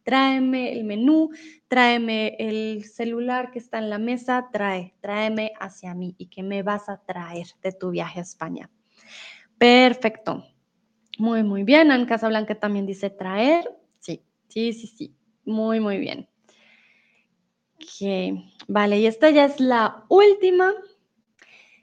Tráeme 0.07 0.73
el 0.73 0.85
menú, 0.85 1.31
tráeme 1.67 2.37
el 2.39 2.85
celular 2.85 3.51
que 3.51 3.59
está 3.59 3.79
en 3.79 3.91
la 3.91 3.99
mesa, 3.99 4.51
trae, 4.53 4.95
tráeme 5.01 5.51
hacia 5.59 5.95
mí 5.95 6.15
y 6.17 6.29
qué 6.29 6.45
me 6.45 6.63
vas 6.63 6.89
a 6.89 7.03
traer 7.05 7.49
de 7.61 7.73
tu 7.73 7.91
viaje 7.91 8.21
a 8.21 8.23
España. 8.23 8.71
Perfecto. 9.59 10.45
Muy, 11.19 11.43
muy 11.43 11.65
bien. 11.65 11.91
En 11.91 12.07
Casablanca 12.07 12.55
también 12.55 12.87
dice 12.87 13.11
traer. 13.11 13.69
Sí, 13.99 14.23
sí, 14.47 14.73
sí, 14.73 14.87
sí. 14.87 15.17
Muy, 15.45 15.81
muy 15.81 15.99
bien. 15.99 16.29
Okay. 17.75 18.55
Vale, 18.69 19.01
y 19.01 19.07
esta 19.07 19.31
ya 19.31 19.45
es 19.45 19.59
la 19.59 20.05
última 20.09 20.73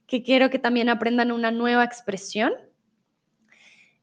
que 0.08 0.24
quiero 0.24 0.50
que 0.50 0.60
también 0.60 0.88
aprendan 0.88 1.34
una 1.34 1.52
nueva 1.52 1.84
expresión. 1.84 2.54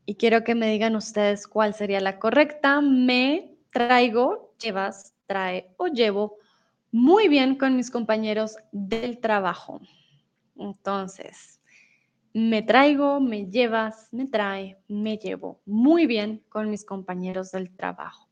Y 0.04 0.16
quiero 0.16 0.44
que 0.44 0.54
me 0.54 0.70
digan 0.70 0.94
ustedes 0.94 1.46
cuál 1.46 1.72
sería 1.72 2.00
la 2.00 2.18
correcta. 2.18 2.82
Me 2.82 3.56
traigo, 3.70 4.54
llevas, 4.60 5.14
trae 5.26 5.72
o 5.76 5.86
llevo 5.86 6.38
muy 6.92 7.28
bien 7.28 7.56
con 7.56 7.76
mis 7.76 7.90
compañeros 7.90 8.56
del 8.72 9.18
trabajo. 9.18 9.80
Entonces, 10.56 11.60
me 12.32 12.62
traigo, 12.62 13.20
me 13.20 13.46
llevas, 13.46 14.08
me 14.12 14.26
trae, 14.26 14.78
me 14.88 15.18
llevo 15.18 15.60
muy 15.66 16.06
bien 16.06 16.42
con 16.48 16.70
mis 16.70 16.84
compañeros 16.84 17.50
del 17.52 17.74
trabajo. 17.74 18.28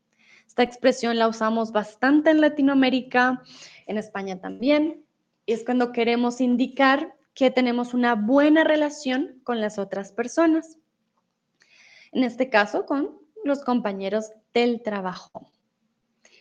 Esta 0.47 0.63
expresión 0.63 1.17
la 1.17 1.27
usamos 1.27 1.71
bastante 1.71 2.31
en 2.31 2.41
Latinoamérica, 2.41 3.43
en 3.87 3.97
España 3.97 4.39
también, 4.39 5.03
es 5.45 5.63
cuando 5.63 5.91
queremos 5.91 6.41
indicar 6.41 7.15
que 7.33 7.51
tenemos 7.51 7.93
una 7.93 8.15
buena 8.15 8.63
relación 8.63 9.39
con 9.43 9.61
las 9.61 9.79
otras 9.79 10.11
personas. 10.11 10.77
En 12.11 12.23
este 12.23 12.49
caso, 12.49 12.85
con 12.85 13.17
los 13.43 13.63
compañeros 13.63 14.31
del 14.53 14.81
trabajo. 14.81 15.51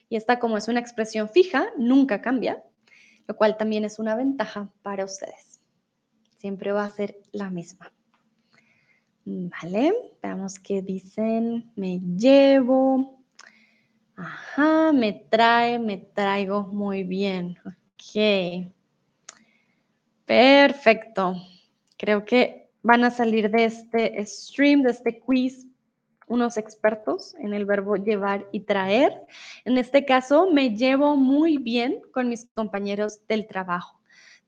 Y 0.08 0.16
esta 0.16 0.38
como 0.38 0.56
es 0.56 0.68
una 0.68 0.80
expresión 0.80 1.28
fija, 1.28 1.68
nunca 1.76 2.20
cambia, 2.22 2.62
lo 3.26 3.36
cual 3.36 3.56
también 3.56 3.84
es 3.84 3.98
una 3.98 4.16
ventaja 4.16 4.70
para 4.82 5.04
ustedes. 5.04 5.60
Siempre 6.38 6.72
va 6.72 6.84
a 6.84 6.90
ser 6.90 7.18
la 7.32 7.50
misma. 7.50 7.92
Vale, 9.24 9.92
veamos 10.22 10.58
qué 10.58 10.80
dicen. 10.80 11.70
Me 11.76 12.00
llevo. 12.16 13.22
Ajá, 14.16 14.92
me 14.92 15.12
trae, 15.12 15.78
me 15.78 15.98
traigo 15.98 16.62
muy 16.62 17.04
bien. 17.04 17.58
Ok. 17.66 18.72
Perfecto. 20.24 21.34
Creo 21.98 22.24
que 22.24 22.70
van 22.82 23.04
a 23.04 23.10
salir 23.10 23.50
de 23.50 23.64
este 23.64 24.24
stream, 24.24 24.82
de 24.82 24.90
este 24.92 25.18
quiz, 25.20 25.66
unos 26.28 26.56
expertos 26.56 27.34
en 27.36 27.54
el 27.54 27.64
verbo 27.64 27.96
llevar 27.96 28.46
y 28.52 28.60
traer. 28.60 29.12
En 29.64 29.78
este 29.78 30.04
caso, 30.04 30.50
me 30.50 30.76
llevo 30.76 31.16
muy 31.16 31.58
bien 31.58 32.00
con 32.12 32.28
mis 32.28 32.46
compañeros 32.54 33.26
del 33.26 33.46
trabajo. 33.46 33.98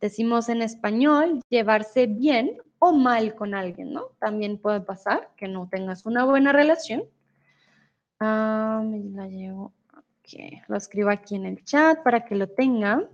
Decimos 0.01 0.49
en 0.49 0.62
español 0.62 1.41
llevarse 1.51 2.07
bien 2.07 2.57
o 2.78 2.93
mal 2.93 3.35
con 3.35 3.55
alguien, 3.55 3.93
¿no? 3.93 4.07
También 4.18 4.59
puede 4.59 4.81
pasar 4.81 5.31
que 5.37 5.47
no 5.47 5.68
tengas 5.68 6.07
una 6.07 6.24
buena 6.24 6.53
relación. 6.53 7.05
Ah, 8.18 8.83
la 8.85 9.28
llevo. 9.28 9.72
Lo 10.68 10.76
escribo 10.76 11.11
aquí 11.11 11.35
en 11.35 11.45
el 11.45 11.64
chat 11.64 12.03
para 12.03 12.24
que 12.24 12.35
lo 12.35 12.49
tenga. 12.49 13.09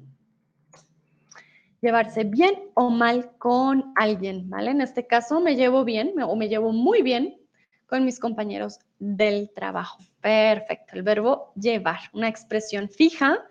Llevarse 1.80 2.24
bien 2.24 2.54
o 2.74 2.90
mal 2.90 3.32
con 3.38 3.92
alguien, 3.96 4.48
¿vale? 4.50 4.70
En 4.70 4.80
este 4.80 5.06
caso 5.06 5.40
me 5.40 5.56
llevo 5.56 5.84
bien 5.84 6.14
o 6.20 6.36
me 6.36 6.48
llevo 6.48 6.72
muy 6.72 7.02
bien 7.02 7.38
con 7.86 8.04
mis 8.04 8.18
compañeros 8.18 8.78
del 8.98 9.50
trabajo. 9.54 9.98
Perfecto, 10.20 10.94
el 10.94 11.02
verbo 11.02 11.52
llevar, 11.54 12.00
una 12.12 12.28
expresión 12.28 12.88
fija 12.88 13.46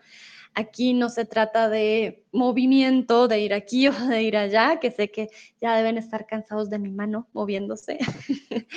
Aquí 0.57 0.93
no 0.93 1.09
se 1.09 1.25
trata 1.25 1.67
de 1.67 2.23
movimiento, 2.31 3.27
de 3.27 3.41
ir 3.41 3.53
aquí 3.53 3.89
o 3.89 3.91
de 3.91 4.23
ir 4.23 4.37
allá, 4.37 4.79
que 4.79 4.89
sé 4.89 5.11
que 5.11 5.27
ya 5.59 5.75
deben 5.75 5.97
estar 5.97 6.25
cansados 6.25 6.69
de 6.69 6.79
mi 6.79 6.91
mano 6.91 7.27
moviéndose. 7.33 7.99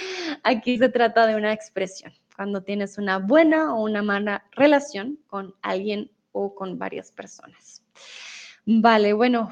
aquí 0.42 0.76
se 0.76 0.88
trata 0.88 1.28
de 1.28 1.36
una 1.36 1.52
expresión, 1.52 2.12
cuando 2.34 2.64
tienes 2.64 2.98
una 2.98 3.18
buena 3.18 3.76
o 3.76 3.84
una 3.84 4.02
mala 4.02 4.44
relación 4.50 5.20
con 5.28 5.54
alguien 5.62 6.10
o 6.32 6.52
con 6.56 6.78
varias 6.78 7.12
personas. 7.12 7.84
Vale, 8.66 9.12
bueno, 9.12 9.48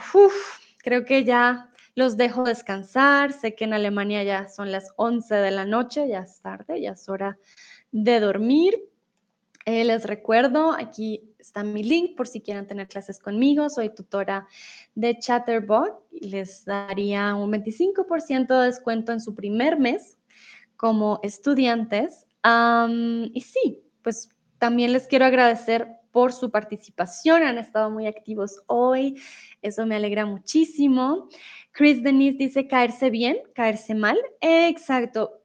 creo 0.79 1.05
que 1.05 1.23
ya 1.23 1.71
los 1.97 2.17
dejo 2.17 2.45
descansar. 2.45 3.33
Sé 3.33 3.57
que 3.57 3.65
en 3.65 3.73
Alemania 3.75 4.23
ya 4.23 4.49
son 4.49 4.71
las 4.71 4.93
11 4.97 5.35
de 5.35 5.51
la 5.51 5.65
noche, 5.65 6.07
ya 6.07 6.21
es 6.21 6.41
tarde, 6.41 6.81
ya 6.81 6.93
es 6.93 7.09
hora 7.09 7.39
de 7.91 8.21
dormir. 8.21 8.79
Eh, 9.65 9.85
les 9.85 10.05
recuerdo, 10.05 10.73
aquí 10.73 11.35
está 11.39 11.65
mi 11.65 11.83
link 11.83 12.17
por 12.17 12.29
si 12.29 12.41
quieren 12.41 12.69
tener 12.69 12.87
clases 12.87 13.19
conmigo. 13.19 13.69
Soy 13.71 13.93
tutora 13.93 14.47
de 14.95 15.19
Chatterbot 15.19 16.07
y 16.13 16.29
les 16.29 16.65
daría 16.65 17.35
un 17.35 17.51
25% 17.51 18.61
de 18.61 18.67
descuento 18.67 19.13
en 19.13 19.21
su 19.21 19.35
primer 19.35 19.79
mes 19.79 20.19
como 20.77 21.19
estudiantes. 21.23 22.27
y 23.33 23.41
sí, 23.41 23.83
pues 24.03 24.29
también 24.59 24.93
les 24.93 25.09
quiero 25.09 25.25
agradecer 25.25 25.89
por 26.17 26.33
su 26.33 26.51
participación. 26.51 27.43
Han 27.43 27.59
estado 27.59 27.91
muy 27.91 28.07
activos 28.07 28.63
hoy. 28.69 29.21
Eso 29.61 29.85
me 29.85 29.97
alegra 29.97 30.25
muchísimo. 30.25 31.29
Chris 31.73 32.03
Denise 32.03 32.39
dice 32.39 32.67
caerse 32.67 33.11
bien, 33.11 33.37
caerse 33.55 33.95
mal. 33.95 34.17
Exacto. 34.41 35.43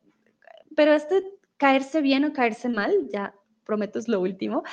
Pero 0.73 0.93
este 0.93 1.25
caerse 1.57 1.99
bien 1.99 2.23
o 2.23 2.31
caerse 2.31 2.69
mal, 2.69 2.93
ya 3.11 3.35
prometo 3.65 3.99
es 3.99 4.07
lo 4.07 4.21
último, 4.21 4.63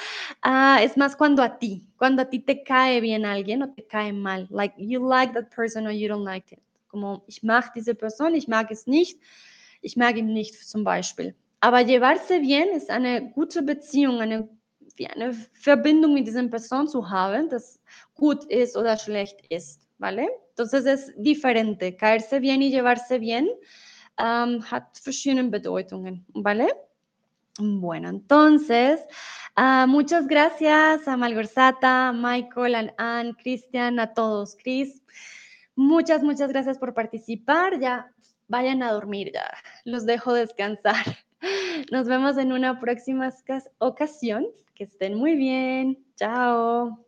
uh, 0.47 0.79
es 0.81 0.97
más 0.97 1.17
cuando 1.17 1.43
a 1.43 1.59
ti, 1.59 1.85
cuando 1.97 2.23
a 2.23 2.31
ti 2.31 2.39
te 2.39 2.63
cae 2.63 3.01
bien 3.01 3.25
alguien 3.25 3.65
o 3.65 3.75
te 3.75 3.85
cae 3.85 4.13
mal. 4.13 4.47
Like, 4.51 4.77
you 4.79 5.05
like 5.05 5.33
that 5.33 5.53
person 5.53 5.85
or 5.85 5.93
you 5.93 6.07
don't 6.07 6.25
like 6.25 6.55
it. 6.55 6.63
Como, 6.87 7.25
ich 7.27 7.43
mag 7.43 7.73
diese 7.75 7.97
Person, 7.97 8.37
ich 8.37 8.47
mag 8.47 8.71
es 8.71 8.87
nicht, 8.87 9.21
ich 9.83 9.97
mag 9.97 10.17
ihn 10.17 10.33
nicht 10.33 10.55
zum 10.55 10.85
Beispiel. 10.85 11.35
Aber 11.59 11.81
llevarse 11.81 12.39
bien 12.39 12.69
ist 12.69 12.89
eine 12.89 13.33
gute 13.33 13.63
Beziehung, 13.63 14.21
eine, 14.21 14.49
eine 15.07 15.33
Verbindung 15.53 16.15
mit 16.15 16.27
dieser 16.27 16.47
Person 16.49 16.89
zu 16.89 17.09
haben, 17.09 17.49
das 17.49 17.81
gut 18.15 18.45
ist 18.45 18.77
oder 18.77 18.97
schlecht 18.97 19.41
ist, 19.49 19.89
¿vale? 19.99 20.27
Entonces 20.51 20.87
es 20.87 21.13
diferente. 21.17 21.97
Caerse 21.97 22.41
bien 22.41 22.63
y 22.63 22.71
llevarse 22.71 23.19
bien 23.19 23.49
um, 24.19 24.63
hat 24.71 24.99
verschiedene 25.03 25.51
Bedeutungen, 25.51 26.25
¿vale? 26.35 26.69
Bueno, 27.59 28.09
entonces, 28.09 29.01
uh, 29.57 29.87
muchas 29.87 30.29
gracias 30.29 31.09
a 31.09 31.17
Malgorzata, 31.17 32.13
Michael, 32.13 32.75
a 32.75 32.95
Anne, 32.99 33.35
Cristian, 33.35 33.99
a 33.99 34.13
todos. 34.15 34.57
Chris, 34.63 35.03
muchas, 35.75 36.23
muchas 36.23 36.51
gracias 36.51 36.79
por 36.79 36.95
participar. 36.95 37.81
Ya 37.81 38.13
vayan 38.47 38.83
a 38.83 38.93
dormir, 38.93 39.33
ya 39.33 39.51
los 39.85 40.07
dejo 40.07 40.35
descansar. 40.35 41.05
Nos 41.91 42.07
vemos 42.07 42.37
en 42.39 42.53
una 42.53 42.79
próxima 42.81 43.33
ocasión. 43.79 44.47
Que 44.79 44.85
estén 44.85 45.17
muy 45.17 45.35
bien. 45.35 45.99
Chao. 46.15 47.08